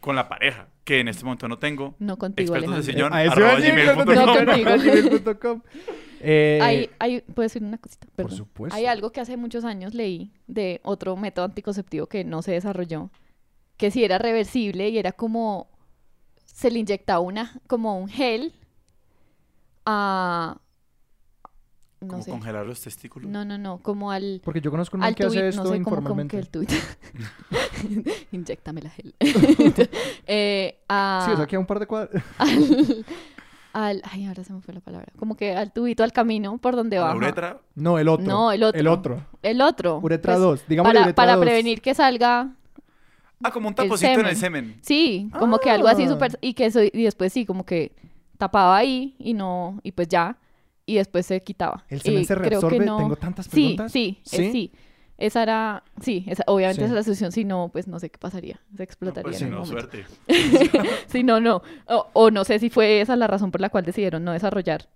[0.01, 1.94] con la pareja, que en este momento no tengo.
[1.98, 3.59] No contigo, Expertos de Alejandro.
[3.61, 4.34] sillón, no
[4.74, 5.20] contigo.
[5.20, 5.62] gmail.com.
[6.22, 8.07] Eh, Hay, hay, ¿Puedo decir una cosita?
[8.14, 8.36] Perdón.
[8.36, 8.76] supuesto.
[8.76, 13.11] Hay algo que hace muchos años leí de otro método anticonceptivo que no se desarrolló,
[13.78, 15.70] que sí era reversible y era como,
[16.44, 18.53] se le inyectaba una, como un gel
[19.86, 20.59] a,
[22.01, 23.30] no sé, congelar los testículos.
[23.30, 25.82] no, no, no, como al, Porque yo conozco un al que hace esto no sé,
[25.82, 26.38] como, como que informalmente.
[26.38, 26.70] el tuit.
[28.32, 29.14] Inyéctame la gel.
[30.26, 32.22] eh, a, Sí, o sea, que a un par de cuadros.
[32.38, 33.05] al,
[33.72, 36.76] al- ay, ahora se me fue la palabra, como que al tubito, al camino por
[36.76, 37.16] donde La baja.
[37.16, 38.26] uretra, No, el otro.
[38.26, 38.80] No, el otro.
[38.80, 39.26] El otro.
[39.42, 39.98] El otro.
[40.03, 40.64] Uretra pues, 2.
[40.68, 41.44] Digamos para, uretra para 2.
[41.44, 42.51] prevenir que salga
[43.42, 44.78] ah, como un El taponcito en el semen.
[44.82, 46.09] Sí, como que algo así Ah.
[46.09, 46.38] súper...
[46.40, 47.92] Y que eso, y después sí, como que
[48.38, 49.80] tapaba ahí y no...
[49.82, 50.36] Y pues ya.
[50.91, 51.84] Y después se quitaba.
[51.88, 52.84] ¿El semen Y se creo que reabsorbe?
[52.84, 53.93] no- Tengo tantas Sí, preguntas.
[53.93, 54.36] sí, ¿Sí?
[54.45, 54.72] eh, sí.
[55.18, 55.84] Esa era...
[56.01, 56.84] Sí, esa, obviamente Sí.
[56.84, 57.30] esa es la solución.
[57.32, 58.59] Si no, pues no sé qué pasaría.
[58.74, 59.80] Se No, explotaría pues en si no, momento.
[59.80, 60.05] suerte.
[61.07, 61.62] Sí, no, no.
[61.86, 64.88] O, o no sé si fue esa la razón por la cual decidieron no desarrollar.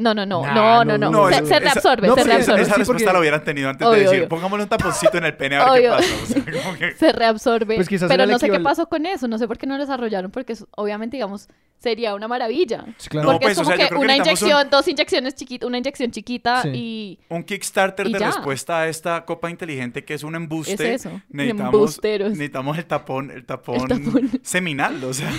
[0.00, 0.42] No, no, no.
[0.42, 2.62] Nah, no, no, no, se, se reabsorbe, se esa- Esa, reabsorbe.
[2.62, 4.28] esa Sí, respuesta porque- la hubieran tenido antes Obvio, de decir, obvio.
[4.28, 5.96] pongámosle un taponcito en el pene a ver Obvio.
[5.96, 6.22] qué pasa.
[6.22, 7.74] O sea, como que- se reabsorbe.
[7.76, 9.82] Pues quizás pero no sé qué pasó con eso, no sé por qué no lo
[9.84, 11.48] desarrollaron, porque es- obviamente, digamos,
[11.78, 12.84] sería una maravilla.
[12.98, 13.26] Sí, claro.
[13.26, 15.78] No, porque pues, es o como sea, que una un- inyección, dos inyecciones chiquitas, una
[15.78, 16.68] inyección chiquita Sí.
[16.74, 18.26] y Un Kickstarter Y de ya.
[18.26, 20.74] respuesta a esta copa inteligente que es un embuste.
[20.74, 21.20] es eso.
[21.30, 22.30] Necesitamos, Embusteros.
[22.30, 24.30] necesitamos el tapón, el tapón, tapón.
[24.42, 25.30] seminal, o sea.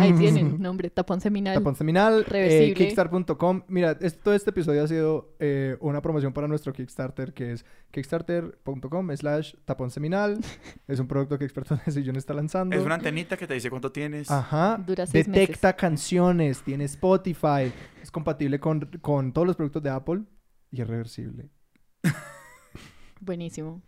[0.00, 1.54] Ahí tienen nombre, tapón seminal.
[1.54, 2.74] Tapón seminal, eh, Reversible.
[2.74, 3.62] kickstarter.com.
[3.68, 7.64] Mira, es- todo este episodio ha sido eh, una promoción para nuestro Kickstarter, que es
[7.90, 10.38] kickstarter.com slash tapón seminal.
[10.88, 12.76] es un producto que Expertos de Sillón está lanzando.
[12.76, 14.30] es una antenita que te dice cuánto tienes.
[14.30, 14.82] Ajá.
[14.84, 17.72] Dura seis Detecta canciones, tiene Spotify,
[18.02, 20.22] es compatible con, con todos los productos de Apple
[20.70, 21.48] y es reversible.
[23.20, 23.82] Buenísimo.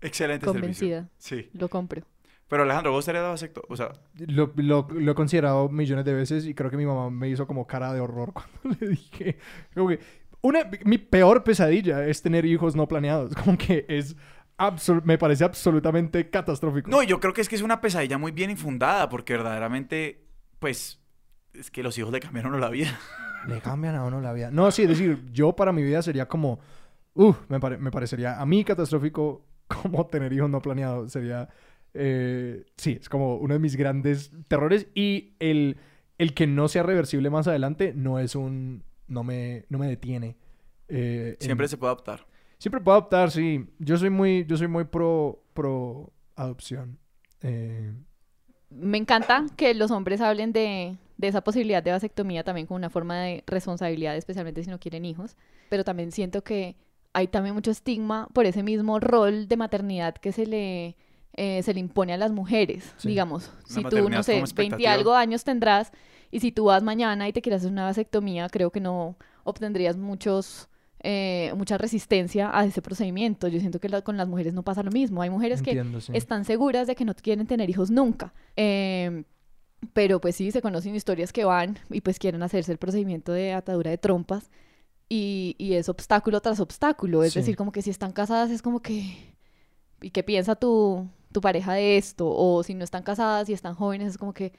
[0.00, 0.60] Excelente servicio.
[0.60, 1.08] Convencida.
[1.18, 1.50] Sí.
[1.54, 2.02] Lo compro.
[2.50, 3.62] Pero Alejandro, ¿vos te le dabas secto?
[3.70, 7.08] O sea, Lo, lo- lo he considerado millones de veces y creo que mi mamá
[7.08, 8.32] me hizo como cara de horror
[8.62, 9.38] cuando le dije.
[9.74, 10.00] Como que
[10.42, 13.34] una, mi peor pesadilla es tener hijos no planeados.
[13.36, 14.16] Como que es.
[14.58, 16.90] absol- me parece absolutamente catastrófico.
[16.90, 20.26] no, yo creo que es que es una pesadilla muy bien infundada, porque verdaderamente,
[20.58, 21.00] pues,
[21.54, 22.98] es que los hijos le cambiaron la vida.
[23.48, 24.50] Le cambian a uno la vida.
[24.50, 26.60] No, sí, es decir, yo para mi vida sería como.
[27.14, 31.10] Uf, me, pare- me parecería a mí catastrófico como tener hijos no planeados.
[31.12, 31.48] Sería.
[31.94, 34.86] Eh, sí, es como uno de mis grandes terrores.
[34.94, 35.76] Y el,
[36.18, 38.82] el que no sea reversible más adelante no es un.
[39.08, 40.36] No me, no me detiene.
[40.88, 42.26] Eh, en- Siempre se puede adaptar.
[42.58, 43.66] Siempre puedo adoptar, sí.
[43.78, 46.98] Yo soy muy, yo soy muy pro, pro adopción.
[47.42, 47.92] Eh,
[48.70, 52.90] Me encanta que los hombres hablen de, de esa posibilidad de vasectomía también como una
[52.90, 55.36] forma de responsabilidad, especialmente si no quieren hijos.
[55.70, 56.76] Pero también siento que
[57.14, 60.96] hay también mucho estigma por ese mismo rol de maternidad que se le,
[61.34, 62.92] eh, se le impone a las mujeres.
[62.98, 63.08] Sí.
[63.08, 64.92] Digamos, si tú, no sé, como 20 y expectativa.
[64.92, 65.92] algo años tendrás
[66.30, 69.96] y si tú vas mañana y te quieres hacer una vasectomía, creo que no obtendrías
[69.96, 70.68] muchos...
[71.02, 73.48] eh, mucha resistencia a ese procedimiento.
[73.48, 75.22] Yo siento que la- con las mujeres no pasa lo mismo.
[75.22, 76.12] Hay mujeres que sí.
[76.12, 78.34] están seguras de que no quieren tener hijos nunca.
[78.56, 79.24] Eh,
[79.94, 83.54] pero pues sí, se conocen historias que van y pues quieren hacerse el procedimiento de
[83.54, 84.50] atadura de trompas
[85.08, 87.24] y, y es obstáculo tras obstáculo.
[87.24, 87.38] Es Sí.
[87.40, 89.34] decir, como que si están casadas es como que...
[90.02, 92.28] ¿Y qué piensa tu, tu pareja de esto?
[92.28, 94.52] O si no están casadas y están jóvenes es como que...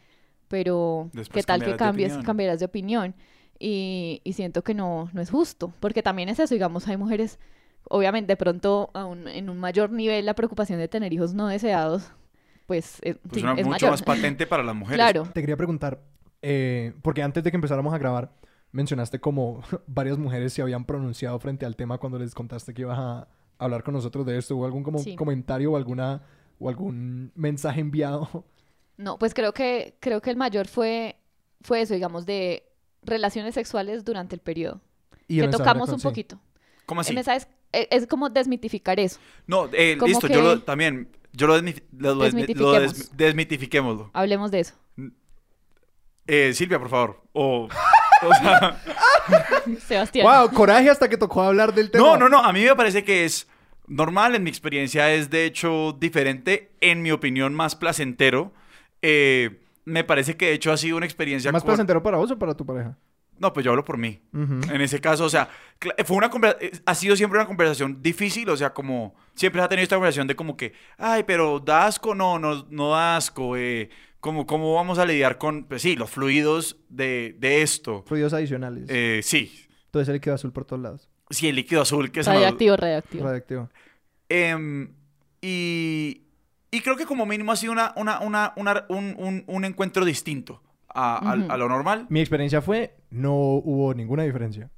[0.47, 2.25] Pero, Después ¿qué tal que de cambies, opinión.
[2.25, 3.15] cambiarás de opinión?
[3.63, 7.37] y, y siento que no, no es justo, porque también es eso, digamos, hay mujeres,
[7.89, 12.11] obviamente de pronto aún en un mayor nivel la preocupación de tener hijos no deseados,
[12.65, 13.91] pues, es, Pues sí, una- es mucho mayor.
[13.91, 14.97] más patente para las mujeres.
[14.97, 16.01] Claro, Te quería preguntar,
[16.41, 18.31] eh, porque antes de que empezáramos a grabar,
[18.71, 22.97] mencionaste como varias mujeres se habían pronunciado frente al tema cuando les contaste que ibas
[22.97, 23.27] a
[23.59, 24.55] hablar con nosotros de esto.
[24.55, 25.15] ¿Hubo algún como Sí.
[25.15, 26.23] comentario o alguna
[26.61, 28.45] o algún mensaje enviado?
[28.97, 31.17] no, pues creo que, creo que el mayor fue,
[31.61, 32.63] fue eso, digamos, de
[33.03, 34.79] relaciones sexuales durante el periodo,
[35.27, 36.39] Y el que tocamos con- un poquito.
[36.85, 37.09] ¿Cómo así?
[37.11, 39.19] El mensaje es, es- es como desmitificar eso.
[39.47, 42.93] No, eh, listo, yo lo, también, yo lo, desmi- lo- lo desmi- lo Desmitifiquemos.
[42.97, 44.09] des- desmitifiquémoslo.
[44.13, 44.75] Hablemos de eso.
[46.27, 47.21] Eh, Silvia, por favor.
[47.33, 47.67] O,
[48.21, 48.79] o sea,
[49.87, 50.25] Sebastián.
[50.27, 50.51] ¡Wow!
[50.53, 52.05] Coraje hasta que tocó hablar del tema.
[52.05, 53.47] no, no, no, a mí me parece que es
[53.91, 58.53] normal, en mi experiencia es de hecho diferente, en mi opinión más placentero.
[59.01, 61.51] Eh, me parece que de hecho ha sido una experiencia...
[61.51, 62.97] ¿Más placentero para vos o para tu pareja?
[63.39, 64.19] No, pues yo hablo por mí.
[64.33, 64.71] Ujú.
[64.71, 65.49] En ese caso, o sea,
[66.05, 69.69] fue una eh, ha sido siempre una conversación difícil, o sea, como siempre se ha
[69.69, 73.57] tenido esta conversación de como que, ay, pero da asco, no, no, no da asco,
[73.57, 73.89] eh,
[74.19, 78.03] como, ¿cómo vamos a lidiar con, pues sí, los fluidos de, de esto?
[78.05, 78.85] Fluidos adicionales.
[78.89, 81.09] Eh, sí, Entonces el líquido azul por todos lados.
[81.31, 83.23] sí, el líquido azul que nos- Radioactivo, radioactivo.
[83.23, 83.69] Radioactivo.
[84.33, 84.93] Em,
[85.41, 86.21] y,
[86.71, 90.05] y creo que como mínimo ha sido una, una, una, una- un, un- un encuentro
[90.05, 91.51] distinto a, al- Ujú.
[91.51, 92.05] a lo normal.
[92.09, 94.69] Mi experiencia fue, no hubo ninguna diferencia.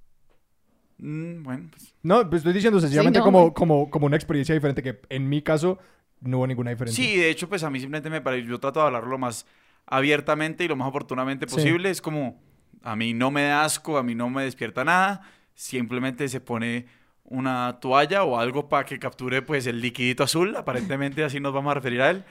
[0.98, 3.54] Mm, bueno, pues, No, pues estoy diciendo sencillamente no, como, güey.
[3.54, 5.80] como, como una experiencia diferente que en mi caso
[6.22, 7.04] no hubo ninguna diferencia.
[7.04, 9.46] Sí, de hecho, pues a mí simplemente me parece, yo trato de hablarlo lo más
[9.86, 11.56] abiertamente y lo más oportunamente Sí.
[11.56, 11.90] posible.
[11.90, 12.42] Es como,
[12.84, 15.22] a mí no me da asco, a mí no me despierta nada,
[15.56, 16.86] simplemente se pone
[17.26, 21.72] una toalla o algo para que capture pues el liquidito azul, aparentemente así nos vamos
[21.72, 22.24] a referir a él.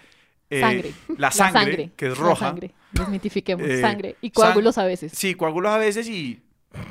[0.51, 0.93] Eh, Sangre.
[1.17, 2.47] La sangre, que es La roja.
[2.49, 2.73] sangre.
[2.93, 3.67] Desmitifiquemos.
[3.67, 4.17] Eh, sangre.
[4.21, 5.13] Y sang- coágulos a veces.
[5.15, 6.43] Sí, coágulos a veces y,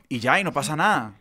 [0.09, 1.13] y ya, y no pasa nada.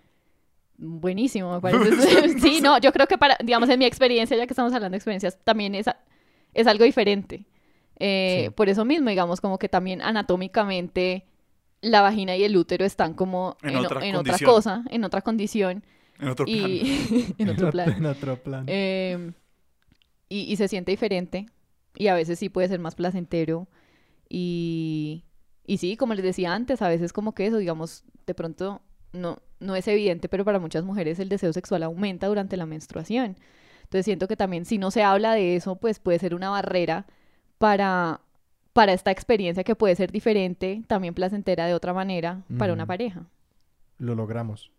[0.78, 2.38] Buenísimo, me parece.
[2.40, 4.96] sí, no, yo creo que para, digamos, en mi experiencia, ya que estamos hablando de
[4.98, 5.86] experiencias, también es,
[6.54, 7.44] es algo diferente.
[7.98, 8.50] Eh, Sí.
[8.54, 11.26] Por eso mismo, digamos, como que también anatómicamente
[11.82, 14.50] la vagina y el útero están como En otra en otra condición.
[14.50, 15.84] cosa, en otra condición
[16.20, 16.70] En otro plan.
[16.70, 17.90] y en otro plan.
[17.90, 18.64] En otro plan.
[18.68, 19.32] Eh,
[20.28, 21.46] y, y se siente diferente.
[21.96, 23.68] Y a veces sí puede ser más placentero.
[24.28, 25.24] Y,
[25.66, 28.80] y sí, como les decía antes, a veces como que eso, digamos, de pronto
[29.12, 33.36] no, no es evidente, pero para muchas mujeres el deseo sexual aumenta durante la menstruación.
[33.82, 37.06] Entonces siento que también si no se habla de eso, pues puede ser una barrera
[37.58, 38.20] para,
[38.72, 43.26] para esta experiencia que puede ser diferente, también placentera de otra manera para una pareja.
[43.98, 44.70] Lo logramos.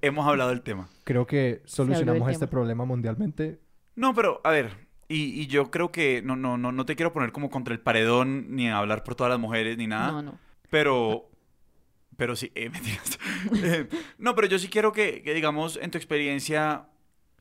[0.00, 0.88] Hemos hablado del tema.
[1.04, 2.50] Creo que solucionamos este tema.
[2.50, 3.58] problema mundialmente.
[3.96, 7.12] No, pero a ver, y, y yo creo que no, no, no, no te quiero
[7.12, 10.12] poner como contra el paredón ni a hablar por todas las mujeres ni nada.
[10.12, 10.38] No, no.
[10.70, 11.28] Pero,
[12.16, 13.18] pero sí, eh, mentiras.
[13.62, 13.88] Eh,
[14.18, 16.86] no, pero yo sí quiero que, que, digamos, en tu experiencia,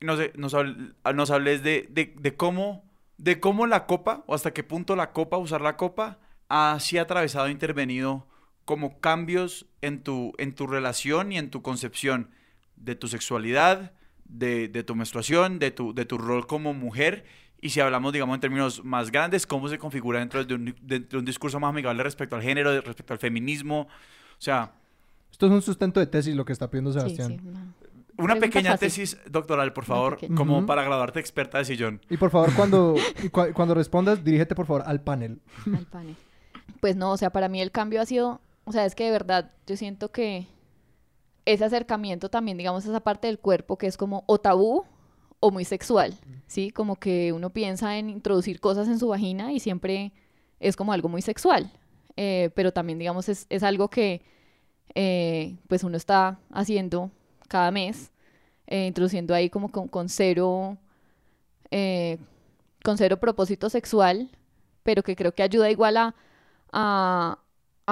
[0.02, 2.84] no sé, nos, habl- nos hables de, de, de cómo,
[3.18, 6.20] de cómo la copa, o hasta qué punto la copa, usar la copa,
[6.50, 8.28] ha sí atravesado, intervenido
[8.72, 12.30] como cambios en tu, en tu relación y en tu concepción
[12.78, 13.92] de tu sexualidad,
[14.24, 17.26] de, de tu menstruación, de tu, de tu rol como mujer.
[17.60, 21.18] Y si hablamos, digamos, en términos más grandes, cómo se configura dentro de un, dentro
[21.18, 23.82] de un discurso más amigable respecto al género, de- respecto al feminismo.
[23.82, 23.88] O
[24.42, 24.72] sea,
[25.30, 27.30] Esto es un sustento de tesis lo que está pidiendo Sí, Sebastián.
[27.32, 27.52] sí, no.
[27.52, 27.74] una
[28.36, 28.88] Pregunta pequeña fácil.
[28.88, 30.66] tesis doctoral, por favor, como Ujú.
[30.66, 32.00] para graduarte experta de sillón.
[32.10, 35.42] Y por favor, cuando, y cua- cuando respondas, dirígete por favor al panel.
[35.76, 36.16] al panel.
[36.80, 39.12] Pues no, o sea, para mí el cambio ha sido, o sea, es que de
[39.12, 40.48] verdad yo siento que
[41.46, 44.86] ese acercamiento también, digamos, esa parte del cuerpo que es como o tabú
[45.40, 46.14] o muy sexual,
[46.48, 46.72] ¿sí?
[46.72, 50.14] Como que uno piensa en introducir cosas en su vagina y siempre
[50.60, 51.72] es como algo muy sexual,
[52.18, 54.22] Eh, pero también, digamos, es, es algo que
[54.96, 57.12] eh, pues uno está haciendo
[57.48, 58.12] cada mes,
[58.68, 60.78] eh, introduciendo ahí como con, con cero,
[62.84, 64.30] con cero propósito sexual,
[64.84, 66.16] pero que creo que ayuda igual a,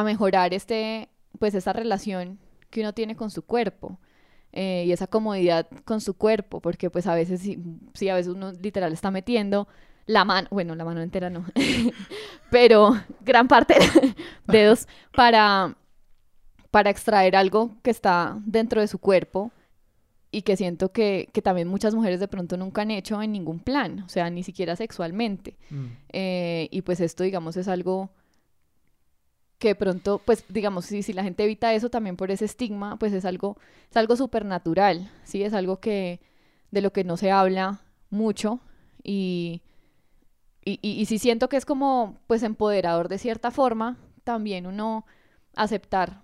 [0.01, 2.39] a mejorar este, pues esa relación
[2.69, 3.99] que uno tiene con su cuerpo
[4.51, 7.59] eh, y esa comodidad con su cuerpo, porque pues a veces sí,
[7.93, 9.67] sí, a veces uno literal está metiendo
[10.05, 11.45] la mano, bueno, la mano entera no,
[12.49, 14.15] pero gran parte de
[14.47, 15.77] dedos para,
[16.71, 19.51] para extraer algo que está dentro de su cuerpo
[20.31, 23.59] y que siento que, que también muchas mujeres de pronto nunca han hecho en ningún
[23.59, 25.57] plan, o sea, ni siquiera sexualmente.
[25.69, 25.85] Mm.
[26.09, 28.11] Eh, y pues esto, digamos, es algo
[29.60, 32.98] que de pronto, pues digamos, si, si la gente evita eso también por ese estigma,
[32.98, 33.57] pues es algo,
[33.91, 35.44] es algo supernatural, ¿sí?
[35.44, 36.22] Es algo que,
[36.72, 38.61] de lo que no se habla mucho
[39.03, 39.61] y,
[40.64, 45.06] y, y, sí siento que es como, pues empoderador de cierta forma, también uno
[45.56, 46.22] aceptar,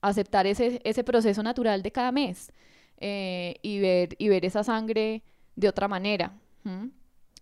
[0.00, 2.52] aceptar ese, ese proceso natural de cada mes
[2.98, 5.22] eh, y, ver, y ver esa sangre
[5.54, 6.32] de otra manera.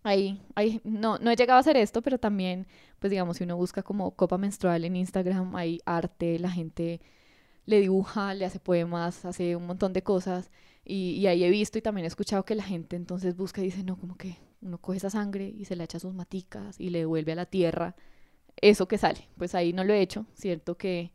[0.05, 2.67] Ahí, ahí, no, no he llegado a hacer esto, pero también,
[2.99, 7.01] pues digamos, si uno busca como copa menstrual en Instagram, hay arte, la gente
[7.67, 10.51] le dibuja, le hace poemas, hace un montón de cosas.
[10.85, 13.83] Y, ahí he visto y también he escuchado que la gente entonces busca y dice,
[13.83, 16.91] no, como que uno coge esa sangre y se la echa a sus maticas y
[16.91, 17.97] le devuelve a la tierra
[18.61, 19.29] eso que sale.
[19.39, 21.13] Pues ahí no lo he hecho, cierto que,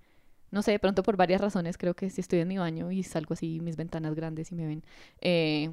[0.52, 3.04] no sé, de pronto por varias razones, creo que si estoy en mi baño y
[3.04, 4.84] salgo así, mis ventanas grandes y me ven,
[5.22, 5.70] eh,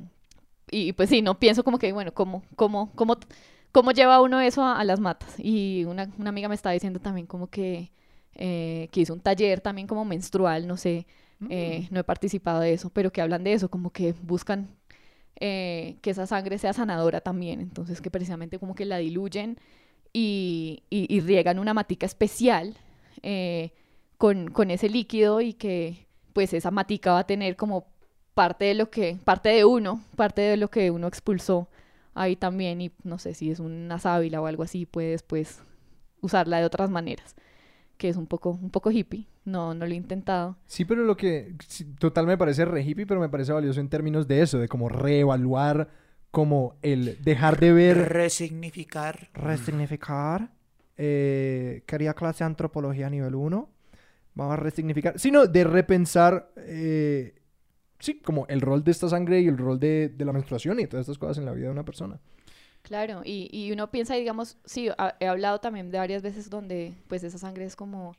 [0.70, 3.16] y pues sí, no pienso como que, bueno, ¿cómo, cómo, cómo,
[3.72, 5.34] cómo lleva uno eso a, las matas?
[5.38, 7.92] Y una, una, amiga me estaba diciendo también como que,
[8.34, 11.06] eh, que hizo un taller también como menstrual, no sé,
[11.50, 11.94] eh, mm.
[11.94, 14.68] no he participado de eso, pero que hablan de eso, como que buscan
[15.38, 19.58] que esa sangre sea sanadora también, entonces que precisamente como que la diluyen
[20.18, 22.74] y, y, riegan una matica especial
[23.22, 23.72] eh,
[24.16, 27.86] con, con, ese líquido y que pues esa matica va a tener como
[28.36, 31.70] parte de lo que, parte de uno, parte de lo que uno expulsó
[32.12, 35.62] ahí también y no sé si es una sábila o algo así, puede después
[36.20, 37.34] usarla de otras maneras,
[37.96, 40.58] que es un poco, un poco hippie, no, no lo he intentado.
[40.66, 41.54] Sí, pero lo que
[41.98, 44.90] total me parece re hippie, pero me parece valioso en términos de eso, de como
[44.90, 45.88] reevaluar
[46.30, 47.96] como el dejar de ver...
[48.10, 49.30] Resignificar.
[49.32, 50.50] Resignificar.
[50.98, 53.70] Eh, quería clase de antropología nivel 1.
[54.34, 55.18] Vamos a resignificar.
[55.18, 57.36] Sino de repensar, eh,
[57.98, 60.86] sí, como el rol de esta sangre y el rol de, de, la menstruación y
[60.86, 62.20] todas estas cosas en la vida de una persona.
[62.82, 67.24] Claro, y, y uno piensa, digamos, sí, he hablado también de varias veces donde pues
[67.24, 68.14] esa sangre es como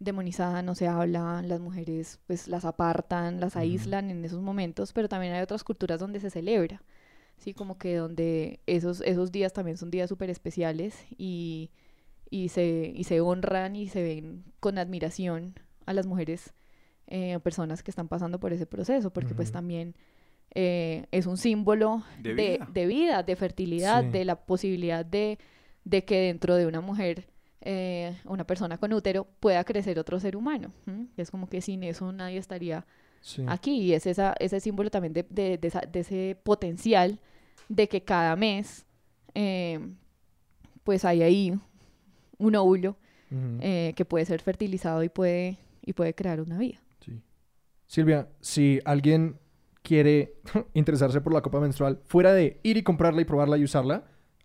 [0.00, 5.08] demonizada, no se habla, las mujeres pues las apartan, las aíslan en esos momentos, pero
[5.08, 6.82] también hay otras culturas donde se celebra.
[7.36, 11.70] Sí, como que donde esos, esos días también son días súper especiales y,
[12.28, 15.54] y, se, y se honran y se ven con admiración
[15.86, 16.54] a las mujeres,
[17.12, 19.96] eh, personas que están pasando por ese proceso, porque pues también
[20.54, 25.36] eh, es un símbolo de vida, de, fertilidad, de la posibilidad de,
[25.82, 27.26] de, que dentro de una mujer,
[27.62, 30.70] eh, una persona con útero, pueda crecer otro ser humano.
[31.16, 32.86] Es como que sin eso nadie estaría
[33.48, 37.18] aquí y es esa, ese símbolo también de, de, de ese potencial
[37.68, 38.86] de que cada mes,
[40.84, 41.58] pues hay ahí
[42.38, 42.96] un óvulo
[43.30, 46.80] que puede ser fertilizado y puede, y puede crear una vida.
[47.90, 49.40] Silvia, si alguien
[49.82, 50.36] quiere
[50.74, 54.04] interesarse por la copa menstrual, fuera de ir y comprarla y probarla y usarla,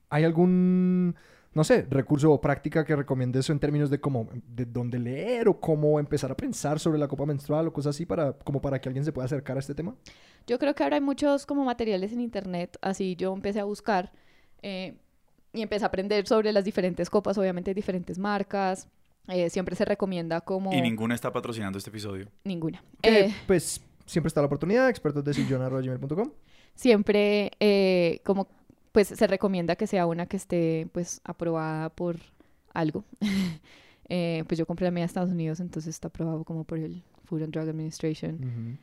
[0.09, 1.15] ¿hay algún,
[1.53, 5.59] no sé, recurso o práctica que recomiendes en términos de cómo, de dónde leer o
[5.59, 8.89] cómo empezar a pensar sobre la copa menstrual o cosas así para, como para que
[8.89, 9.93] alguien se pueda acercar a este tema?
[10.47, 14.11] Yo creo que ahora hay muchos como materiales en internet, así yo empecé a buscar
[14.63, 14.97] eh,
[15.53, 18.88] y empecé a aprender sobre las diferentes copas, obviamente diferentes marcas.
[19.27, 20.73] Eh, siempre se recomienda como...
[20.73, 22.27] Y ninguna está patrocinando este episodio.
[22.43, 22.84] Ninguna.
[23.02, 26.31] Eh, pues siempre está la oportunidad, expertos de sillón.com.
[26.76, 28.47] Siempre como
[28.91, 32.18] pues se recomienda que sea una que esté pues aprobada por
[32.73, 33.03] algo.
[34.07, 37.43] pues yo compré la mía de Estados Unidos, entonces está aprobado como por el Food
[37.43, 38.77] and Drug Administration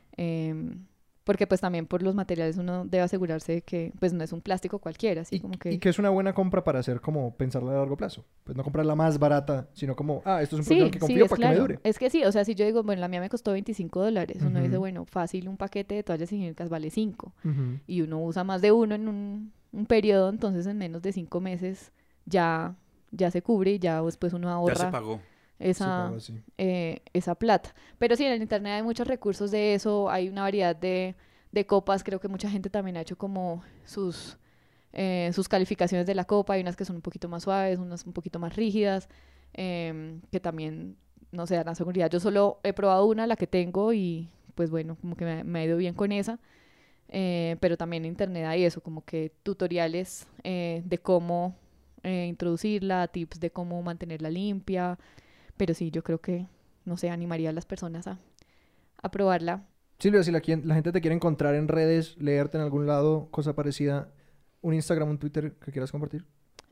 [1.23, 4.41] porque pues también por los materiales uno debe asegurarse de que pues no es un
[4.41, 5.71] plástico cualquiera, así y, como que...
[5.71, 8.25] Y que es una buena compra para hacer como pensarla a largo plazo.
[8.43, 11.27] Pues no comprar la más barata, sino como, ah, esto es un producto que confío
[11.27, 11.79] para que me dure.
[11.83, 14.39] Es que sí, o sea, si yo digo, bueno, la mía me costó 25 dólares,
[14.41, 17.33] uno dice, bueno, fácil, un paquete de toallas higiénicas vale 5.
[17.87, 21.39] Y uno usa más de uno en un, un, periodo, entonces en menos de 5
[21.39, 21.91] meses
[22.25, 22.75] ya,
[23.11, 24.75] ya se cubre y ya después uno ahorra.
[24.75, 25.19] Ya se pagó
[25.59, 26.11] esa,
[26.57, 27.73] eh, esa plata.
[27.97, 31.15] Pero sí, en el internet hay muchos recursos de eso, hay una variedad de,
[31.51, 34.37] de copas, creo que mucha gente también ha hecho como sus,
[34.91, 38.05] eh, sus calificaciones de la copa, hay unas que son un poquito más suaves, unas
[38.05, 39.09] un poquito más rígidas,
[39.53, 40.97] em, que también,
[41.31, 42.09] no sé, dan seguridad.
[42.09, 45.65] Yo solo he probado una, la que tengo, y pues bueno, como que me, ha
[45.65, 46.39] ido bien con esa.
[47.15, 51.55] Eh, pero también en internet hay eso, como que tutoriales de cómo
[52.03, 54.97] introducirla, tips de cómo mantenerla limpia,
[55.57, 56.47] pero sí, yo creo que,
[56.85, 58.19] no sé, animaría a las personas a,
[59.01, 59.65] a probarla.
[59.99, 63.55] Silvia, si la, la, gente te quiere encontrar en redes, leerte en algún lado, cosa
[63.55, 64.09] parecida,
[64.61, 66.25] un Instagram, un Twitter que quieras compartir.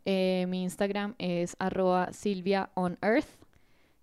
[0.05, 3.27] Eh, mi Instagram es arroba Silvia on Earth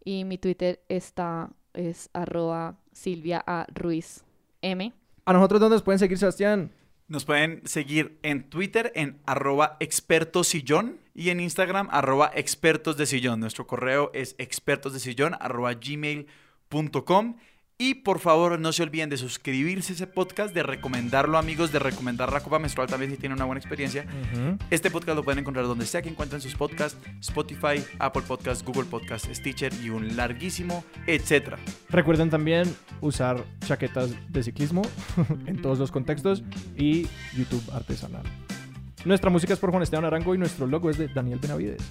[0.04, 4.24] y mi Twitter está es arroba Silvia a Ruiz
[4.62, 4.92] M.
[5.24, 6.70] ¿A nosotros dónde nos pueden seguir, Sebastián?
[7.08, 13.40] Nos pueden seguir en Twitter en arroba expertosillón y en Instagram arroba expertos de sillón.
[13.40, 17.36] Nuestro correo es expertosdesillón arroba gmail.com
[17.80, 21.78] Y por favor, no se olviden de suscribirse a ese podcast, de recomendarlo, amigos, de
[21.78, 24.04] recomendar la Copa Menstrual también si tienen una buena experiencia.
[24.68, 28.86] Este podcast lo pueden encontrar donde sea que encuentren sus podcasts: Spotify, Apple Podcasts, Google
[28.86, 31.56] Podcasts, Stitcher y un larguísimo, etcétera.
[31.88, 32.64] Recuerden también
[33.00, 34.82] usar chaquetas de ciclismo
[35.46, 36.42] en todos los contextos
[36.76, 37.06] y
[37.36, 38.24] YouTube artesanal.
[39.04, 41.82] Nuestra música es por Juan Esteban Arango y nuestro logo es de Daniel Benavides.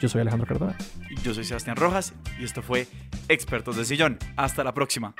[0.00, 0.76] Yo soy Alejandro Cardona.
[1.22, 2.86] Yo soy Sebastián Rojas y esto fue
[3.28, 4.18] Expertos de Sillón.
[4.36, 5.14] Hasta la próxima.